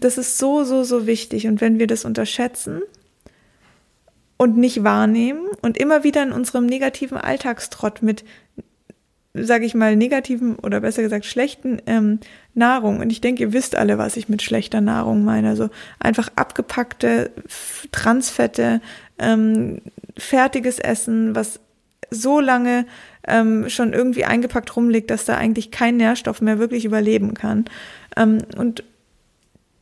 Das 0.00 0.18
ist 0.18 0.36
so, 0.36 0.64
so, 0.64 0.84
so 0.84 1.06
wichtig. 1.06 1.46
Und 1.46 1.62
wenn 1.62 1.78
wir 1.78 1.86
das 1.86 2.04
unterschätzen, 2.04 2.82
und 4.42 4.56
nicht 4.56 4.82
wahrnehmen 4.82 5.46
und 5.60 5.78
immer 5.78 6.02
wieder 6.02 6.20
in 6.20 6.32
unserem 6.32 6.66
negativen 6.66 7.16
Alltagstrott 7.16 8.02
mit, 8.02 8.24
sage 9.34 9.64
ich 9.64 9.72
mal, 9.72 9.94
negativen 9.94 10.56
oder 10.56 10.80
besser 10.80 11.02
gesagt 11.02 11.26
schlechten 11.26 11.80
ähm, 11.86 12.18
Nahrung. 12.52 12.98
Und 12.98 13.10
ich 13.10 13.20
denke, 13.20 13.44
ihr 13.44 13.52
wisst 13.52 13.76
alle, 13.76 13.98
was 13.98 14.16
ich 14.16 14.28
mit 14.28 14.42
schlechter 14.42 14.80
Nahrung 14.80 15.24
meine. 15.24 15.48
Also 15.48 15.70
einfach 16.00 16.28
abgepackte 16.34 17.30
Transfette, 17.92 18.80
ähm, 19.20 19.80
fertiges 20.18 20.80
Essen, 20.80 21.36
was 21.36 21.60
so 22.10 22.40
lange 22.40 22.84
ähm, 23.28 23.68
schon 23.68 23.92
irgendwie 23.92 24.24
eingepackt 24.24 24.74
rumliegt, 24.74 25.10
dass 25.10 25.24
da 25.24 25.36
eigentlich 25.36 25.70
kein 25.70 25.98
Nährstoff 25.98 26.40
mehr 26.40 26.58
wirklich 26.58 26.84
überleben 26.84 27.34
kann. 27.34 27.66
Ähm, 28.16 28.38
und 28.56 28.82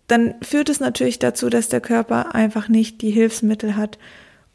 dann 0.07 0.35
führt 0.43 0.69
es 0.69 0.81
natürlich 0.81 1.19
dazu, 1.19 1.49
dass 1.49 1.71
der 1.71 1.81
Körper 1.81 2.35
einfach 2.35 2.69
nicht 2.69 3.00
die 3.00 3.11
Hilfsmittel 3.11 3.75
hat, 3.75 3.97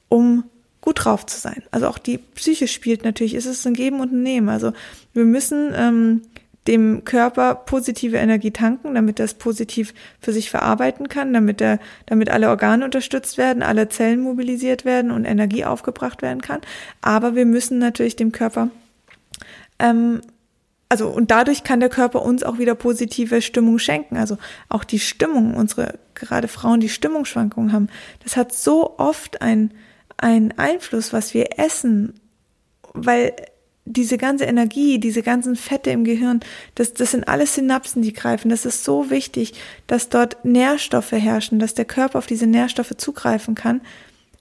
um 0.09 0.43
gut 0.81 1.05
drauf 1.05 1.25
zu 1.25 1.39
sein. 1.39 1.63
Also 1.71 1.87
auch 1.87 1.97
die 1.97 2.17
Psyche 2.17 2.67
spielt 2.67 3.03
natürlich, 3.03 3.33
ist 3.33 3.47
es 3.47 3.65
ein 3.65 3.73
Geben 3.73 3.99
und 3.99 4.13
ein 4.13 4.23
Nehmen. 4.23 4.49
Also 4.49 4.73
wir 5.13 5.25
müssen 5.25 5.73
ähm, 5.75 6.21
dem 6.67 7.03
Körper 7.05 7.55
positive 7.55 8.17
Energie 8.17 8.51
tanken, 8.51 8.95
damit 8.95 9.19
es 9.19 9.33
positiv 9.35 9.93
für 10.19 10.31
sich 10.31 10.49
verarbeiten 10.49 11.09
kann, 11.09 11.33
damit 11.33 11.61
er, 11.61 11.79
damit 12.05 12.29
alle 12.29 12.49
Organe 12.49 12.85
unterstützt 12.85 13.37
werden, 13.37 13.63
alle 13.63 13.89
Zellen 13.89 14.21
mobilisiert 14.21 14.85
werden 14.85 15.11
und 15.11 15.25
Energie 15.25 15.65
aufgebracht 15.65 16.21
werden 16.21 16.41
kann. 16.41 16.61
Aber 17.01 17.35
wir 17.35 17.45
müssen 17.45 17.79
natürlich 17.79 18.15
dem 18.15 18.31
Körper 18.31 18.69
ähm, 19.79 20.21
also 20.89 21.07
und 21.07 21.31
dadurch 21.31 21.63
kann 21.63 21.79
der 21.79 21.89
Körper 21.89 22.21
uns 22.21 22.43
auch 22.43 22.57
wieder 22.59 22.75
positive 22.75 23.41
Stimmung 23.41 23.79
schenken. 23.79 24.17
Also 24.17 24.37
auch 24.69 24.83
die 24.83 24.99
Stimmung, 24.99 25.55
unsere 25.55 25.99
gerade 26.13 26.47
Frauen, 26.47 26.79
die 26.79 26.89
Stimmungsschwankungen 26.89 27.73
haben, 27.73 27.89
das 28.23 28.37
hat 28.37 28.53
so 28.53 28.97
oft 28.97 29.41
ein 29.41 29.73
ein 30.17 30.57
Einfluss, 30.57 31.13
was 31.13 31.33
wir 31.33 31.59
essen, 31.59 32.19
weil 32.93 33.33
diese 33.85 34.17
ganze 34.17 34.45
Energie, 34.45 34.99
diese 34.99 35.21
ganzen 35.21 35.55
Fette 35.55 35.91
im 35.91 36.03
Gehirn, 36.03 36.39
das, 36.73 36.93
das 36.93 37.11
sind 37.11 37.27
alles 37.27 37.53
Synapsen, 37.53 38.01
die 38.01 38.13
greifen. 38.13 38.49
Das 38.49 38.65
ist 38.65 38.83
so 38.83 39.11
wichtig, 39.11 39.53
dass 39.85 40.09
dort 40.09 40.43
Nährstoffe 40.43 41.11
herrschen, 41.11 41.59
dass 41.59 41.75
der 41.75 41.85
Körper 41.85 42.17
auf 42.17 42.25
diese 42.25 42.47
Nährstoffe 42.47 42.97
zugreifen 42.97 43.53
kann. 43.53 43.81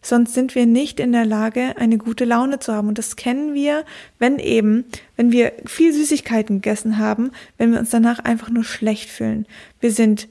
Sonst 0.00 0.34
sind 0.34 0.54
wir 0.54 0.66
nicht 0.66 1.00
in 1.00 1.12
der 1.12 1.24
Lage, 1.24 1.76
eine 1.78 1.96
gute 1.98 2.26
Laune 2.26 2.58
zu 2.58 2.72
haben. 2.72 2.88
Und 2.88 2.98
das 2.98 3.16
kennen 3.16 3.54
wir, 3.54 3.84
wenn 4.18 4.38
eben, 4.38 4.84
wenn 5.16 5.32
wir 5.32 5.52
viel 5.64 5.92
Süßigkeiten 5.92 6.60
gegessen 6.60 6.98
haben, 6.98 7.30
wenn 7.56 7.72
wir 7.72 7.78
uns 7.78 7.90
danach 7.90 8.18
einfach 8.18 8.50
nur 8.50 8.64
schlecht 8.64 9.08
fühlen. 9.08 9.46
Wir 9.80 9.92
sind, 9.92 10.28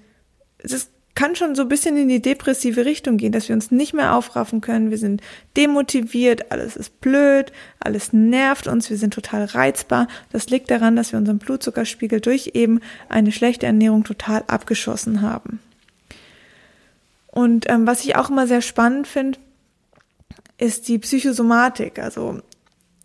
es 0.60 0.73
ist 0.73 0.92
kann 1.15 1.36
schon 1.36 1.54
so 1.54 1.63
ein 1.63 1.67
bisschen 1.67 1.95
in 1.95 2.08
die 2.08 2.21
depressive 2.21 2.86
Richtung 2.86 3.17
gehen, 3.17 3.32
dass 3.32 3.47
wir 3.47 3.56
uns 3.56 3.71
nicht 3.71 3.93
mehr 3.93 4.15
aufraffen 4.15 4.62
können, 4.62 4.89
wir 4.89 4.97
sind 4.97 5.21
demotiviert, 5.56 6.52
alles 6.52 6.76
ist 6.76 7.02
blöd, 7.02 7.52
alles 7.80 8.13
nervt 8.13 8.67
uns, 8.67 8.89
wir 8.89 8.97
sind 8.97 9.13
total 9.13 9.45
reizbar. 9.45 10.08
Das 10.32 10.49
liegt 10.49 10.71
daran, 10.71 10.95
dass 10.95 11.12
wir 11.12 11.19
unseren 11.19 11.38
Blutzuckerspiegel 11.38 12.19
durch 12.19 12.52
eben 12.54 12.80
eine 13.10 13.32
schlechte 13.32 13.67
Ernährung 13.67 14.04
total 14.04 14.43
abgeschossen 14.47 15.21
haben. 15.21 15.60
Und 17.28 17.69
ähm, 17.69 17.86
was 17.86 18.04
ich 18.04 18.15
auch 18.15 18.30
immer 18.30 18.47
sehr 18.47 18.62
spannend 18.62 19.08
finde, 19.08 19.39
ist 20.58 20.88
die 20.88 20.99
Psychosomatik. 20.99 21.99
Also 21.99 22.41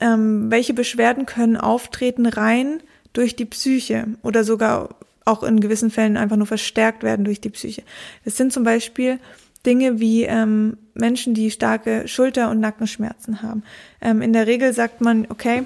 ähm, 0.01 0.51
welche 0.51 0.75
Beschwerden 0.75 1.27
können 1.27 1.57
auftreten 1.57 2.27
rein 2.27 2.83
durch 3.12 3.37
die 3.37 3.47
Psyche 3.47 4.07
oder 4.23 4.44
sogar 4.44 4.90
auch 5.28 5.42
in 5.42 5.60
gewissen 5.60 5.90
Fällen 5.90 6.16
einfach 6.16 6.36
nur 6.36 6.46
verstärkt 6.46 7.02
werden 7.02 7.24
durch 7.24 7.40
die 7.40 7.50
Psyche. 7.50 7.82
Es 8.24 8.36
sind 8.36 8.52
zum 8.52 8.64
Beispiel 8.64 9.18
Dinge 9.66 10.00
wie 10.00 10.24
ähm, 10.24 10.76
Menschen, 10.94 11.34
die 11.34 11.50
starke 11.50 12.08
Schulter- 12.08 12.50
und 12.50 12.60
Nackenschmerzen 12.60 13.42
haben. 13.42 13.62
Ähm, 14.00 14.22
in 14.22 14.32
der 14.32 14.46
Regel 14.46 14.72
sagt 14.72 15.00
man, 15.00 15.26
okay, 15.28 15.64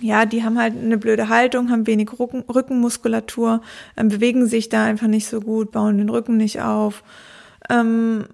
ja, 0.00 0.24
die 0.26 0.42
haben 0.42 0.58
halt 0.58 0.74
eine 0.76 0.98
blöde 0.98 1.28
Haltung, 1.28 1.70
haben 1.70 1.86
wenig 1.86 2.10
Rücken, 2.18 2.42
Rückenmuskulatur, 2.42 3.62
ähm, 3.96 4.08
bewegen 4.08 4.46
sich 4.46 4.68
da 4.68 4.84
einfach 4.84 5.06
nicht 5.06 5.28
so 5.28 5.40
gut, 5.40 5.72
bauen 5.72 5.98
den 5.98 6.08
Rücken 6.08 6.36
nicht 6.36 6.60
auf. 6.60 7.02
Ähm, 7.70 8.24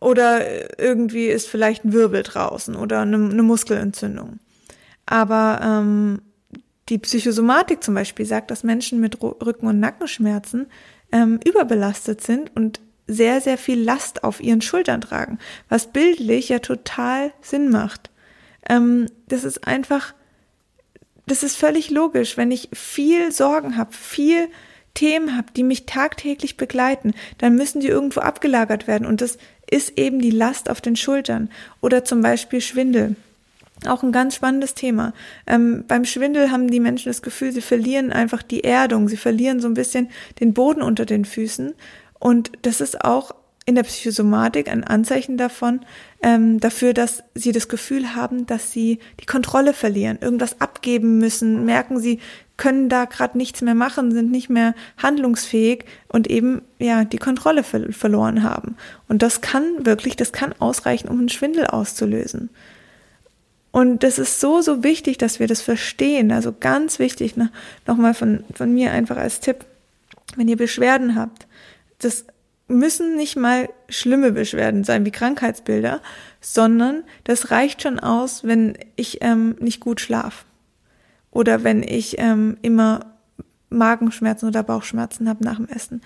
oder 0.00 0.80
irgendwie 0.80 1.26
ist 1.26 1.46
vielleicht 1.46 1.84
ein 1.84 1.92
Wirbel 1.92 2.22
draußen 2.22 2.74
oder 2.74 3.00
eine, 3.00 3.16
eine 3.16 3.42
Muskelentzündung. 3.42 4.38
Aber 5.04 5.60
ähm, 5.62 6.22
die 6.90 6.98
Psychosomatik 6.98 7.82
zum 7.82 7.94
Beispiel 7.94 8.26
sagt, 8.26 8.50
dass 8.50 8.64
Menschen 8.64 9.00
mit 9.00 9.22
Rücken- 9.22 9.66
und 9.66 9.80
Nackenschmerzen 9.80 10.66
ähm, 11.12 11.40
überbelastet 11.44 12.20
sind 12.20 12.54
und 12.54 12.80
sehr, 13.06 13.40
sehr 13.40 13.58
viel 13.58 13.80
Last 13.80 14.22
auf 14.24 14.40
ihren 14.40 14.60
Schultern 14.60 15.00
tragen, 15.00 15.38
was 15.68 15.92
bildlich 15.92 16.48
ja 16.48 16.58
total 16.58 17.32
Sinn 17.40 17.70
macht. 17.70 18.10
Ähm, 18.68 19.06
das 19.28 19.44
ist 19.44 19.66
einfach, 19.66 20.14
das 21.26 21.42
ist 21.42 21.56
völlig 21.56 21.90
logisch, 21.90 22.36
wenn 22.36 22.50
ich 22.50 22.68
viel 22.72 23.32
Sorgen 23.32 23.76
habe, 23.76 23.92
viel 23.92 24.48
Themen 24.94 25.36
habe, 25.36 25.48
die 25.56 25.62
mich 25.62 25.86
tagtäglich 25.86 26.56
begleiten, 26.56 27.14
dann 27.38 27.54
müssen 27.54 27.80
die 27.80 27.88
irgendwo 27.88 28.20
abgelagert 28.20 28.86
werden 28.86 29.06
und 29.06 29.20
das 29.20 29.38
ist 29.70 29.96
eben 29.98 30.20
die 30.20 30.32
Last 30.32 30.68
auf 30.68 30.80
den 30.80 30.96
Schultern 30.96 31.50
oder 31.80 32.04
zum 32.04 32.22
Beispiel 32.22 32.60
Schwindel. 32.60 33.14
Auch 33.86 34.02
ein 34.02 34.12
ganz 34.12 34.34
spannendes 34.34 34.74
Thema. 34.74 35.14
Ähm, 35.46 35.84
beim 35.88 36.04
Schwindel 36.04 36.50
haben 36.50 36.70
die 36.70 36.80
Menschen 36.80 37.08
das 37.08 37.22
Gefühl, 37.22 37.52
sie 37.52 37.62
verlieren 37.62 38.12
einfach 38.12 38.42
die 38.42 38.64
Erdung, 38.64 39.08
sie 39.08 39.16
verlieren 39.16 39.60
so 39.60 39.68
ein 39.68 39.74
bisschen 39.74 40.10
den 40.38 40.52
Boden 40.52 40.82
unter 40.82 41.06
den 41.06 41.24
Füßen. 41.24 41.72
Und 42.18 42.52
das 42.62 42.82
ist 42.82 43.04
auch 43.04 43.34
in 43.66 43.74
der 43.74 43.82
Psychosomatik 43.84 44.68
ein 44.68 44.84
Anzeichen 44.84 45.36
davon, 45.36 45.80
ähm, 46.22 46.60
dafür, 46.60 46.92
dass 46.92 47.22
sie 47.34 47.52
das 47.52 47.68
Gefühl 47.68 48.14
haben, 48.14 48.46
dass 48.46 48.72
sie 48.72 48.98
die 49.20 49.26
Kontrolle 49.26 49.72
verlieren, 49.72 50.18
irgendwas 50.20 50.60
abgeben 50.60 51.18
müssen, 51.18 51.64
merken 51.64 52.00
sie, 52.00 52.18
können 52.56 52.88
da 52.88 53.04
gerade 53.06 53.38
nichts 53.38 53.62
mehr 53.62 53.74
machen, 53.74 54.12
sind 54.12 54.30
nicht 54.30 54.50
mehr 54.50 54.74
handlungsfähig 54.98 55.84
und 56.08 56.28
eben 56.28 56.62
ja 56.78 57.04
die 57.04 57.18
Kontrolle 57.18 57.62
ver 57.62 57.92
verloren 57.92 58.42
haben. 58.42 58.76
Und 59.08 59.22
das 59.22 59.40
kann 59.40 59.86
wirklich, 59.86 60.16
das 60.16 60.32
kann 60.32 60.54
ausreichen, 60.58 61.08
um 61.08 61.18
einen 61.18 61.28
Schwindel 61.30 61.68
auszulösen. 61.68 62.50
Und 63.72 64.02
das 64.02 64.18
ist 64.18 64.40
so, 64.40 64.60
so 64.62 64.82
wichtig, 64.82 65.18
dass 65.18 65.38
wir 65.38 65.46
das 65.46 65.60
verstehen. 65.60 66.32
Also 66.32 66.52
ganz 66.58 66.98
wichtig, 66.98 67.36
ne? 67.36 67.50
nochmal 67.86 68.14
von, 68.14 68.44
von 68.54 68.72
mir 68.72 68.92
einfach 68.92 69.16
als 69.16 69.40
Tipp, 69.40 69.64
wenn 70.36 70.48
ihr 70.48 70.56
Beschwerden 70.56 71.14
habt, 71.14 71.46
das 71.98 72.24
müssen 72.68 73.16
nicht 73.16 73.36
mal 73.36 73.68
schlimme 73.88 74.32
Beschwerden 74.32 74.84
sein 74.84 75.04
wie 75.04 75.10
Krankheitsbilder, 75.10 76.00
sondern 76.40 77.02
das 77.24 77.50
reicht 77.50 77.82
schon 77.82 77.98
aus, 77.98 78.44
wenn 78.44 78.78
ich 78.96 79.18
ähm, 79.22 79.56
nicht 79.60 79.80
gut 79.80 80.00
schlaf 80.00 80.44
oder 81.30 81.64
wenn 81.64 81.82
ich 81.82 82.18
ähm, 82.18 82.56
immer 82.62 83.06
Magenschmerzen 83.70 84.48
oder 84.48 84.62
Bauchschmerzen 84.62 85.28
habe 85.28 85.44
nach 85.44 85.56
dem 85.56 85.68
Essen. 85.68 86.00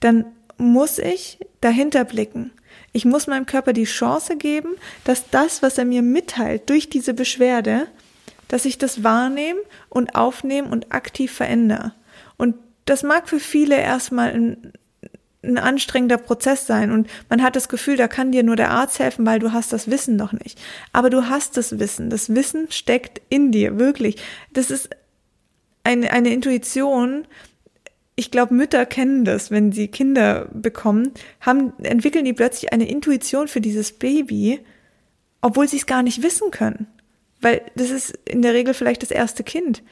Dann 0.00 0.24
muss 0.56 0.98
ich 0.98 1.38
dahinter 1.60 2.04
blicken. 2.04 2.50
Ich 2.92 3.04
muss 3.04 3.26
meinem 3.26 3.46
Körper 3.46 3.72
die 3.72 3.84
Chance 3.84 4.36
geben, 4.36 4.70
dass 5.04 5.30
das, 5.30 5.62
was 5.62 5.78
er 5.78 5.84
mir 5.84 6.02
mitteilt 6.02 6.68
durch 6.70 6.88
diese 6.88 7.14
Beschwerde, 7.14 7.86
dass 8.48 8.64
ich 8.64 8.78
das 8.78 9.04
wahrnehme 9.04 9.60
und 9.88 10.14
aufnehme 10.14 10.68
und 10.68 10.92
aktiv 10.92 11.32
verändere. 11.32 11.92
Und 12.36 12.56
das 12.86 13.02
mag 13.02 13.28
für 13.28 13.40
viele 13.40 13.76
erstmal 13.76 14.30
ein, 14.30 14.72
ein 15.42 15.58
anstrengender 15.58 16.16
Prozess 16.16 16.66
sein 16.66 16.90
und 16.90 17.08
man 17.28 17.42
hat 17.42 17.54
das 17.54 17.68
Gefühl, 17.68 17.96
da 17.96 18.08
kann 18.08 18.32
dir 18.32 18.42
nur 18.42 18.56
der 18.56 18.70
Arzt 18.70 18.98
helfen, 18.98 19.26
weil 19.26 19.38
du 19.38 19.52
hast 19.52 19.72
das 19.72 19.90
Wissen 19.90 20.16
noch 20.16 20.32
nicht. 20.32 20.58
Aber 20.92 21.10
du 21.10 21.28
hast 21.28 21.56
das 21.56 21.78
Wissen. 21.78 22.10
Das 22.10 22.34
Wissen 22.34 22.70
steckt 22.70 23.20
in 23.28 23.52
dir, 23.52 23.78
wirklich. 23.78 24.16
Das 24.52 24.70
ist 24.70 24.88
eine, 25.84 26.10
eine 26.12 26.32
Intuition, 26.32 27.26
ich 28.18 28.32
glaube, 28.32 28.52
Mütter 28.52 28.84
kennen 28.84 29.24
das, 29.24 29.52
wenn 29.52 29.70
sie 29.70 29.86
Kinder 29.86 30.48
bekommen, 30.52 31.12
haben, 31.40 31.72
entwickeln 31.84 32.24
die 32.24 32.32
plötzlich 32.32 32.72
eine 32.72 32.88
Intuition 32.88 33.46
für 33.46 33.60
dieses 33.60 33.92
Baby, 33.92 34.58
obwohl 35.40 35.68
sie 35.68 35.76
es 35.76 35.86
gar 35.86 36.02
nicht 36.02 36.20
wissen 36.20 36.50
können. 36.50 36.88
Weil 37.40 37.62
das 37.76 37.90
ist 37.90 38.18
in 38.24 38.42
der 38.42 38.54
Regel 38.54 38.74
vielleicht 38.74 39.04
das 39.04 39.12
erste 39.12 39.44
Kind. 39.44 39.84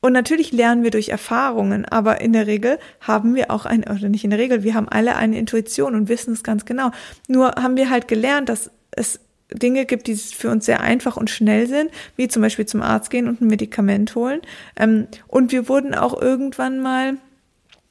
Und 0.00 0.12
natürlich 0.12 0.52
lernen 0.52 0.84
wir 0.84 0.92
durch 0.92 1.08
Erfahrungen, 1.08 1.84
aber 1.84 2.20
in 2.20 2.32
der 2.32 2.46
Regel 2.46 2.78
haben 3.00 3.34
wir 3.34 3.50
auch 3.50 3.66
ein, 3.66 3.82
oder 3.82 4.08
nicht 4.08 4.22
in 4.22 4.30
der 4.30 4.38
Regel, 4.38 4.62
wir 4.62 4.74
haben 4.74 4.88
alle 4.88 5.16
eine 5.16 5.36
Intuition 5.36 5.96
und 5.96 6.08
wissen 6.08 6.32
es 6.32 6.44
ganz 6.44 6.64
genau. 6.64 6.92
Nur 7.26 7.56
haben 7.60 7.76
wir 7.76 7.90
halt 7.90 8.06
gelernt, 8.06 8.48
dass 8.48 8.70
es 8.92 9.18
Dinge 9.52 9.86
gibt, 9.86 10.06
die 10.06 10.14
für 10.14 10.50
uns 10.50 10.66
sehr 10.66 10.82
einfach 10.82 11.16
und 11.16 11.30
schnell 11.30 11.66
sind, 11.66 11.90
wie 12.14 12.28
zum 12.28 12.42
Beispiel 12.42 12.66
zum 12.66 12.80
Arzt 12.80 13.10
gehen 13.10 13.26
und 13.26 13.40
ein 13.40 13.48
Medikament 13.48 14.14
holen. 14.14 14.40
Ähm, 14.76 15.08
und 15.26 15.50
wir 15.50 15.68
wurden 15.68 15.96
auch 15.96 16.22
irgendwann 16.22 16.78
mal 16.78 17.16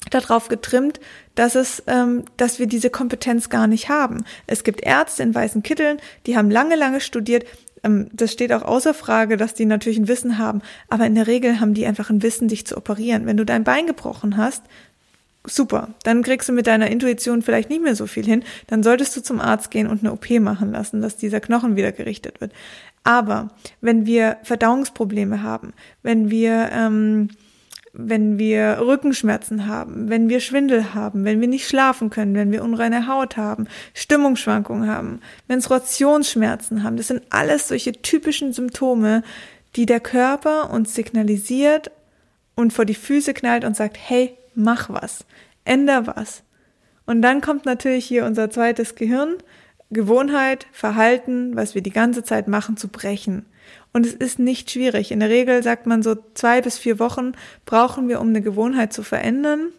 darauf 0.10 0.48
getrimmt, 0.48 1.00
dass 1.36 1.56
es, 1.56 1.84
ähm, 1.88 2.24
dass 2.38 2.60
wir 2.60 2.68
diese 2.68 2.90
Kompetenz 2.90 3.50
gar 3.50 3.68
nicht 3.68 3.90
haben. 3.90 4.26
Es 4.48 4.64
gibt 4.64 4.82
Ärzte 4.82 5.24
in 5.24 5.34
weißen 5.34 5.64
Kitteln, 5.64 5.98
die 6.26 6.38
haben 6.38 6.52
lange, 6.52 6.76
lange 6.76 7.02
studiert. 7.02 7.46
Ähm, 7.84 8.10
das 8.14 8.32
steht 8.32 8.52
auch 8.54 8.64
außer 8.64 8.94
Frage, 8.94 9.38
dass 9.38 9.54
die 9.54 9.66
natürlich 9.66 10.00
ein 10.00 10.08
Wissen 10.08 10.38
haben, 10.38 10.62
aber 10.90 11.06
in 11.06 11.16
der 11.16 11.28
Regel 11.28 11.60
haben 11.60 11.74
die 11.74 11.86
einfach 11.86 12.10
ein 12.10 12.24
Wissen, 12.24 12.48
dich 12.48 12.66
zu 12.66 12.78
operieren. 12.78 13.26
Wenn 13.26 13.38
du 13.38 13.46
dein 13.46 13.64
Bein 13.64 13.88
gebrochen 13.88 14.38
hast, 14.38 14.64
super, 15.46 15.90
dann 16.04 16.24
kriegst 16.24 16.50
du 16.50 16.54
mit 16.54 16.68
deiner 16.68 16.90
Intuition 16.90 17.42
vielleicht 17.42 17.70
nicht 17.70 17.82
mehr 17.82 17.96
so 17.96 18.08
viel 18.08 18.26
hin. 18.26 18.44
Dann 18.68 18.84
solltest 18.84 19.16
du 19.16 19.22
zum 19.22 19.40
Arzt 19.40 19.72
gehen 19.72 19.88
und 19.88 20.02
eine 20.02 20.12
OP 20.12 20.30
machen 20.40 20.72
lassen, 20.72 21.02
dass 21.02 21.18
dieser 21.18 21.40
Knochen 21.40 21.76
wieder 21.76 21.92
gerichtet 21.92 22.42
wird. 22.42 22.52
Aber 23.04 23.50
wenn 23.82 24.06
wir 24.06 24.38
Verdauungsprobleme 24.44 25.42
haben, 25.42 25.74
wenn 26.04 26.30
wir 26.30 26.70
ähm, 26.72 27.30
wenn 27.94 28.38
wir 28.38 28.80
Rückenschmerzen 28.82 29.68
haben, 29.68 30.10
wenn 30.10 30.30
wir 30.30 30.40
Schwindel 30.40 30.94
haben, 30.94 31.26
wenn 31.26 31.42
wir 31.42 31.48
nicht 31.48 31.68
schlafen 31.68 32.10
können, 32.10 32.36
wenn 32.36 32.52
wir 32.52 32.64
unreine 32.64 33.08
Haut 33.08 33.38
haben, 33.38 33.68
Stimmungsschwankungen 33.94 34.90
haben, 34.90 35.22
Menstruationsschmerzen 35.48 36.84
haben. 36.84 36.98
Das 36.98 37.08
sind 37.08 37.24
alles 37.30 37.68
solche 37.68 37.94
typischen 37.94 38.54
Symptome, 38.54 39.24
die 39.76 39.86
der 39.86 40.00
Körper 40.00 40.72
uns 40.72 40.96
signalisiert 40.96 41.92
und 42.56 42.74
vor 42.74 42.86
die 42.86 42.96
Füße 42.96 43.34
knallt 43.34 43.64
und 43.64 43.76
sagt, 43.76 43.98
hey, 44.00 44.36
mach 44.56 44.90
was, 44.90 45.26
änder 45.66 46.08
was. 46.08 46.44
Und 47.06 47.22
dann 47.22 47.42
kommt 47.42 47.66
natürlich 47.66 48.06
hier 48.06 48.26
unser 48.26 48.50
zweites 48.50 48.96
Gehirn, 48.96 49.38
Gewohnheit, 49.92 50.68
Verhalten, 50.72 51.56
was 51.56 51.74
wir 51.74 51.82
die 51.82 51.90
ganze 51.90 52.24
Zeit 52.24 52.48
machen, 52.48 52.78
zu 52.78 52.88
brechen. 52.88 53.46
Und 53.92 54.06
es 54.06 54.14
ist 54.14 54.40
nicht 54.40 54.72
schwierig. 54.72 55.12
In 55.12 55.20
der 55.20 55.30
Regel 55.30 55.64
sagt 55.64 55.88
man 55.88 56.04
so 56.04 56.16
zwei 56.34 56.62
bis 56.62 56.78
vier 56.78 57.00
Wochen 57.00 57.34
brauchen 57.66 58.08
wir, 58.08 58.22
um 58.22 58.30
eine 58.30 58.42
Gewohnheit 58.42 58.94
zu 58.94 59.04
verändern 59.04 59.70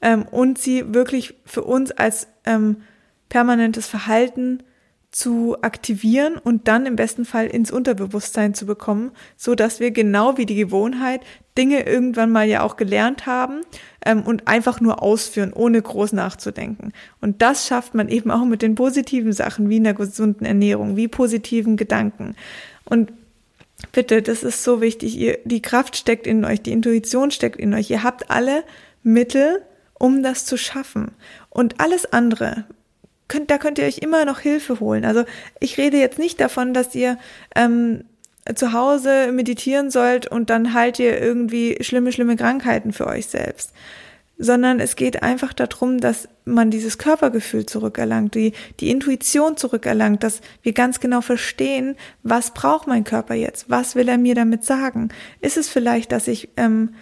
ähm, 0.00 0.24
und 0.30 0.58
sie 0.58 0.94
wirklich 0.94 1.34
für 1.44 1.64
uns 1.64 1.90
als 1.90 2.28
ähm, 2.44 2.82
permanentes 3.28 3.86
Verhalten 3.86 4.62
zu 5.10 5.56
aktivieren 5.62 6.36
und 6.36 6.68
dann 6.68 6.86
im 6.86 6.94
besten 6.94 7.24
Fall 7.24 7.46
ins 7.46 7.72
Unterbewusstsein 7.72 8.54
zu 8.54 8.64
bekommen, 8.64 9.10
so 9.36 9.56
dass 9.56 9.80
wir 9.80 9.90
genau 9.90 10.38
wie 10.38 10.46
die 10.46 10.54
Gewohnheit 10.54 11.22
Dinge 11.58 11.84
irgendwann 11.84 12.30
mal 12.30 12.46
ja 12.46 12.62
auch 12.62 12.76
gelernt 12.76 13.26
haben 13.26 13.62
ähm, 14.06 14.22
und 14.22 14.46
einfach 14.46 14.80
nur 14.80 15.02
ausführen, 15.02 15.52
ohne 15.52 15.82
groß 15.82 16.12
nachzudenken. 16.12 16.92
Und 17.20 17.42
das 17.42 17.66
schafft 17.66 17.94
man 17.94 18.08
eben 18.08 18.30
auch 18.30 18.44
mit 18.44 18.62
den 18.62 18.76
positiven 18.76 19.32
Sachen, 19.32 19.68
wie 19.68 19.78
in 19.78 19.84
der 19.84 19.94
gesunden 19.94 20.46
Ernährung, 20.46 20.96
wie 20.96 21.08
positiven 21.08 21.76
Gedanken. 21.76 22.36
Und 22.84 23.12
Bitte, 23.92 24.22
das 24.22 24.42
ist 24.42 24.62
so 24.62 24.80
wichtig. 24.80 25.16
Ihr, 25.16 25.38
die 25.44 25.62
Kraft 25.62 25.96
steckt 25.96 26.26
in 26.26 26.44
euch, 26.44 26.62
die 26.62 26.72
Intuition 26.72 27.30
steckt 27.30 27.58
in 27.58 27.74
euch. 27.74 27.90
Ihr 27.90 28.02
habt 28.02 28.30
alle 28.30 28.62
Mittel, 29.02 29.62
um 29.98 30.22
das 30.22 30.44
zu 30.44 30.56
schaffen. 30.56 31.12
Und 31.48 31.80
alles 31.80 32.12
andere, 32.12 32.64
könnt, 33.28 33.50
da 33.50 33.58
könnt 33.58 33.78
ihr 33.78 33.86
euch 33.86 33.98
immer 33.98 34.24
noch 34.24 34.40
Hilfe 34.40 34.80
holen. 34.80 35.04
Also 35.04 35.24
ich 35.58 35.78
rede 35.78 35.98
jetzt 35.98 36.18
nicht 36.18 36.40
davon, 36.40 36.74
dass 36.74 36.94
ihr 36.94 37.18
ähm, 37.56 38.04
zu 38.54 38.72
Hause 38.72 39.32
meditieren 39.32 39.90
sollt 39.90 40.26
und 40.26 40.50
dann 40.50 40.74
halt 40.74 40.98
ihr 40.98 41.20
irgendwie 41.20 41.78
schlimme, 41.82 42.12
schlimme 42.12 42.36
Krankheiten 42.36 42.92
für 42.92 43.06
euch 43.06 43.26
selbst 43.26 43.72
sondern 44.40 44.80
es 44.80 44.96
geht 44.96 45.22
einfach 45.22 45.52
darum, 45.52 45.98
dass 45.98 46.26
man 46.46 46.70
dieses 46.70 46.96
Körpergefühl 46.96 47.66
zurückerlangt, 47.66 48.34
die, 48.34 48.54
die 48.80 48.90
Intuition 48.90 49.58
zurückerlangt, 49.58 50.22
dass 50.22 50.40
wir 50.62 50.72
ganz 50.72 50.98
genau 50.98 51.20
verstehen, 51.20 51.94
was 52.22 52.54
braucht 52.54 52.86
mein 52.86 53.04
Körper 53.04 53.34
jetzt, 53.34 53.68
was 53.68 53.94
will 53.94 54.08
er 54.08 54.16
mir 54.16 54.34
damit 54.34 54.64
sagen. 54.64 55.10
Ist 55.42 55.58
es 55.58 55.68
vielleicht, 55.68 56.10
dass 56.10 56.26
ich 56.26 56.48
ähm, 56.56 56.94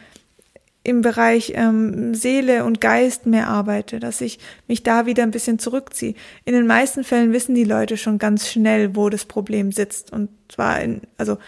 im 0.82 1.00
Bereich 1.00 1.52
ähm, 1.54 2.12
Seele 2.14 2.64
und 2.64 2.80
Geist 2.80 3.26
mehr 3.26 3.46
arbeite, 3.46 4.00
dass 4.00 4.20
ich 4.20 4.40
mich 4.66 4.82
da 4.82 5.06
wieder 5.06 5.22
ein 5.22 5.30
bisschen 5.30 5.60
zurückziehe. 5.60 6.14
In 6.44 6.54
den 6.54 6.66
meisten 6.66 7.04
Fällen 7.04 7.32
wissen 7.32 7.54
die 7.54 7.64
Leute 7.64 7.96
schon 7.96 8.18
ganz 8.18 8.48
schnell, 8.48 8.96
wo 8.96 9.10
das 9.10 9.26
Problem 9.26 9.70
sitzt. 9.70 10.12
Und 10.12 10.30
zwar 10.48 10.80
in, 10.80 11.02
also 11.18 11.38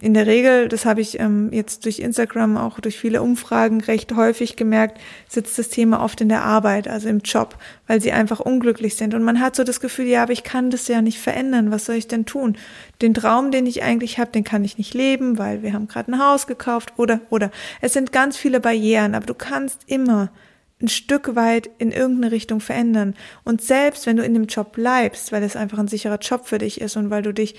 in 0.00 0.14
der 0.14 0.28
Regel, 0.28 0.68
das 0.68 0.84
habe 0.84 1.00
ich 1.00 1.18
ähm, 1.18 1.52
jetzt 1.52 1.84
durch 1.84 1.98
Instagram 1.98 2.56
auch 2.56 2.78
durch 2.78 2.96
viele 2.96 3.20
Umfragen 3.20 3.80
recht 3.80 4.14
häufig 4.14 4.54
gemerkt, 4.54 5.00
sitzt 5.28 5.58
das 5.58 5.70
Thema 5.70 6.04
oft 6.04 6.20
in 6.20 6.28
der 6.28 6.44
Arbeit, 6.44 6.86
also 6.86 7.08
im 7.08 7.18
Job, 7.18 7.56
weil 7.88 8.00
sie 8.00 8.12
einfach 8.12 8.38
unglücklich 8.38 8.94
sind. 8.94 9.12
Und 9.14 9.24
man 9.24 9.40
hat 9.40 9.56
so 9.56 9.64
das 9.64 9.80
Gefühl, 9.80 10.06
ja, 10.06 10.22
aber 10.22 10.32
ich 10.32 10.44
kann 10.44 10.70
das 10.70 10.86
ja 10.86 11.02
nicht 11.02 11.18
verändern. 11.18 11.72
Was 11.72 11.86
soll 11.86 11.96
ich 11.96 12.06
denn 12.06 12.26
tun? 12.26 12.56
Den 13.02 13.12
Traum, 13.12 13.50
den 13.50 13.66
ich 13.66 13.82
eigentlich 13.82 14.20
habe, 14.20 14.30
den 14.30 14.44
kann 14.44 14.62
ich 14.62 14.78
nicht 14.78 14.94
leben, 14.94 15.36
weil 15.36 15.64
wir 15.64 15.72
haben 15.72 15.88
gerade 15.88 16.12
ein 16.12 16.24
Haus 16.24 16.46
gekauft 16.46 16.92
oder 16.96 17.20
oder. 17.28 17.50
Es 17.80 17.92
sind 17.92 18.12
ganz 18.12 18.36
viele 18.36 18.60
Barrieren, 18.60 19.16
aber 19.16 19.26
du 19.26 19.34
kannst 19.34 19.80
immer 19.86 20.30
ein 20.80 20.88
Stück 20.88 21.34
weit 21.34 21.68
in 21.78 21.90
irgendeine 21.90 22.32
Richtung 22.32 22.60
verändern. 22.60 23.14
Und 23.44 23.62
selbst 23.62 24.06
wenn 24.06 24.16
du 24.16 24.22
in 24.22 24.34
dem 24.34 24.46
Job 24.46 24.72
bleibst, 24.72 25.32
weil 25.32 25.42
es 25.42 25.56
einfach 25.56 25.78
ein 25.78 25.88
sicherer 25.88 26.18
Job 26.18 26.46
für 26.46 26.58
dich 26.58 26.80
ist 26.80 26.96
und 26.96 27.10
weil 27.10 27.22
du 27.22 27.34
dich 27.34 27.56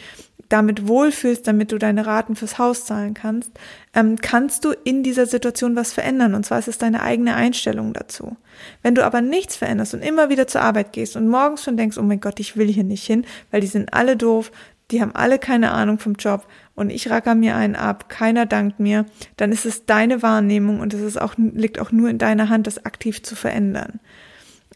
damit 0.47 0.87
wohlfühlst, 0.87 1.47
damit 1.47 1.71
du 1.71 1.77
deine 1.77 2.07
Raten 2.07 2.35
fürs 2.35 2.57
Haus 2.57 2.85
zahlen 2.85 3.13
kannst, 3.13 3.51
ähm, 3.93 4.15
kannst 4.19 4.65
du 4.65 4.71
in 4.83 5.03
dieser 5.03 5.27
Situation 5.27 5.75
was 5.75 5.93
verändern. 5.93 6.33
Und 6.33 6.45
zwar 6.45 6.59
ist 6.59 6.67
es 6.67 6.79
deine 6.79 7.03
eigene 7.03 7.35
Einstellung 7.35 7.93
dazu. 7.93 8.35
Wenn 8.81 8.95
du 8.95 9.05
aber 9.05 9.21
nichts 9.21 9.55
veränderst 9.55 9.93
und 9.93 10.01
immer 10.01 10.29
wieder 10.29 10.47
zur 10.47 10.61
Arbeit 10.61 10.91
gehst 10.91 11.15
und 11.15 11.27
morgens 11.27 11.63
schon 11.63 11.77
denkst, 11.77 11.97
oh 11.97 12.03
mein 12.03 12.19
Gott, 12.19 12.39
ich 12.39 12.57
will 12.57 12.67
hier 12.67 12.83
nicht 12.83 13.05
hin, 13.05 13.25
weil 13.51 13.61
die 13.61 13.67
sind 13.67 13.93
alle 13.93 14.17
doof, 14.17 14.51
die 14.91 15.01
haben 15.01 15.13
alle 15.13 15.37
keine 15.37 15.71
Ahnung 15.71 15.99
vom 15.99 16.13
Job 16.13 16.47
und 16.79 16.89
ich 16.91 17.09
racker 17.09 17.35
mir 17.35 17.57
einen 17.57 17.75
ab, 17.75 18.07
keiner 18.07 18.45
dankt 18.45 18.79
mir, 18.79 19.05
dann 19.35 19.51
ist 19.51 19.65
es 19.65 19.85
deine 19.85 20.21
Wahrnehmung 20.23 20.79
und 20.79 20.93
es 20.93 21.01
ist 21.01 21.19
auch, 21.19 21.33
liegt 21.37 21.77
auch 21.77 21.91
nur 21.91 22.09
in 22.09 22.17
deiner 22.17 22.47
Hand, 22.47 22.67
das 22.67 22.85
aktiv 22.85 23.21
zu 23.21 23.35
verändern. 23.35 23.99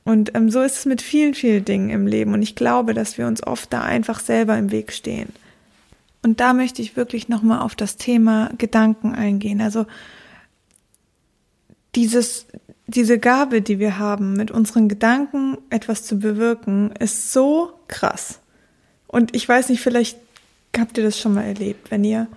Und 0.04 0.36
ähm, 0.36 0.50
so 0.50 0.62
ist 0.62 0.80
es 0.80 0.86
mit 0.86 1.02
vielen, 1.02 1.34
vielen 1.34 1.64
Dingen 1.64 1.90
im 1.90 2.06
Leben. 2.06 2.34
Und 2.34 2.42
ich 2.42 2.56
glaube, 2.56 2.94
dass 2.94 3.18
wir 3.18 3.26
uns 3.26 3.42
oft 3.42 3.72
da 3.72 3.84
einfach 3.84 4.20
selber 4.20 4.58
im 4.58 4.70
Weg 4.70 4.92
stehen. 4.92 5.30
Und 6.22 6.42
da 6.42 6.54
möchte 6.54 6.82
ich 6.82 6.98
wirklich 6.98 7.30
nochmal 7.30 7.62
auf 7.62 7.74
das 7.74 7.96
Thema 7.96 8.50
Gedanken 8.58 9.16
eingehen. 9.16 9.62
Also 9.62 9.86
dieses, 11.96 12.48
diese 12.88 13.18
Gabe, 13.18 13.62
die 13.62 13.80
wir 13.80 13.98
haben, 13.98 14.34
mit 14.34 14.52
unseren 14.52 14.90
Gedanken 14.90 15.58
etwas 15.70 16.04
zu 16.04 16.20
bewirken, 16.20 16.92
ist 17.00 17.32
so 17.32 17.72
krass. 17.88 18.42
Und 19.08 19.34
ich 19.34 19.48
weiß 19.48 19.70
nicht, 19.70 19.82
vielleicht 19.82 20.18
habt 20.78 20.98
ihr 20.98 21.04
das 21.04 21.20
schon 21.20 21.34
mal 21.34 21.44
erlebt, 21.44 21.92
wenn 21.92 22.04
ihr 22.04 22.28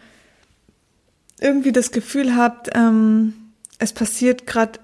irgendwie 1.40 1.72
das 1.72 1.90
Gefühl 1.90 2.36
habt, 2.36 2.70
ähm, 2.74 3.34
es 3.78 3.92
passiert 3.92 4.46
gerade 4.46 4.78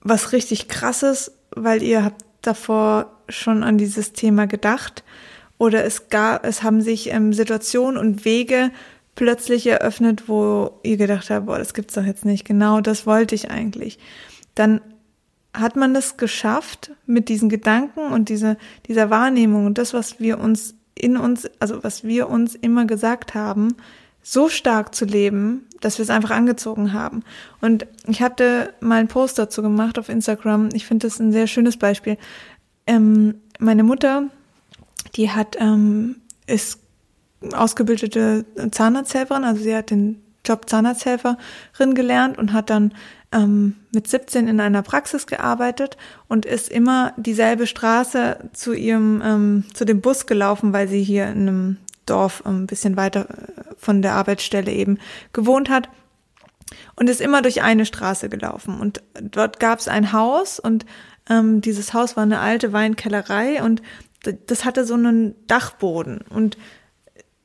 was 0.00 0.32
richtig 0.32 0.68
krasses, 0.68 1.32
weil 1.54 1.82
ihr 1.82 2.04
habt 2.04 2.24
davor 2.42 3.18
schon 3.28 3.62
an 3.62 3.78
dieses 3.78 4.12
Thema 4.12 4.46
gedacht 4.46 5.04
oder 5.58 5.84
es 5.84 6.08
gab, 6.08 6.44
es 6.44 6.62
haben 6.62 6.82
sich 6.82 7.10
ähm, 7.10 7.32
Situationen 7.32 7.96
und 7.96 8.24
Wege 8.24 8.70
plötzlich 9.14 9.66
eröffnet, 9.66 10.28
wo 10.28 10.80
ihr 10.82 10.96
gedacht 10.96 11.30
habt, 11.30 11.46
boah, 11.46 11.58
das 11.58 11.74
gibt's 11.74 11.94
doch 11.94 12.04
jetzt 12.04 12.24
nicht. 12.24 12.44
Genau, 12.44 12.80
das 12.80 13.06
wollte 13.06 13.34
ich 13.34 13.50
eigentlich. 13.50 13.98
Dann 14.54 14.80
hat 15.54 15.76
man 15.76 15.94
es 15.94 16.16
geschafft, 16.16 16.92
mit 17.06 17.28
diesen 17.28 17.48
Gedanken 17.48 18.12
und 18.12 18.28
diese, 18.28 18.56
dieser 18.88 19.10
Wahrnehmung 19.10 19.66
und 19.66 19.78
das, 19.78 19.92
was 19.92 20.18
wir 20.18 20.40
uns 20.40 20.74
in 21.02 21.16
uns, 21.16 21.50
also 21.58 21.82
was 21.82 22.04
wir 22.04 22.28
uns 22.28 22.54
immer 22.54 22.86
gesagt 22.86 23.34
haben, 23.34 23.74
so 24.22 24.48
stark 24.48 24.94
zu 24.94 25.04
leben, 25.04 25.66
dass 25.80 25.98
wir 25.98 26.04
es 26.04 26.10
einfach 26.10 26.30
angezogen 26.30 26.92
haben. 26.92 27.24
Und 27.60 27.86
ich 28.06 28.22
hatte 28.22 28.72
mal 28.80 29.00
einen 29.00 29.08
Post 29.08 29.36
dazu 29.36 29.62
gemacht 29.62 29.98
auf 29.98 30.08
Instagram. 30.08 30.68
Ich 30.74 30.86
finde 30.86 31.08
das 31.08 31.18
ein 31.18 31.32
sehr 31.32 31.48
schönes 31.48 31.76
Beispiel. 31.76 32.18
Ähm, 32.86 33.34
meine 33.58 33.82
Mutter, 33.82 34.28
die 35.16 35.28
hat, 35.28 35.56
ähm, 35.58 36.16
ist 36.46 36.78
ausgebildete 37.52 38.44
Zahnarzthelferin, 38.70 39.42
also 39.42 39.60
sie 39.60 39.74
hat 39.74 39.90
den 39.90 40.22
Job 40.46 40.68
Zahnarzthelferin 40.70 41.94
gelernt 41.94 42.38
und 42.38 42.52
hat 42.52 42.70
dann 42.70 42.94
ähm, 43.32 43.76
mit 43.92 44.08
17 44.08 44.48
in 44.48 44.60
einer 44.60 44.82
Praxis 44.82 45.26
gearbeitet 45.26 45.96
und 46.28 46.46
ist 46.46 46.68
immer 46.68 47.12
dieselbe 47.16 47.66
Straße 47.66 48.50
zu 48.52 48.72
ihrem, 48.72 49.22
ähm, 49.24 49.64
zu 49.74 49.84
dem 49.84 50.00
Bus 50.00 50.26
gelaufen, 50.26 50.72
weil 50.72 50.88
sie 50.88 51.02
hier 51.02 51.26
in 51.28 51.48
einem 51.48 51.76
Dorf 52.06 52.44
ein 52.44 52.66
bisschen 52.66 52.96
weiter 52.96 53.26
äh, 53.30 53.74
von 53.76 54.02
der 54.02 54.14
Arbeitsstelle 54.14 54.70
eben 54.70 54.98
gewohnt 55.32 55.70
hat 55.70 55.88
und 56.96 57.10
ist 57.10 57.20
immer 57.20 57.42
durch 57.42 57.62
eine 57.62 57.86
Straße 57.86 58.28
gelaufen. 58.28 58.80
Und 58.80 59.02
dort 59.20 59.60
gab 59.60 59.78
es 59.78 59.88
ein 59.88 60.12
Haus 60.12 60.58
und 60.58 60.86
ähm, 61.28 61.60
dieses 61.60 61.94
Haus 61.94 62.16
war 62.16 62.22
eine 62.22 62.40
alte 62.40 62.72
Weinkellerei 62.72 63.62
und 63.62 63.82
das 64.46 64.64
hatte 64.64 64.84
so 64.84 64.94
einen 64.94 65.34
Dachboden 65.48 66.20
und 66.28 66.56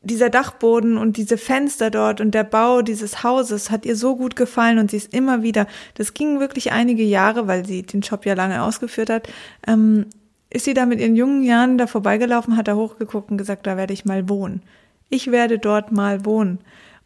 dieser 0.02 0.30
Dachboden 0.30 0.98
und 0.98 1.18
diese 1.18 1.38
Fenster 1.38 1.90
dort 1.90 2.22
und 2.22 2.32
der 2.32 2.44
Bau 2.44 2.82
dieses 2.82 3.24
Hauses 3.24 3.72
hat 3.72 3.86
ihr 3.86 3.96
so 3.96 4.16
gut 4.16 4.36
gefallen 4.36 4.78
und 4.78 4.92
sie 4.92 4.98
ist 4.98 5.14
immer 5.14 5.42
wieder, 5.42 5.68
das 5.96 6.14
ging 6.14 6.40
wirklich 6.40 6.72
einige 6.72 7.04
Jahre, 7.04 7.48
weil 7.48 7.66
sie 7.66 7.84
den 7.84 8.02
Job 8.02 8.26
ja 8.26 8.34
lange 8.34 8.64
ausgeführt 8.64 9.10
hat, 9.10 9.28
ähm, 9.66 10.06
ist 10.50 10.66
sie 10.66 10.74
da 10.74 10.86
mit 10.86 11.00
ihren 11.00 11.16
jungen 11.16 11.44
Jahren 11.44 11.78
da 11.78 11.88
vorbeigelaufen, 11.88 12.56
hat 12.56 12.68
da 12.68 12.76
hochgeguckt 12.76 13.32
und 13.32 13.38
gesagt, 13.38 13.68
da 13.68 13.76
werde 13.76 13.94
ich 13.94 14.06
mal 14.06 14.30
wohnen. 14.30 14.62
Ich 15.10 15.32
werde 15.32 15.60
dort 15.60 15.92
mal 15.92 16.26
wohnen. 16.26 16.60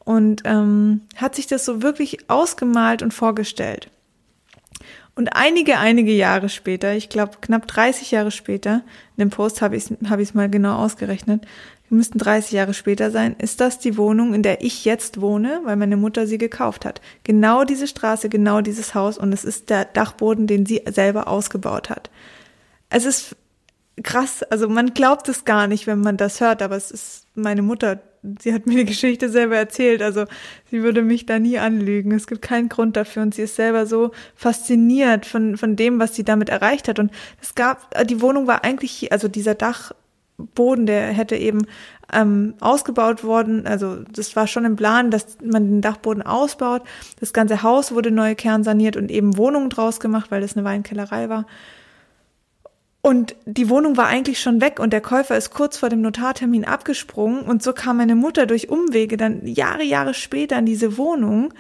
Und 0.04 0.42
ähm, 0.46 1.02
hat 1.16 1.36
sich 1.36 1.48
das 1.48 1.66
so 1.66 1.82
wirklich 1.82 2.30
ausgemalt 2.30 3.04
und 3.04 3.14
vorgestellt. 3.14 3.90
Und 5.16 5.36
einige, 5.36 5.78
einige 5.78 6.14
Jahre 6.14 6.50
später, 6.50 6.96
ich 6.96 7.10
glaube 7.10 7.34
knapp 7.42 7.68
30 7.68 8.12
Jahre 8.12 8.32
später, 8.32 8.84
in 9.18 9.26
dem 9.26 9.30
Post 9.30 9.62
habe 9.62 9.76
ich 9.76 9.92
es 9.92 10.10
hab 10.10 10.36
mal 10.36 10.50
genau 10.50 10.78
ausgerechnet, 10.78 11.46
müssten 11.92 12.18
30 12.18 12.52
Jahre 12.54 12.74
später 12.74 13.12
sein, 13.12 13.36
ist 13.38 13.62
das 13.62 13.80
die 13.80 13.98
Wohnung, 13.98 14.34
in 14.34 14.44
der 14.44 14.64
ich 14.64 14.86
jetzt 14.86 15.22
wohne, 15.22 15.62
weil 15.66 15.76
meine 15.76 15.98
Mutter 15.98 16.26
sie 16.26 16.38
gekauft 16.38 16.86
hat. 16.86 17.02
Genau 17.24 17.64
diese 17.64 17.88
Straße, 17.88 18.30
genau 18.30 18.62
dieses 18.62 18.96
Haus 18.96 19.18
und 19.18 19.34
es 19.34 19.44
ist 19.44 19.70
der 19.70 19.86
Dachboden, 19.86 20.48
den 20.48 20.66
sie 20.66 20.82
selber 20.90 21.28
ausgebaut 21.28 21.90
hat. 21.90 22.10
Es 22.90 23.06
ist 23.06 23.36
krass, 24.04 24.44
also 24.44 24.68
man 24.70 24.94
glaubt 24.94 25.28
es 25.30 25.46
gar 25.46 25.68
nicht, 25.68 25.88
wenn 25.88 26.00
man 26.00 26.18
das 26.18 26.40
hört, 26.42 26.62
aber 26.62 26.76
es 26.76 26.92
ist 26.92 27.28
meine 27.36 27.62
Mutter, 27.62 28.02
sie 28.42 28.54
hat 28.54 28.66
mir 28.68 28.78
die 28.78 28.86
Geschichte 28.86 29.30
selber 29.30 29.58
erzählt, 29.58 30.02
also 30.02 30.26
sie 30.70 30.84
würde 30.84 31.02
mich 31.02 31.26
da 31.26 31.40
nie 31.40 31.58
anlügen. 31.58 32.12
Es 32.12 32.28
gibt 32.28 32.42
keinen 32.42 32.70
Grund 32.70 32.96
dafür 32.96 33.24
und 33.24 33.36
sie 33.36 33.44
ist 33.44 33.56
selber 33.56 33.86
so 33.86 34.12
fasziniert 34.36 35.26
von, 35.26 35.58
von 35.58 35.76
dem, 35.76 36.00
was 36.00 36.16
sie 36.16 36.24
damit 36.24 36.50
erreicht 36.50 36.88
hat. 36.88 37.00
Und 37.00 37.12
es 37.42 37.56
gab, 37.56 38.08
die 38.08 38.22
Wohnung 38.22 38.48
war 38.48 38.64
eigentlich, 38.64 39.12
also 39.12 39.28
dieser 39.28 39.56
Dach, 39.56 39.92
Boden, 40.56 40.86
der 40.86 41.08
hätte 41.08 41.36
eben 41.36 41.66
ähm, 42.14 42.54
ausgebaut 42.60 43.24
worden. 43.24 43.66
Also 43.66 43.98
das 44.12 44.36
war 44.36 44.48
schon 44.48 44.66
im 44.66 44.76
Plan, 44.76 45.12
dass 45.12 45.38
man 45.44 45.66
den 45.66 45.82
Dachboden 45.82 46.24
ausbaut. 46.24 46.84
Das 47.20 47.34
ganze 47.34 47.64
Haus 47.64 47.94
wurde 47.94 48.12
neu 48.12 48.36
kernsaniert 48.36 48.98
und 48.98 49.12
eben 49.12 49.38
Wohnungen 49.38 49.70
draus 49.70 50.00
gemacht, 50.00 50.32
weil 50.32 50.42
das 50.42 50.56
eine 50.56 50.66
Weinkellerei 50.66 51.30
war. 51.30 51.46
Und 53.02 53.36
die 53.46 53.70
Wohnung 53.70 53.98
war 53.98 54.06
eigentlich 54.08 54.40
schon 54.40 54.62
weg 54.62 54.80
und 54.80 54.94
der 54.94 55.02
Käufer 55.02 55.36
ist 55.36 55.50
kurz 55.50 55.78
vor 55.78 55.90
dem 55.90 56.02
Notartermin 56.02 56.66
abgesprungen 56.66 57.42
und 57.42 57.64
so 57.64 57.74
kam 57.74 57.98
meine 57.98 58.16
Mutter 58.16 58.46
durch 58.46 58.70
Umwege 58.70 59.18
dann 59.18 59.48
Jahre, 59.48 59.84
Jahre 59.84 60.14
später 60.14 60.60
in 60.60 60.68
diese 60.68 60.98
Wohnung. 60.98 61.52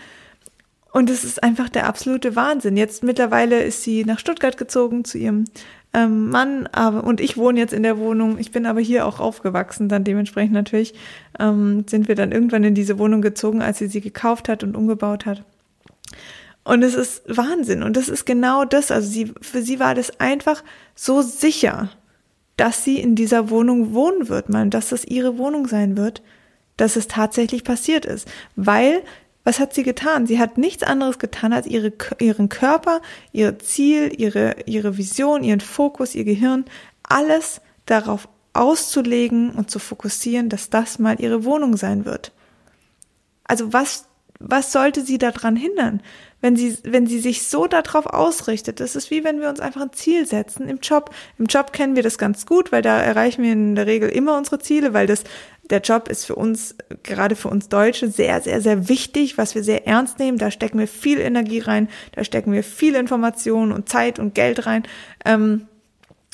Und 0.93 1.09
es 1.09 1.23
ist 1.23 1.41
einfach 1.41 1.69
der 1.69 1.87
absolute 1.87 2.35
Wahnsinn. 2.35 2.77
Jetzt 2.77 3.01
mittlerweile 3.01 3.63
ist 3.63 3.81
sie 3.81 4.05
nach 4.05 4.19
Stuttgart 4.19 4.57
gezogen 4.57 5.03
zu 5.03 5.17
ihrem 5.17 5.45
ähm, 5.93 6.29
Mann, 6.29 6.67
aber 6.71 7.03
und 7.03 7.19
ich 7.19 7.37
wohne 7.37 7.59
jetzt 7.59 7.73
in 7.73 7.83
der 7.83 7.97
Wohnung. 7.97 8.37
Ich 8.39 8.51
bin 8.51 8.65
aber 8.65 8.79
hier 8.79 9.05
auch 9.05 9.19
aufgewachsen, 9.19 9.89
dann 9.89 10.03
dementsprechend 10.03 10.53
natürlich 10.53 10.93
ähm, 11.39 11.85
sind 11.87 12.07
wir 12.07 12.15
dann 12.15 12.31
irgendwann 12.31 12.63
in 12.63 12.75
diese 12.75 12.97
Wohnung 12.97 13.21
gezogen, 13.21 13.61
als 13.61 13.79
sie 13.79 13.87
sie 13.87 14.01
gekauft 14.01 14.47
hat 14.47 14.63
und 14.63 14.75
umgebaut 14.75 15.25
hat. 15.25 15.43
Und 16.63 16.83
es 16.83 16.93
ist 16.93 17.23
Wahnsinn 17.27 17.83
und 17.83 17.97
das 17.97 18.07
ist 18.07 18.25
genau 18.25 18.65
das. 18.65 18.91
Also 18.91 19.09
sie 19.09 19.33
für 19.41 19.61
sie 19.61 19.79
war 19.79 19.95
das 19.95 20.19
einfach 20.19 20.63
so 20.95 21.21
sicher, 21.21 21.89
dass 22.55 22.83
sie 22.83 22.99
in 22.99 23.15
dieser 23.15 23.49
Wohnung 23.49 23.93
wohnen 23.93 24.29
wird, 24.29 24.49
man, 24.49 24.69
dass 24.69 24.89
das 24.89 25.03
ihre 25.03 25.37
Wohnung 25.37 25.67
sein 25.67 25.97
wird, 25.97 26.21
dass 26.77 26.95
es 26.95 27.07
tatsächlich 27.07 27.63
passiert 27.63 28.05
ist, 28.05 28.27
weil 28.55 29.01
was 29.43 29.59
hat 29.59 29.73
sie 29.73 29.83
getan? 29.83 30.27
Sie 30.27 30.39
hat 30.39 30.57
nichts 30.57 30.83
anderes 30.83 31.19
getan, 31.19 31.53
als 31.53 31.65
ihre, 31.65 31.91
ihren 32.19 32.49
Körper, 32.49 33.01
ihr 33.31 33.57
Ziel, 33.59 34.13
ihre, 34.15 34.55
ihre 34.65 34.97
Vision, 34.97 35.43
ihren 35.43 35.61
Fokus, 35.61 36.13
ihr 36.15 36.23
Gehirn, 36.23 36.65
alles 37.03 37.61
darauf 37.85 38.27
auszulegen 38.53 39.51
und 39.51 39.71
zu 39.71 39.79
fokussieren, 39.79 40.49
dass 40.49 40.69
das 40.69 40.99
mal 40.99 41.19
ihre 41.19 41.43
Wohnung 41.43 41.77
sein 41.77 42.05
wird. 42.05 42.31
Also 43.43 43.73
was, 43.73 44.07
was 44.43 44.71
sollte 44.71 45.01
sie 45.01 45.17
daran 45.17 45.55
hindern? 45.55 46.01
Wenn 46.41 46.55
sie, 46.55 46.75
wenn 46.83 47.05
sie 47.05 47.19
sich 47.19 47.43
so 47.43 47.67
darauf 47.67 48.07
ausrichtet, 48.07 48.79
das 48.79 48.95
ist 48.95 49.11
wie 49.11 49.23
wenn 49.23 49.41
wir 49.41 49.49
uns 49.49 49.59
einfach 49.59 49.81
ein 49.81 49.93
Ziel 49.93 50.25
setzen 50.25 50.67
im 50.67 50.79
Job. 50.81 51.11
Im 51.37 51.45
Job 51.45 51.71
kennen 51.71 51.95
wir 51.95 52.01
das 52.01 52.17
ganz 52.17 52.47
gut, 52.47 52.71
weil 52.71 52.81
da 52.81 52.99
erreichen 52.99 53.43
wir 53.43 53.53
in 53.53 53.75
der 53.75 53.85
Regel 53.85 54.09
immer 54.09 54.35
unsere 54.37 54.57
Ziele, 54.57 54.93
weil 54.93 55.05
das 55.05 55.23
der 55.71 55.81
Job 55.81 56.09
ist 56.09 56.25
für 56.25 56.35
uns, 56.35 56.75
gerade 57.03 57.35
für 57.35 57.47
uns 57.47 57.69
Deutsche, 57.69 58.09
sehr, 58.09 58.41
sehr, 58.41 58.61
sehr 58.61 58.89
wichtig, 58.89 59.37
was 59.37 59.55
wir 59.55 59.63
sehr 59.63 59.87
ernst 59.87 60.19
nehmen. 60.19 60.37
Da 60.37 60.51
stecken 60.51 60.79
wir 60.79 60.87
viel 60.87 61.19
Energie 61.19 61.59
rein, 61.59 61.87
da 62.11 62.23
stecken 62.23 62.51
wir 62.51 62.63
viel 62.63 62.95
Information 62.95 63.71
und 63.71 63.87
Zeit 63.87 64.19
und 64.19 64.35
Geld 64.35 64.65
rein, 64.65 64.83
ähm, 65.23 65.67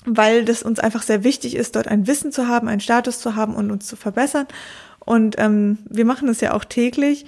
weil 0.06 0.46
das 0.46 0.64
uns 0.64 0.80
einfach 0.80 1.04
sehr 1.04 1.24
wichtig 1.24 1.56
ist, 1.56 1.76
dort 1.76 1.88
ein 1.88 2.08
Wissen 2.08 2.32
zu 2.32 2.48
haben, 2.48 2.68
einen 2.68 2.82
Status 2.82 3.20
zu 3.20 3.36
haben 3.36 3.56
und 3.56 3.72
uns 3.72 3.86
zu 3.86 3.96
verbessern. 3.96 4.48
Und 5.00 5.36
ähm, 5.38 5.78
wir 5.90 6.06
machen 6.06 6.28
das 6.28 6.42
ja 6.42 6.54
auch 6.54 6.66
täglich. 6.66 7.26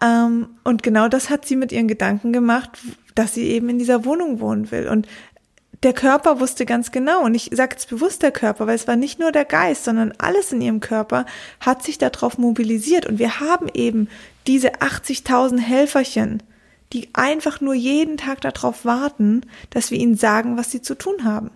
Ähm, 0.00 0.48
und 0.64 0.82
genau 0.82 1.08
das 1.08 1.30
hat 1.30 1.46
sie 1.46 1.56
mit 1.56 1.72
ihren 1.72 1.88
Gedanken 1.88 2.32
gemacht, 2.32 2.70
dass 3.14 3.34
sie 3.34 3.48
eben 3.48 3.68
in 3.68 3.78
dieser 3.78 4.04
Wohnung 4.04 4.40
wohnen 4.40 4.70
will. 4.70 4.88
Und 4.88 5.06
der 5.82 5.92
Körper 5.92 6.38
wusste 6.38 6.64
ganz 6.64 6.92
genau, 6.92 7.24
und 7.24 7.34
ich 7.34 7.50
sage 7.52 7.74
jetzt 7.74 7.88
bewusst 7.88 8.22
der 8.22 8.30
Körper, 8.30 8.66
weil 8.66 8.76
es 8.76 8.86
war 8.86 8.96
nicht 8.96 9.18
nur 9.18 9.32
der 9.32 9.44
Geist, 9.44 9.84
sondern 9.84 10.12
alles 10.18 10.52
in 10.52 10.60
ihrem 10.60 10.80
Körper 10.80 11.26
hat 11.60 11.82
sich 11.82 11.98
darauf 11.98 12.38
mobilisiert. 12.38 13.06
Und 13.06 13.18
wir 13.18 13.40
haben 13.40 13.68
eben 13.74 14.08
diese 14.46 14.76
80.000 14.76 15.58
Helferchen, 15.58 16.42
die 16.92 17.08
einfach 17.14 17.60
nur 17.60 17.74
jeden 17.74 18.16
Tag 18.16 18.42
darauf 18.42 18.84
warten, 18.84 19.42
dass 19.70 19.90
wir 19.90 19.98
ihnen 19.98 20.16
sagen, 20.16 20.56
was 20.56 20.70
sie 20.70 20.82
zu 20.82 20.94
tun 20.94 21.24
haben. 21.24 21.50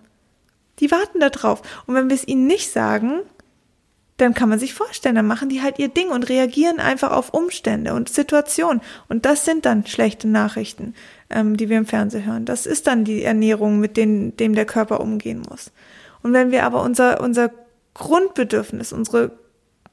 Die 0.79 0.91
warten 0.91 1.19
darauf. 1.19 1.61
Und 1.85 1.95
wenn 1.95 2.09
wir 2.09 2.15
es 2.15 2.27
ihnen 2.27 2.47
nicht 2.47 2.71
sagen, 2.71 3.21
dann 4.17 4.33
kann 4.33 4.49
man 4.49 4.59
sich 4.59 4.73
vorstellen, 4.73 5.15
dann 5.15 5.27
machen 5.27 5.49
die 5.49 5.61
halt 5.61 5.79
ihr 5.79 5.89
Ding 5.89 6.09
und 6.09 6.27
reagieren 6.27 6.79
einfach 6.79 7.11
auf 7.11 7.33
Umstände 7.33 7.93
und 7.93 8.09
Situationen. 8.09 8.81
Und 9.07 9.25
das 9.25 9.45
sind 9.45 9.65
dann 9.65 9.85
schlechte 9.85 10.27
Nachrichten, 10.27 10.95
ähm, 11.29 11.55
die 11.55 11.69
wir 11.69 11.77
im 11.77 11.85
Fernsehen 11.85 12.25
hören. 12.25 12.45
Das 12.45 12.65
ist 12.65 12.87
dann 12.87 13.03
die 13.03 13.23
Ernährung, 13.23 13.79
mit 13.79 13.95
denen, 13.95 14.35
dem 14.35 14.55
der 14.55 14.65
Körper 14.65 14.99
umgehen 15.01 15.43
muss. 15.47 15.71
Und 16.23 16.33
wenn 16.33 16.51
wir 16.51 16.65
aber 16.65 16.81
unser, 16.81 17.21
unser 17.21 17.51
Grundbedürfnis, 17.93 18.91
unsere 18.91 19.31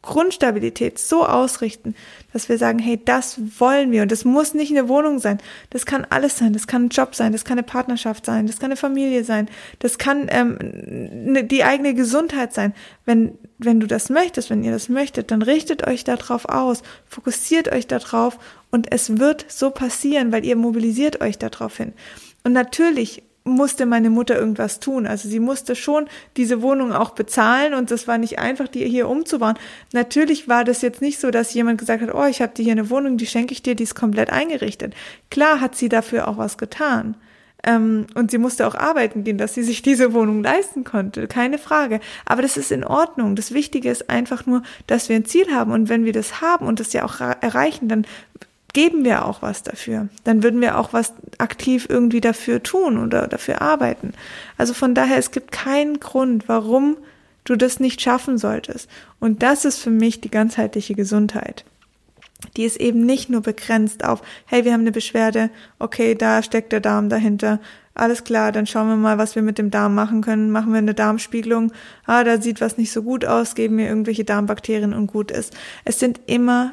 Grundstabilität 0.04 0.98
so 0.98 1.26
ausrichten, 1.26 1.94
dass 2.32 2.48
wir 2.48 2.58
sagen, 2.58 2.78
hey, 2.78 3.00
das 3.02 3.38
wollen 3.58 3.90
wir. 3.90 4.02
Und 4.02 4.12
das 4.12 4.24
muss 4.24 4.54
nicht 4.54 4.70
eine 4.70 4.88
Wohnung 4.88 5.18
sein, 5.18 5.38
das 5.70 5.86
kann 5.86 6.06
alles 6.10 6.38
sein, 6.38 6.52
das 6.52 6.66
kann 6.66 6.84
ein 6.84 6.88
Job 6.90 7.14
sein, 7.14 7.32
das 7.32 7.44
kann 7.44 7.58
eine 7.58 7.66
Partnerschaft 7.66 8.26
sein, 8.26 8.46
das 8.46 8.58
kann 8.58 8.66
eine 8.66 8.76
Familie 8.76 9.24
sein, 9.24 9.48
das 9.78 9.98
kann 9.98 10.26
ähm, 10.30 10.58
ne, 11.32 11.44
die 11.44 11.64
eigene 11.64 11.94
Gesundheit 11.94 12.52
sein. 12.52 12.74
Wenn, 13.04 13.38
wenn 13.58 13.80
du 13.80 13.86
das 13.86 14.10
möchtest, 14.10 14.50
wenn 14.50 14.62
ihr 14.62 14.72
das 14.72 14.88
möchtet, 14.88 15.30
dann 15.30 15.42
richtet 15.42 15.86
euch 15.86 16.04
darauf 16.04 16.48
aus, 16.48 16.82
fokussiert 17.06 17.72
euch 17.72 17.86
darauf. 17.86 18.38
Und 18.70 18.92
es 18.92 19.18
wird 19.18 19.46
so 19.48 19.70
passieren, 19.70 20.32
weil 20.32 20.44
ihr 20.44 20.56
mobilisiert 20.56 21.20
euch 21.20 21.38
darauf 21.38 21.76
hin. 21.76 21.92
Und 22.42 22.52
natürlich 22.52 23.22
musste 23.44 23.84
meine 23.84 24.08
Mutter 24.08 24.38
irgendwas 24.38 24.80
tun. 24.80 25.06
Also 25.06 25.28
sie 25.28 25.38
musste 25.38 25.76
schon 25.76 26.08
diese 26.36 26.62
Wohnung 26.62 26.92
auch 26.92 27.10
bezahlen 27.10 27.74
und 27.74 27.90
das 27.90 28.08
war 28.08 28.16
nicht 28.16 28.38
einfach, 28.38 28.68
die 28.68 28.86
hier 28.88 29.08
umzubauen. 29.08 29.58
Natürlich 29.92 30.48
war 30.48 30.64
das 30.64 30.80
jetzt 30.80 31.02
nicht 31.02 31.20
so, 31.20 31.30
dass 31.30 31.52
jemand 31.52 31.78
gesagt 31.78 32.02
hat, 32.02 32.14
oh, 32.14 32.24
ich 32.24 32.40
habe 32.40 32.54
dir 32.54 32.62
hier 32.62 32.72
eine 32.72 32.88
Wohnung, 32.88 33.18
die 33.18 33.26
schenke 33.26 33.52
ich 33.52 33.62
dir, 33.62 33.74
die 33.74 33.82
ist 33.82 33.94
komplett 33.94 34.30
eingerichtet. 34.30 34.94
Klar 35.30 35.60
hat 35.60 35.76
sie 35.76 35.90
dafür 35.90 36.26
auch 36.26 36.38
was 36.38 36.56
getan. 36.56 37.16
Ähm, 37.66 38.06
und 38.14 38.30
sie 38.30 38.38
musste 38.38 38.66
auch 38.66 38.74
arbeiten 38.74 39.24
gehen, 39.24 39.38
dass 39.38 39.54
sie 39.54 39.62
sich 39.62 39.82
diese 39.82 40.12
Wohnung 40.12 40.42
leisten 40.42 40.84
konnte. 40.84 41.26
Keine 41.26 41.58
Frage. 41.58 42.00
Aber 42.24 42.42
das 42.42 42.56
ist 42.56 42.72
in 42.72 42.84
Ordnung. 42.84 43.36
Das 43.36 43.52
Wichtige 43.52 43.90
ist 43.90 44.10
einfach 44.10 44.46
nur, 44.46 44.62
dass 44.86 45.08
wir 45.08 45.16
ein 45.16 45.24
Ziel 45.24 45.52
haben. 45.52 45.72
Und 45.72 45.88
wenn 45.88 46.04
wir 46.04 46.12
das 46.12 46.40
haben 46.40 46.66
und 46.66 46.80
das 46.80 46.92
ja 46.92 47.04
auch 47.04 47.20
erreichen, 47.20 47.88
dann 47.88 48.06
geben 48.74 49.04
wir 49.04 49.24
auch 49.24 49.40
was 49.40 49.62
dafür. 49.62 50.08
Dann 50.24 50.42
würden 50.42 50.60
wir 50.60 50.78
auch 50.78 50.92
was 50.92 51.14
aktiv 51.38 51.86
irgendwie 51.88 52.20
dafür 52.20 52.62
tun 52.62 52.98
oder 52.98 53.26
dafür 53.26 53.62
arbeiten. 53.62 54.12
Also 54.58 54.74
von 54.74 54.94
daher, 54.94 55.16
es 55.16 55.30
gibt 55.30 55.50
keinen 55.52 56.00
Grund, 56.00 56.48
warum 56.48 56.98
du 57.44 57.56
das 57.56 57.80
nicht 57.80 58.02
schaffen 58.02 58.36
solltest. 58.36 58.90
Und 59.20 59.42
das 59.42 59.64
ist 59.64 59.78
für 59.78 59.90
mich 59.90 60.20
die 60.20 60.30
ganzheitliche 60.30 60.94
Gesundheit. 60.94 61.64
Die 62.56 62.64
ist 62.64 62.76
eben 62.78 63.00
nicht 63.06 63.30
nur 63.30 63.40
begrenzt 63.40 64.04
auf, 64.04 64.22
hey, 64.44 64.64
wir 64.64 64.72
haben 64.72 64.80
eine 64.80 64.92
Beschwerde, 64.92 65.50
okay, 65.78 66.14
da 66.14 66.42
steckt 66.42 66.72
der 66.72 66.80
Darm 66.80 67.08
dahinter. 67.08 67.60
Alles 67.94 68.24
klar, 68.24 68.50
dann 68.50 68.66
schauen 68.66 68.88
wir 68.88 68.96
mal, 68.96 69.18
was 69.18 69.36
wir 69.36 69.42
mit 69.42 69.56
dem 69.56 69.70
Darm 69.70 69.94
machen 69.94 70.20
können. 70.20 70.50
Machen 70.50 70.72
wir 70.72 70.78
eine 70.78 70.94
Darmspiegelung. 70.94 71.72
Ah, 72.06 72.24
da 72.24 72.40
sieht 72.40 72.60
was 72.60 72.76
nicht 72.76 72.92
so 72.92 73.02
gut 73.02 73.24
aus, 73.24 73.54
geben 73.54 73.78
wir 73.78 73.86
irgendwelche 73.86 74.24
Darmbakterien 74.24 74.92
und 74.92 75.06
gut 75.06 75.30
ist. 75.30 75.54
Es 75.84 76.00
sind 76.00 76.20
immer 76.26 76.72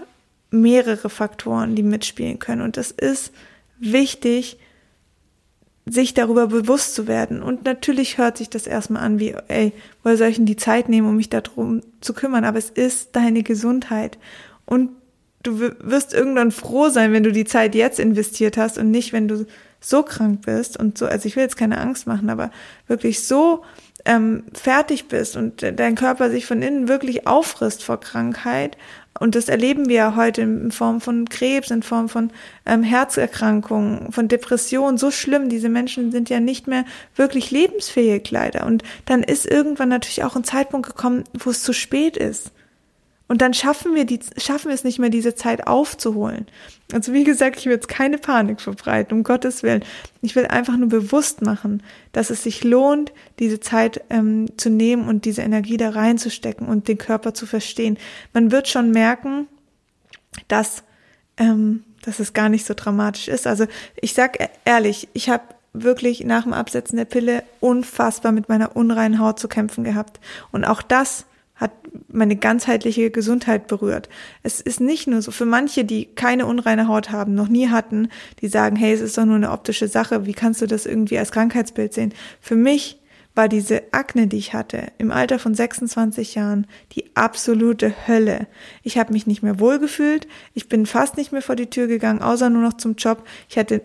mehrere 0.52 1.10
Faktoren, 1.10 1.76
die 1.76 1.84
mitspielen 1.84 2.40
können. 2.40 2.62
Und 2.62 2.78
es 2.78 2.92
ist 2.92 3.32
wichtig, 3.80 4.60
sich 5.86 6.14
darüber 6.14 6.48
bewusst 6.48 6.94
zu 6.94 7.08
werden. 7.08 7.42
Und 7.42 7.66
natürlich 7.66 8.18
hört 8.18 8.38
sich 8.38 8.50
das 8.50 8.68
erstmal 8.68 9.04
an 9.04 9.20
wie, 9.20 9.36
ey, 9.48 9.74
woher 10.04 10.18
soll 10.18 10.28
ich 10.28 10.36
denn 10.36 10.46
die 10.46 10.56
Zeit 10.56 10.90
nehmen, 10.90 11.10
um 11.10 11.16
mich 11.16 11.30
darum 11.30 11.82
zu 12.02 12.14
kümmern? 12.14 12.46
Aber 12.46 12.60
es 12.60 12.70
ist 12.70 13.16
deine 13.16 13.44
Gesundheit. 13.44 14.20
Und 14.66 14.92
du 15.44 15.60
wirst 15.60 16.14
irgendwann 16.14 16.52
froh 16.52 16.90
sein, 16.90 17.14
wenn 17.14 17.24
du 17.24 17.32
die 17.32 17.46
Zeit 17.46 17.74
jetzt 17.74 18.00
investiert 18.00 18.58
hast 18.58 18.78
und 18.78 18.92
nicht, 18.92 19.12
wenn 19.12 19.28
du 19.28 19.46
so 19.80 20.04
krank 20.04 20.44
bist 20.46 20.78
und 20.78 20.98
so, 20.98 21.08
also 21.08 21.26
ich 21.26 21.36
will 21.36 21.44
jetzt 21.44 21.58
keine 21.58 21.80
Angst 21.80 22.06
machen, 22.06 22.30
aber 22.30 22.52
wirklich 22.88 23.24
so 23.24 23.64
ähm, 24.06 24.44
fertig 24.54 25.08
bist 25.08 25.36
und 25.36 25.64
dein 25.64 25.96
Körper 25.96 26.30
sich 26.30 26.46
von 26.46 26.62
innen 26.62 26.88
wirklich 26.88 27.28
auffrisst 27.28 27.84
vor 27.84 28.00
Krankheit. 28.00 28.78
Und 29.20 29.36
das 29.36 29.50
erleben 29.50 29.88
wir 29.88 29.96
ja 29.96 30.16
heute 30.16 30.42
in 30.42 30.72
Form 30.72 31.02
von 31.02 31.28
Krebs, 31.30 31.70
in 31.70 31.84
Form 31.84 32.10
von 32.10 32.32
ähm, 32.66 32.82
Herzerkrankungen, 32.82 34.12
von 34.12 34.28
Depressionen. 34.28 34.98
So 34.98 35.12
schlimm. 35.12 35.50
Diese 35.50 35.70
Menschen 35.70 36.12
sind 36.12 36.30
ja 36.30 36.40
nicht 36.40 36.68
mehr 36.68 36.86
wirklich 37.16 37.52
lebensfähig 37.52 38.32
leider. 38.32 38.66
Und 38.66 38.84
dann 39.06 39.22
ist 39.22 39.46
irgendwann 39.46 39.90
natürlich 39.90 40.24
auch 40.24 40.36
ein 40.36 40.44
Zeitpunkt 40.44 40.88
gekommen, 40.88 41.24
wo 41.38 41.50
es 41.50 41.64
zu 41.64 41.74
spät 41.74 42.18
ist. 42.18 42.52
Und 43.32 43.42
dann 43.42 43.54
schaffen 43.54 43.96
wir 43.96 44.04
die, 44.04 44.20
schaffen 44.36 44.68
wir 44.68 44.76
es 44.76 44.84
nicht 44.84 45.00
mehr, 45.00 45.10
diese 45.10 45.36
Zeit 45.36 45.66
aufzuholen. 45.66 46.48
Also 46.92 47.14
wie 47.14 47.24
gesagt, 47.24 47.58
ich 47.58 47.66
will 47.66 47.72
jetzt 47.72 47.88
keine 47.88 48.18
Panik 48.18 48.60
verbreiten, 48.60 49.18
um 49.18 49.24
Gottes 49.24 49.64
Willen. 49.64 49.86
Ich 50.22 50.36
will 50.36 50.48
einfach 50.48 50.76
nur 50.76 50.90
bewusst 50.90 51.42
machen, 51.42 51.82
dass 52.12 52.30
es 52.30 52.44
sich 52.44 52.66
lohnt, 52.66 53.14
diese 53.40 53.62
Zeit 53.62 54.04
ähm, 54.10 54.50
zu 54.58 54.70
nehmen 54.70 55.08
und 55.08 55.24
diese 55.24 55.44
Energie 55.44 55.78
da 55.78 55.92
reinzustecken 55.92 56.68
und 56.68 56.90
den 56.90 56.98
Körper 56.98 57.34
zu 57.34 57.46
verstehen. 57.46 57.98
Man 58.34 58.52
wird 58.52 58.68
schon 58.68 58.92
merken, 58.92 59.48
dass, 60.50 60.84
ähm, 61.38 61.86
dass 62.02 62.20
es 62.20 62.34
gar 62.34 62.50
nicht 62.50 62.66
so 62.66 62.74
dramatisch 62.74 63.30
ist. 63.30 63.48
Also 63.48 63.66
ich 63.96 64.14
sag 64.14 64.42
e-, 64.42 64.50
ehrlich, 64.66 65.08
ich 65.14 65.30
habe 65.30 65.44
wirklich 65.72 66.26
nach 66.26 66.44
dem 66.44 66.52
Absetzen 66.52 66.98
der 66.98 67.06
Pille 67.06 67.44
unfassbar 67.62 68.34
mit 68.34 68.50
meiner 68.50 68.76
unreinen 68.76 69.20
Haut 69.20 69.40
zu 69.40 69.48
kämpfen 69.48 69.86
gehabt. 69.86 70.20
Und 70.52 70.66
auch 70.66 70.82
das 70.82 71.28
meine 72.08 72.36
ganzheitliche 72.36 73.12
Gesundheit 73.12 73.68
berührt. 73.68 74.10
Es 74.44 74.62
ist 74.62 74.80
nicht 74.80 75.08
nur 75.08 75.22
so 75.22 75.32
für 75.32 75.46
manche, 75.46 75.86
die 75.86 76.06
keine 76.06 76.46
unreine 76.46 76.88
Haut 76.88 77.12
haben, 77.12 77.34
noch 77.34 77.48
nie 77.48 77.70
hatten, 77.70 78.10
die 78.42 78.48
sagen, 78.48 78.76
hey, 78.76 78.94
es 78.94 79.02
ist 79.02 79.18
doch 79.18 79.26
nur 79.26 79.36
eine 79.36 79.52
optische 79.52 79.88
Sache, 79.88 80.26
wie 80.26 80.34
kannst 80.34 80.62
du 80.62 80.68
das 80.68 80.86
irgendwie 80.86 81.18
als 81.18 81.32
Krankheitsbild 81.32 81.94
sehen? 81.94 82.14
Für 82.40 82.56
mich 82.56 83.00
war 83.34 83.48
diese 83.48 83.82
Akne, 83.94 84.28
die 84.28 84.38
ich 84.38 84.54
hatte, 84.54 84.88
im 84.98 85.12
Alter 85.12 85.40
von 85.40 85.54
26 85.54 86.36
Jahren, 86.36 86.68
die 86.94 87.16
absolute 87.16 87.94
Hölle. 88.08 88.48
Ich 88.84 88.98
habe 88.98 89.14
mich 89.14 89.26
nicht 89.26 89.42
mehr 89.42 89.60
wohlgefühlt, 89.60 90.28
ich 90.54 90.68
bin 90.68 90.86
fast 90.86 91.16
nicht 91.16 91.32
mehr 91.32 91.42
vor 91.42 91.56
die 91.56 91.70
Tür 91.70 91.88
gegangen, 91.88 92.22
außer 92.22 92.50
nur 92.50 92.62
noch 92.62 92.74
zum 92.74 92.96
Job. 92.96 93.24
Ich 93.48 93.58
hatte 93.58 93.82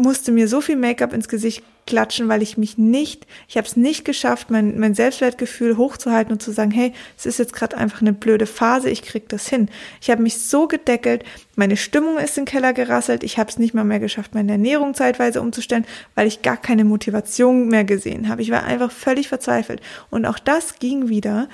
musste 0.00 0.32
mir 0.32 0.48
so 0.48 0.60
viel 0.60 0.76
Make-up 0.76 1.12
ins 1.12 1.28
Gesicht 1.28 1.62
klatschen, 1.86 2.28
weil 2.28 2.42
ich 2.42 2.56
mich 2.56 2.78
nicht, 2.78 3.26
ich 3.48 3.56
habe 3.56 3.66
es 3.66 3.76
nicht 3.76 4.04
geschafft, 4.04 4.50
mein, 4.50 4.78
mein 4.78 4.94
Selbstwertgefühl 4.94 5.76
hochzuhalten 5.76 6.32
und 6.32 6.42
zu 6.42 6.52
sagen, 6.52 6.70
hey, 6.70 6.92
es 7.18 7.26
ist 7.26 7.38
jetzt 7.38 7.52
gerade 7.52 7.76
einfach 7.76 8.00
eine 8.00 8.12
blöde 8.12 8.46
Phase, 8.46 8.90
ich 8.90 9.02
krieg 9.02 9.28
das 9.28 9.48
hin. 9.48 9.68
Ich 10.00 10.10
habe 10.10 10.22
mich 10.22 10.38
so 10.38 10.68
gedeckelt, 10.68 11.24
meine 11.56 11.76
Stimmung 11.76 12.18
ist 12.18 12.38
in 12.38 12.44
den 12.44 12.50
Keller 12.50 12.72
gerasselt, 12.72 13.24
ich 13.24 13.38
habe 13.38 13.50
es 13.50 13.58
nicht 13.58 13.74
mal 13.74 13.84
mehr 13.84 14.00
geschafft, 14.00 14.34
meine 14.34 14.52
Ernährung 14.52 14.94
zeitweise 14.94 15.40
umzustellen, 15.40 15.86
weil 16.14 16.26
ich 16.26 16.42
gar 16.42 16.56
keine 16.56 16.84
Motivation 16.84 17.68
mehr 17.68 17.84
gesehen 17.84 18.28
habe. 18.28 18.42
Ich 18.42 18.50
war 18.50 18.64
einfach 18.64 18.90
völlig 18.90 19.28
verzweifelt. 19.28 19.80
Und 20.10 20.26
auch 20.26 20.38
das 20.38 20.78
ging 20.78 21.08
wieder 21.08 21.48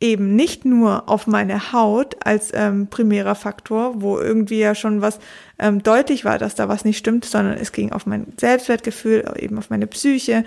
eben 0.00 0.34
nicht 0.34 0.64
nur 0.64 1.08
auf 1.10 1.26
meine 1.26 1.72
Haut 1.72 2.16
als 2.24 2.50
ähm, 2.54 2.86
primärer 2.88 3.34
Faktor, 3.34 4.00
wo 4.00 4.18
irgendwie 4.18 4.58
ja 4.58 4.74
schon 4.74 5.02
was 5.02 5.18
ähm, 5.58 5.82
deutlich 5.82 6.24
war, 6.24 6.38
dass 6.38 6.54
da 6.54 6.68
was 6.68 6.86
nicht 6.86 6.96
stimmt, 6.96 7.26
sondern 7.26 7.58
es 7.58 7.70
ging 7.72 7.92
auf 7.92 8.06
mein 8.06 8.32
Selbstwertgefühl, 8.38 9.30
eben 9.38 9.58
auf 9.58 9.68
meine 9.68 9.86
Psyche. 9.86 10.44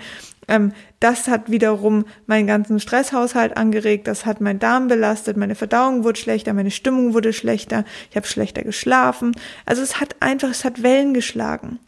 Ähm, 0.48 0.72
das 0.98 1.28
hat 1.28 1.50
wiederum 1.50 2.04
meinen 2.26 2.48
ganzen 2.48 2.80
Stresshaushalt 2.80 3.56
angeregt, 3.56 4.08
das 4.08 4.26
hat 4.26 4.40
meinen 4.40 4.58
Darm 4.58 4.88
belastet, 4.88 5.36
meine 5.36 5.54
Verdauung 5.54 6.02
wurde 6.02 6.18
schlechter, 6.18 6.52
meine 6.52 6.72
Stimmung 6.72 7.14
wurde 7.14 7.32
schlechter, 7.32 7.84
ich 8.10 8.16
habe 8.16 8.26
schlechter 8.26 8.62
geschlafen. 8.62 9.32
Also 9.66 9.82
es 9.82 10.00
hat 10.00 10.16
einfach, 10.18 10.50
es 10.50 10.64
hat 10.64 10.82
Wellen 10.82 11.14
geschlagen. 11.14 11.78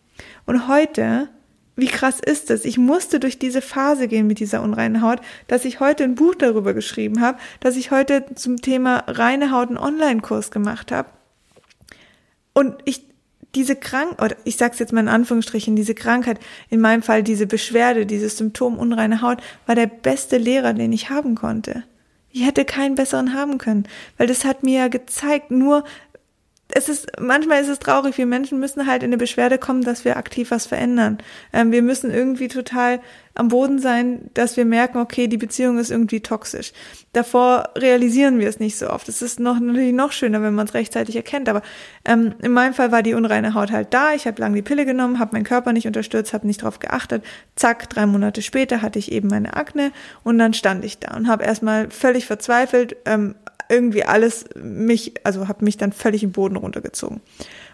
Und 0.47 0.69
heute 0.69 1.29
wie 1.77 1.89
krass 1.89 2.21
ist 2.21 2.51
es? 2.51 2.65
Ich 2.65 2.79
musste 2.79 3.21
durch 3.21 3.39
diese 3.39 3.61
Phase 3.61 4.09
gehen 4.09 4.27
mit 4.27 4.41
dieser 4.41 4.63
unreinen 4.63 5.03
Haut, 5.03 5.21
dass 5.47 5.67
ich 5.67 5.79
heute 5.79 6.05
ein 6.05 6.15
Buch 6.15 6.35
darüber 6.35 6.73
geschrieben 6.73 7.21
habe, 7.21 7.39
dass 7.61 7.77
ich 7.77 7.91
heute 7.91 8.25
zum 8.35 8.57
Thema 8.57 9.05
reine 9.07 9.51
Haut 9.51 9.69
einen 9.69 9.79
Online-Kurs 9.79 10.51
gemacht 10.51 10.91
habe. 10.91 11.11
Und 12.55 12.75
ich 12.87 13.05
diese 13.55 13.77
Krank 13.77 14.21
oder 14.23 14.37
ich 14.45 14.57
sag's 14.57 14.79
jetzt 14.79 14.93
mal 14.93 15.01
in 15.01 15.09
Anführungsstrichen, 15.09 15.77
diese 15.77 15.95
Krankheit, 15.95 16.39
in 16.71 16.81
meinem 16.81 17.03
Fall 17.03 17.23
diese 17.23 17.47
Beschwerde, 17.47 18.07
dieses 18.07 18.37
Symptom 18.37 18.79
unreine 18.79 19.23
Haut, 19.23 19.39
war 19.67 19.75
der 19.75 19.87
beste 19.87 20.39
Lehrer, 20.39 20.73
den 20.75 20.93
ich 20.93 21.11
haben 21.11 21.35
konnte. 21.35 21.85
Ich 22.31 22.45
hätte 22.45 22.67
keinen 22.67 22.97
besseren 22.97 23.33
haben 23.33 23.57
können, 23.57 23.89
weil 24.19 24.27
das 24.27 24.45
hat 24.45 24.63
mir 24.63 24.81
ja 24.81 24.89
gezeigt, 24.89 25.51
nur 25.51 25.85
es 26.69 26.89
ist, 26.89 27.21
manchmal 27.21 27.63
ist 27.63 27.69
es 27.69 27.79
traurig, 27.79 28.19
wir 28.19 28.27
Menschen 28.27 28.59
müssen 28.59 28.87
halt 28.87 29.03
in 29.03 29.11
eine 29.11 29.19
Beschwerde 29.19 29.57
kommen, 29.57 29.83
dass 29.83 30.05
wir 30.05 30.17
aktiv 30.17 30.51
was 30.51 30.67
verändern. 30.67 31.19
Ähm, 31.53 31.71
wir 31.71 31.81
müssen 31.81 32.11
irgendwie 32.11 32.49
total 32.49 33.01
am 33.35 33.49
Boden 33.49 33.79
sein, 33.79 34.31
dass 34.35 34.57
wir 34.57 34.65
merken, 34.65 34.99
okay, 34.99 35.29
die 35.29 35.37
Beziehung 35.37 35.79
ist 35.79 35.91
irgendwie 35.91 36.21
toxisch. 36.21 36.73
Davor 37.13 37.71
realisieren 37.77 38.41
wir 38.41 38.49
es 38.49 38.59
nicht 38.59 38.79
so 38.79 38.91
oft. 38.91 39.09
Es 39.09 39.23
ist 39.23 39.39
noch 39.39 39.61
natürlich 39.61 39.93
noch 39.93 40.11
schöner, 40.11 40.43
wenn 40.43 40.55
man 40.55 40.67
es 40.67 40.75
rechtzeitig 40.75 41.15
erkennt. 41.15 41.49
Aber 41.49 41.63
ähm, 42.05 42.35
in 42.43 42.53
meinem 42.53 42.75
Fall 42.75 42.91
war 42.91 43.03
die 43.03 43.15
unreine 43.15 43.55
Haut 43.55 43.71
halt 43.71 43.95
da. 43.95 44.13
Ich 44.15 44.27
habe 44.27 44.41
lange 44.41 44.57
die 44.57 44.63
Pille 44.63 44.87
genommen, 44.87 45.21
habe 45.21 45.35
meinen 45.35 45.45
Körper 45.45 45.73
nicht 45.73 45.87
unterstützt, 45.87 46.33
habe 46.33 46.47
nicht 46.47 46.63
drauf 46.63 46.81
geachtet. 46.81 47.25
Zack, 47.55 47.89
drei 47.91 48.07
Monate 48.07 48.43
später 48.43 48.83
hatte 48.83 48.99
ich 48.99 49.13
eben 49.13 49.29
meine 49.29 49.55
Akne 49.55 49.93
und 50.25 50.39
dann 50.39 50.53
stand 50.53 50.85
ich 50.85 50.99
da 50.99 51.17
und 51.17 51.29
habe 51.29 51.45
erstmal 51.45 51.91
völlig 51.91 52.27
verzweifelt 52.27 52.97
ähm, 53.05 53.37
irgendwie 53.69 54.05
alles 54.05 54.47
mich, 54.55 55.15
also 55.25 55.49
habe 55.49 55.65
mich 55.65 55.77
dann 55.77 55.93
völlig 55.93 56.23
im 56.23 56.33
Boden 56.33 56.57
runtergezogen 56.57 57.21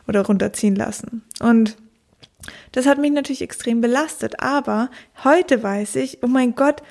oder 0.07 0.25
runterziehen 0.25 0.77
lassen. 0.77 1.23
Und 1.41 1.77
das 2.73 2.87
hat 2.87 2.99
mich 2.99 3.13
natürlich 3.13 3.43
extrem 3.43 3.81
belastet. 3.81 4.41
Aber 4.41 4.91
heute 5.25 5.63
weiß 5.63 5.97
ich, 5.97 6.23
oh 6.23 6.27
mein 6.27 6.55
Gott, 6.55 6.83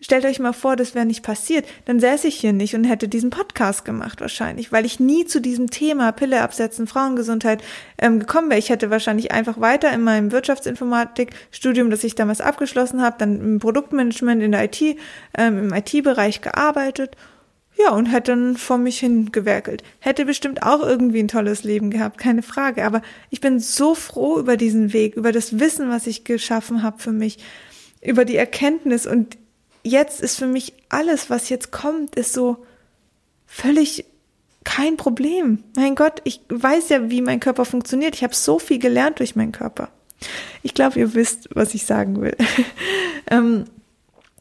stellt 0.00 0.24
euch 0.24 0.38
mal 0.38 0.52
vor, 0.52 0.76
das 0.76 0.94
wäre 0.94 1.06
nicht 1.06 1.22
passiert. 1.22 1.66
Dann 1.84 2.00
säße 2.00 2.28
ich 2.28 2.36
hier 2.36 2.52
nicht 2.52 2.74
und 2.74 2.84
hätte 2.84 3.08
diesen 3.08 3.30
Podcast 3.30 3.84
gemacht 3.84 4.20
wahrscheinlich, 4.20 4.72
weil 4.72 4.86
ich 4.86 5.00
nie 5.00 5.24
zu 5.24 5.40
diesem 5.40 5.70
Thema 5.70 6.12
Pille 6.12 6.42
absetzen, 6.42 6.86
Frauengesundheit 6.86 7.62
ähm, 7.98 8.20
gekommen 8.20 8.50
wäre. 8.50 8.58
Ich 8.58 8.70
hätte 8.70 8.90
wahrscheinlich 8.90 9.32
einfach 9.32 9.60
weiter 9.60 9.92
in 9.92 10.02
meinem 10.02 10.32
Wirtschaftsinformatik-Studium, 10.32 11.90
das 11.90 12.04
ich 12.04 12.14
damals 12.14 12.40
abgeschlossen 12.40 13.02
habe, 13.02 13.16
dann 13.18 13.40
im 13.40 13.58
Produktmanagement 13.58 14.42
in 14.42 14.52
der 14.52 14.64
IT, 14.64 14.80
ähm, 15.36 15.58
im 15.58 15.74
IT-Bereich 15.74 16.40
gearbeitet 16.40 17.16
ja, 17.78 17.90
und 17.90 18.06
hätte 18.06 18.32
dann 18.32 18.56
vor 18.56 18.78
mich 18.78 19.00
hingewerkelt. 19.00 19.82
Hätte 20.00 20.24
bestimmt 20.24 20.62
auch 20.62 20.82
irgendwie 20.82 21.20
ein 21.20 21.28
tolles 21.28 21.62
Leben 21.62 21.90
gehabt, 21.90 22.16
keine 22.16 22.42
Frage. 22.42 22.84
Aber 22.84 23.02
ich 23.28 23.40
bin 23.40 23.60
so 23.60 23.94
froh 23.94 24.38
über 24.38 24.56
diesen 24.56 24.94
Weg, 24.94 25.14
über 25.14 25.30
das 25.30 25.58
Wissen, 25.58 25.90
was 25.90 26.06
ich 26.06 26.24
geschaffen 26.24 26.82
habe 26.82 26.98
für 26.98 27.12
mich, 27.12 27.38
über 28.02 28.24
die 28.24 28.36
Erkenntnis. 28.36 29.06
Und 29.06 29.36
jetzt 29.82 30.22
ist 30.22 30.38
für 30.38 30.46
mich 30.46 30.72
alles, 30.88 31.28
was 31.28 31.50
jetzt 31.50 31.70
kommt, 31.70 32.16
ist 32.16 32.32
so 32.32 32.64
völlig 33.46 34.06
kein 34.64 34.96
Problem. 34.96 35.62
Mein 35.76 35.94
Gott, 35.94 36.22
ich 36.24 36.40
weiß 36.48 36.88
ja, 36.88 37.10
wie 37.10 37.20
mein 37.20 37.40
Körper 37.40 37.66
funktioniert. 37.66 38.14
Ich 38.14 38.24
habe 38.24 38.34
so 38.34 38.58
viel 38.58 38.78
gelernt 38.78 39.18
durch 39.18 39.36
meinen 39.36 39.52
Körper. 39.52 39.90
Ich 40.62 40.72
glaube, 40.72 40.98
ihr 40.98 41.14
wisst, 41.14 41.50
was 41.54 41.74
ich 41.74 41.84
sagen 41.84 42.22
will. 42.22 42.36
ähm, 43.30 43.66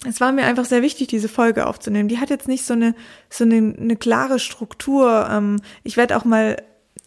es 0.08 0.22
war 0.22 0.32
mir 0.32 0.46
einfach 0.46 0.66
sehr 0.66 0.82
wichtig, 0.82 1.08
diese 1.08 1.30
Folge 1.30 1.68
aufzunehmen. 1.68 2.10
Die 2.10 2.20
hat 2.20 2.30
jetzt 2.30 2.48
nicht 2.48 2.66
so 2.66 2.74
eine, 2.74 2.96
so 3.30 3.44
eine, 3.44 3.76
eine 3.78 3.96
klare 3.96 4.40
Struktur. 4.40 5.28
Ähm, 5.32 5.62
ich 5.84 5.98
werde 5.98 6.18
auch 6.18 6.26
mal 6.26 6.58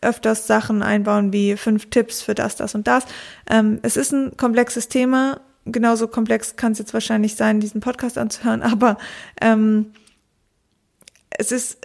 öfters 0.01 0.47
Sachen 0.47 0.83
einbauen 0.83 1.33
wie 1.33 1.57
fünf 1.57 1.91
Tipps 1.91 2.23
für 2.23 2.35
das, 2.35 2.57
das 2.57 2.75
und 2.75 2.87
das. 2.87 3.05
Ähm, 3.51 3.79
es 3.83 3.97
ist 3.97 4.13
ein 4.13 4.37
komplexes 4.37 4.89
Thema. 4.89 5.41
Genauso 5.65 6.09
komplex 6.09 6.57
kann 6.57 6.73
es 6.73 6.79
jetzt 6.79 6.95
wahrscheinlich 6.95 7.35
sein, 7.35 7.61
diesen 7.61 7.81
Podcast 7.81 8.17
anzuhören, 8.17 8.63
aber 8.63 8.97
ähm, 9.41 9.93
es 11.31 11.53
ist 11.53 11.79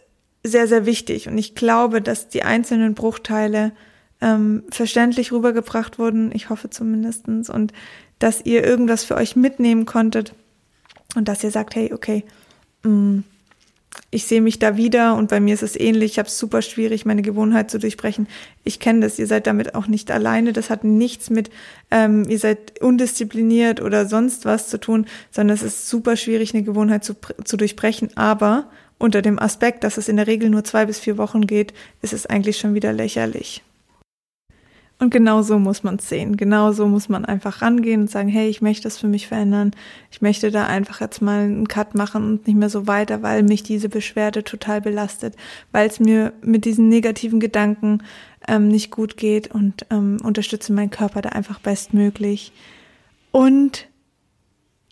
sehr, 0.43 0.68
sehr 0.68 0.86
wichtig 0.86 1.28
und 1.28 1.38
ich 1.38 1.55
glaube, 1.55 2.01
dass 2.01 2.28
die 2.28 2.43
einzelnen 2.43 2.95
Bruchteile 2.95 3.72
ähm, 4.22 4.64
verständlich 4.70 5.32
rübergebracht 5.32 5.99
wurden. 5.99 6.32
Ich 6.34 6.49
hoffe 6.49 6.70
zumindestens 6.70 7.49
Und 7.49 7.74
dass 8.20 8.45
ihr 8.45 8.64
irgendwas 8.64 9.03
für 9.03 9.16
euch 9.16 9.36
mitnehmen 9.36 9.86
konntet 9.86 10.34
und 11.16 11.28
dass 11.28 11.43
ihr 11.43 11.51
sagt, 11.51 11.76
hey, 11.76 11.93
okay, 11.93 12.24
mh, 12.84 12.89
mm, 12.89 13.24
ich 14.11 14.26
sehe 14.26 14.41
mich 14.41 14.59
da 14.59 14.78
wieder 14.78 15.16
und 15.16 15.30
bei 15.30 15.39
mir 15.39 15.53
ist 15.53 15.64
es 15.64 15.80
ähnlich. 15.80 16.14
Ich 16.14 16.20
habe 16.20 16.28
es 16.28 16.38
super 16.38 16.61
schwierig, 16.61 17.05
meine 17.05 17.22
Gewohnheit 17.22 17.72
zu 17.72 17.80
durchbrechen. 17.80 18.28
Ich 18.64 18.80
kenne 18.80 19.01
das, 19.01 19.20
ihr 19.20 19.28
seid 19.28 19.47
damit 19.47 19.76
auch 19.76 19.88
nicht 19.88 20.11
alleine. 20.11 20.53
Das 20.53 20.70
hat 20.70 20.84
nichts 20.84 21.30
mit, 21.30 21.49
ähm, 21.91 22.26
ihr 22.30 22.39
seid 22.39 22.82
undiszipliniert 22.82 23.82
oder 23.82 24.05
sonst 24.05 24.45
was 24.45 24.70
zu 24.70 24.80
tun, 24.80 25.07
sondern 25.32 25.55
es 25.55 25.64
ist 25.64 25.89
super 25.89 26.16
schwierig, 26.16 26.53
eine 26.53 26.64
Gewohnheit 26.64 27.03
zu, 27.03 27.16
zu 27.43 27.57
durchbrechen. 27.57 28.16
Aber 28.16 28.70
unter 28.99 29.22
dem 29.22 29.39
Aspekt, 29.39 29.84
dass 29.84 29.97
es 29.97 30.07
in 30.07 30.18
der 30.18 30.28
Regel 30.28 30.49
nur 30.49 30.64
zwei 30.64 30.86
bis 30.86 30.99
vier 30.99 31.18
Wochen 31.18 31.47
geht, 31.47 31.74
ist 32.01 32.14
es 32.14 32.26
eigentlich 32.26 32.57
schon 32.57 32.74
wieder 32.74 32.93
lächerlich. 32.93 33.64
Und 35.04 35.10
genau 35.10 35.41
so 35.41 35.60
muss 35.60 35.84
man 35.84 35.95
es 35.95 36.08
sehen. 36.08 36.38
Genau 36.38 36.72
so 36.72 36.88
muss 36.88 37.10
man 37.10 37.26
einfach 37.26 37.62
rangehen 37.62 38.04
und 38.04 38.10
sagen, 38.10 38.30
hey, 38.30 38.47
ich 38.47 38.62
möchte 38.62 38.84
das 38.84 38.97
für 38.97 39.10
mich 39.10 39.28
verändern. 39.28 39.72
Ich 40.12 40.22
möchte 40.22 40.49
da 40.49 40.66
einfach 40.66 41.01
jetzt 41.01 41.22
mal 41.22 41.41
einen 41.41 41.68
Cut 41.68 41.93
machen 41.93 42.24
und 42.24 42.47
nicht 42.47 42.56
mehr 42.56 42.70
so 42.70 42.88
weiter, 42.88 43.22
weil 43.22 43.43
mich 43.43 43.64
diese 43.64 43.89
Beschwerde 43.89 44.45
total 44.45 44.80
belastet, 44.80 45.36
weil 45.74 45.89
es 45.89 45.99
mir 45.99 46.32
mit 46.41 46.64
diesen 46.64 46.88
negativen 46.88 47.41
Gedanken 47.41 48.01
ähm, 48.47 48.70
nicht 48.70 48.91
gut 48.91 49.18
geht 49.18 49.54
und 49.54 49.86
ähm, 49.89 50.20
unterstütze 50.24 50.72
meinen 50.72 50.89
Körper 50.89 51.22
da 51.22 51.30
einfach 51.30 51.60
bestmöglich. 51.60 52.54
Und 53.32 53.89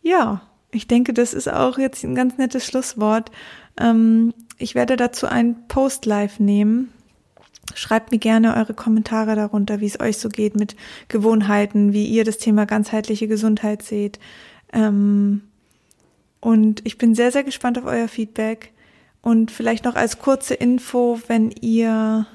ja, 0.02 0.42
ich 0.72 0.88
denke, 0.88 1.14
das 1.14 1.34
ist 1.34 1.48
auch 1.48 1.78
jetzt 1.78 2.04
ein 2.04 2.16
ganz 2.16 2.38
nettes 2.38 2.66
Schlusswort. 2.66 3.32
Ähm, 3.80 4.34
ich 4.58 4.76
werde 4.76 4.98
dazu 4.98 5.26
ein 5.26 5.70
Post 5.70 6.06
live 6.06 6.42
nehmen. 6.42 6.92
Schreibt 7.76 8.12
mir 8.12 8.18
gerne 8.18 8.56
eure 8.56 8.74
Kommentare 8.74 9.36
darunter, 9.36 9.80
wie 9.80 9.88
es 9.88 10.00
euch 10.00 10.18
so 10.18 10.30
geht 10.30 10.56
mit 10.56 10.76
Gewohnheiten, 11.08 11.94
wie 11.94 12.06
ihr 12.06 12.24
das 12.24 12.38
Thema 12.38 12.66
ganzheitliche 12.66 13.28
Gesundheit 13.28 13.84
seht. 13.84 14.20
Ähm, 14.74 15.42
und 16.40 16.86
ich 16.86 16.98
bin 16.98 17.16
sehr, 17.16 17.32
sehr 17.32 17.44
gespannt 17.44 17.78
auf 17.78 17.86
euer 17.86 18.08
Feedback. 18.08 18.72
Und 19.22 19.52
vielleicht 19.52 19.86
noch 19.86 19.96
als 19.96 20.18
kurze 20.18 20.56
Info, 20.56 21.20
wenn 21.28 21.52
ihr, 21.52 22.26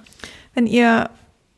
wenn 0.55 0.66
ihr 0.66 1.11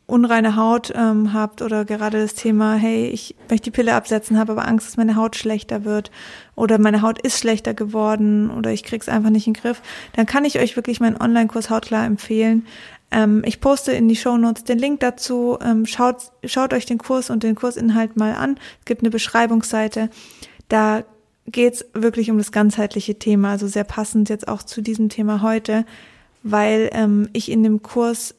unreine 0.08 0.56
Haut 0.56 0.90
ähm, 0.96 1.34
habt 1.34 1.60
oder 1.60 1.84
gerade 1.84 2.18
das 2.18 2.34
Thema, 2.34 2.76
hey, 2.76 3.08
ich 3.08 3.36
möchte 3.50 3.64
die 3.64 3.76
Pille 3.76 3.94
absetzen, 3.94 4.38
habe 4.38 4.52
aber 4.52 4.66
Angst, 4.66 4.86
dass 4.86 4.96
meine 4.96 5.16
Haut 5.16 5.36
schlechter 5.36 5.84
wird 5.84 6.10
oder 6.54 6.78
meine 6.78 7.02
Haut 7.02 7.20
ist 7.20 7.38
schlechter 7.38 7.74
geworden 7.74 8.50
oder 8.50 8.72
ich 8.72 8.84
krieg's 8.84 9.10
einfach 9.10 9.28
nicht 9.28 9.46
in 9.46 9.52
den 9.52 9.60
Griff, 9.60 9.82
dann 10.14 10.24
kann 10.24 10.46
ich 10.46 10.58
euch 10.58 10.76
wirklich 10.76 11.00
meinen 11.00 11.20
Online-Kurs 11.20 11.68
Hautklar 11.68 12.06
empfehlen. 12.06 12.66
Ähm, 13.10 13.42
ich 13.44 13.60
poste 13.60 13.92
in 13.92 14.08
die 14.08 14.16
Show 14.16 14.36
Notes 14.36 14.64
den 14.64 14.78
Link 14.78 15.00
dazu. 15.00 15.58
Ähm, 15.62 15.86
schaut, 15.86 16.32
schaut 16.44 16.72
euch 16.72 16.86
den 16.86 16.98
Kurs 16.98 17.30
und 17.30 17.42
den 17.42 17.54
Kursinhalt 17.54 18.16
mal 18.16 18.34
an. 18.34 18.58
Es 18.80 18.84
gibt 18.84 19.02
eine 19.02 19.10
Beschreibungsseite. 19.10 20.10
Da 20.68 21.04
geht's 21.46 21.84
wirklich 21.94 22.30
um 22.30 22.38
das 22.38 22.52
ganzheitliche 22.52 23.18
Thema, 23.18 23.52
also 23.52 23.66
sehr 23.66 23.84
passend 23.84 24.28
jetzt 24.28 24.48
auch 24.48 24.62
zu 24.62 24.82
diesem 24.82 25.08
Thema 25.08 25.40
heute, 25.42 25.86
weil 26.42 26.90
ähm, 26.92 27.28
ich 27.32 27.50
in 27.50 27.62
dem 27.62 27.82
Kurs 27.82 28.34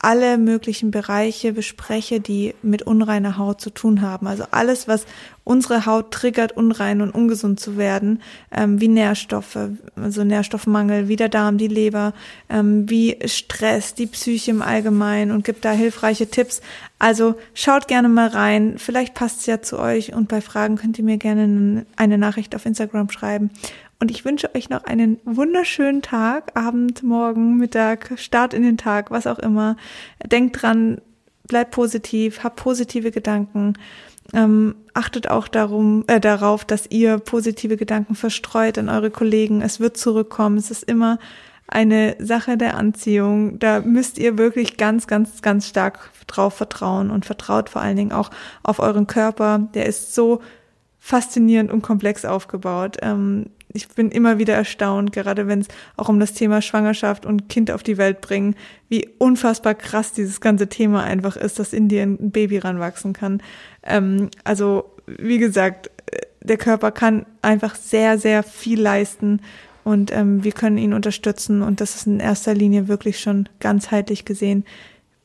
alle 0.00 0.38
möglichen 0.38 0.90
Bereiche 0.90 1.52
bespreche, 1.52 2.20
die 2.20 2.54
mit 2.62 2.82
unreiner 2.82 3.36
Haut 3.36 3.60
zu 3.60 3.70
tun 3.70 4.00
haben. 4.00 4.26
Also 4.26 4.44
alles, 4.50 4.86
was 4.86 5.06
unsere 5.42 5.86
Haut 5.86 6.10
triggert, 6.10 6.52
unrein 6.52 7.00
und 7.00 7.10
ungesund 7.10 7.58
zu 7.58 7.76
werden, 7.76 8.22
ähm, 8.52 8.80
wie 8.80 8.88
Nährstoffe, 8.88 9.58
also 9.96 10.22
Nährstoffmangel, 10.22 11.08
wie 11.08 11.16
der 11.16 11.28
Darm, 11.28 11.58
die 11.58 11.68
Leber, 11.68 12.12
ähm, 12.48 12.88
wie 12.88 13.18
Stress, 13.24 13.94
die 13.94 14.06
Psyche 14.06 14.50
im 14.52 14.62
Allgemeinen 14.62 15.32
und 15.32 15.44
gibt 15.44 15.64
da 15.64 15.72
hilfreiche 15.72 16.28
Tipps. 16.28 16.60
Also 16.98 17.34
schaut 17.54 17.88
gerne 17.88 18.08
mal 18.08 18.28
rein. 18.28 18.74
Vielleicht 18.78 19.14
passt 19.14 19.40
es 19.40 19.46
ja 19.46 19.62
zu 19.62 19.78
euch 19.78 20.12
und 20.12 20.28
bei 20.28 20.40
Fragen 20.40 20.76
könnt 20.76 20.98
ihr 20.98 21.04
mir 21.04 21.18
gerne 21.18 21.86
eine 21.96 22.18
Nachricht 22.18 22.54
auf 22.54 22.66
Instagram 22.66 23.10
schreiben. 23.10 23.50
Und 24.00 24.12
ich 24.12 24.24
wünsche 24.24 24.54
euch 24.54 24.70
noch 24.70 24.84
einen 24.84 25.18
wunderschönen 25.24 26.02
Tag, 26.02 26.52
Abend, 26.56 27.02
Morgen, 27.02 27.56
Mittag, 27.56 28.12
Start 28.16 28.54
in 28.54 28.62
den 28.62 28.78
Tag, 28.78 29.10
was 29.10 29.26
auch 29.26 29.40
immer. 29.40 29.76
Denkt 30.24 30.62
dran, 30.62 31.00
bleibt 31.48 31.72
positiv, 31.72 32.44
habt 32.44 32.56
positive 32.56 33.10
Gedanken. 33.10 33.74
Ähm, 34.32 34.76
achtet 34.94 35.30
auch 35.30 35.48
darum, 35.48 36.04
äh, 36.06 36.20
darauf, 36.20 36.64
dass 36.64 36.86
ihr 36.90 37.18
positive 37.18 37.76
Gedanken 37.76 38.14
verstreut 38.14 38.78
an 38.78 38.88
eure 38.88 39.10
Kollegen. 39.10 39.62
Es 39.62 39.80
wird 39.80 39.96
zurückkommen. 39.96 40.58
Es 40.58 40.70
ist 40.70 40.84
immer 40.84 41.18
eine 41.66 42.14
Sache 42.20 42.56
der 42.56 42.76
Anziehung. 42.76 43.58
Da 43.58 43.80
müsst 43.80 44.18
ihr 44.18 44.38
wirklich 44.38 44.76
ganz, 44.76 45.06
ganz, 45.08 45.42
ganz 45.42 45.66
stark 45.66 46.10
drauf 46.26 46.54
vertrauen 46.54 47.10
und 47.10 47.26
vertraut 47.26 47.68
vor 47.68 47.82
allen 47.82 47.96
Dingen 47.96 48.12
auch 48.12 48.30
auf 48.62 48.78
euren 48.78 49.06
Körper. 49.08 49.68
Der 49.74 49.86
ist 49.86 50.14
so 50.14 50.40
faszinierend 50.98 51.72
und 51.72 51.82
komplex 51.82 52.24
aufgebaut. 52.24 52.98
Ähm, 53.02 53.46
ich 53.72 53.88
bin 53.88 54.10
immer 54.10 54.38
wieder 54.38 54.54
erstaunt, 54.54 55.12
gerade 55.12 55.46
wenn 55.46 55.60
es 55.60 55.68
auch 55.96 56.08
um 56.08 56.20
das 56.20 56.32
Thema 56.32 56.62
Schwangerschaft 56.62 57.26
und 57.26 57.48
Kind 57.48 57.70
auf 57.70 57.82
die 57.82 57.98
Welt 57.98 58.20
bringen, 58.20 58.54
wie 58.88 59.08
unfassbar 59.18 59.74
krass 59.74 60.12
dieses 60.12 60.40
ganze 60.40 60.68
Thema 60.68 61.04
einfach 61.04 61.36
ist, 61.36 61.58
dass 61.58 61.72
in 61.72 61.88
dir 61.88 62.02
ein 62.02 62.30
Baby 62.30 62.58
ranwachsen 62.58 63.12
kann. 63.12 63.42
Ähm, 63.82 64.30
also, 64.44 64.90
wie 65.06 65.38
gesagt, 65.38 65.90
der 66.40 66.56
Körper 66.56 66.90
kann 66.90 67.26
einfach 67.42 67.74
sehr, 67.74 68.18
sehr 68.18 68.42
viel 68.42 68.80
leisten 68.80 69.40
und 69.84 70.12
ähm, 70.12 70.44
wir 70.44 70.52
können 70.52 70.78
ihn 70.78 70.92
unterstützen 70.92 71.62
und 71.62 71.80
das 71.80 71.94
ist 71.94 72.06
in 72.06 72.20
erster 72.20 72.54
Linie 72.54 72.88
wirklich 72.88 73.20
schon 73.20 73.48
ganzheitlich 73.60 74.24
gesehen. 74.24 74.64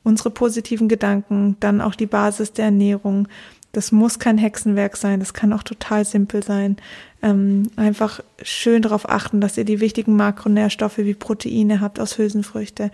Unsere 0.03 0.31
positiven 0.31 0.89
Gedanken, 0.89 1.55
dann 1.59 1.81
auch 1.81 1.95
die 1.95 2.05
Basis 2.05 2.51
der 2.53 2.65
Ernährung, 2.65 3.27
das 3.73 3.91
muss 3.91 4.19
kein 4.19 4.37
Hexenwerk 4.37 4.95
sein, 4.95 5.19
das 5.19 5.33
kann 5.33 5.51
auch 5.51 5.63
total 5.63 6.05
simpel 6.05 6.43
sein. 6.43 6.77
Ähm, 7.21 7.69
einfach 7.75 8.21
schön 8.41 8.83
darauf 8.83 9.09
achten, 9.09 9.41
dass 9.41 9.57
ihr 9.57 9.65
die 9.65 9.81
wichtigen 9.81 10.15
Makronährstoffe 10.15 10.99
wie 10.99 11.15
Proteine 11.15 11.81
habt 11.81 11.99
aus 11.99 12.17
Hülsenfrüchte. 12.17 12.91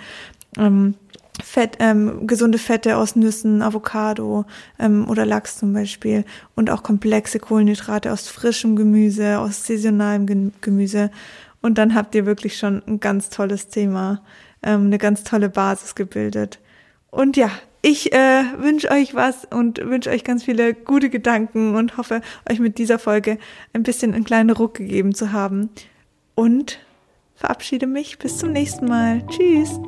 Ähm, 0.58 0.96
Fett, 1.44 1.78
ähm, 1.80 2.28
gesunde 2.28 2.58
Fette 2.58 2.98
aus 2.98 3.16
Nüssen, 3.16 3.62
Avocado 3.62 4.46
ähm, 4.78 5.08
oder 5.10 5.26
Lachs 5.26 5.58
zum 5.58 5.74
Beispiel 5.74 6.26
und 6.56 6.70
auch 6.70 6.84
komplexe 6.84 7.40
Kohlenhydrate 7.40 8.12
aus 8.12 8.28
frischem 8.28 8.76
Gemüse, 8.76 9.40
aus 9.40 9.66
saisonalem 9.66 10.54
Gemüse. 10.62 11.12
Und 11.62 11.78
dann 11.78 11.94
habt 11.94 12.16
ihr 12.16 12.26
wirklich 12.26 12.58
schon 12.58 12.82
ein 12.88 13.00
ganz 13.00 13.30
tolles 13.30 13.68
Thema, 13.68 14.22
ähm, 14.64 14.86
eine 14.88 14.98
ganz 14.98 15.24
tolle 15.24 15.50
Basis 15.50 15.96
gebildet. 15.96 16.60
Und 17.12 17.38
ja, 17.38 17.52
ich 17.82 18.12
äh, 18.14 18.44
wünsche 18.58 18.92
euch 18.92 19.16
was 19.16 19.46
und 19.46 19.80
wünsche 19.80 20.10
euch 20.10 20.24
ganz 20.24 20.44
viele 20.44 20.74
gute 20.74 21.10
Gedanken 21.10 21.76
und 21.76 21.98
hoffe, 21.98 22.22
euch 22.50 22.60
mit 22.60 22.78
dieser 22.78 23.00
Folge 23.00 23.38
ein 23.74 23.84
bisschen 23.84 24.14
einen 24.14 24.26
kleinen 24.26 24.50
Ruck 24.50 24.76
gegeben 24.76 25.14
zu 25.16 25.32
haben. 25.32 25.70
Und 26.36 26.80
verabschiede 27.36 27.88
mich 27.88 28.20
bis 28.20 28.38
zum 28.38 28.52
nächsten 28.52 28.86
Mal. 28.86 29.26
Tschüss. 29.28 29.80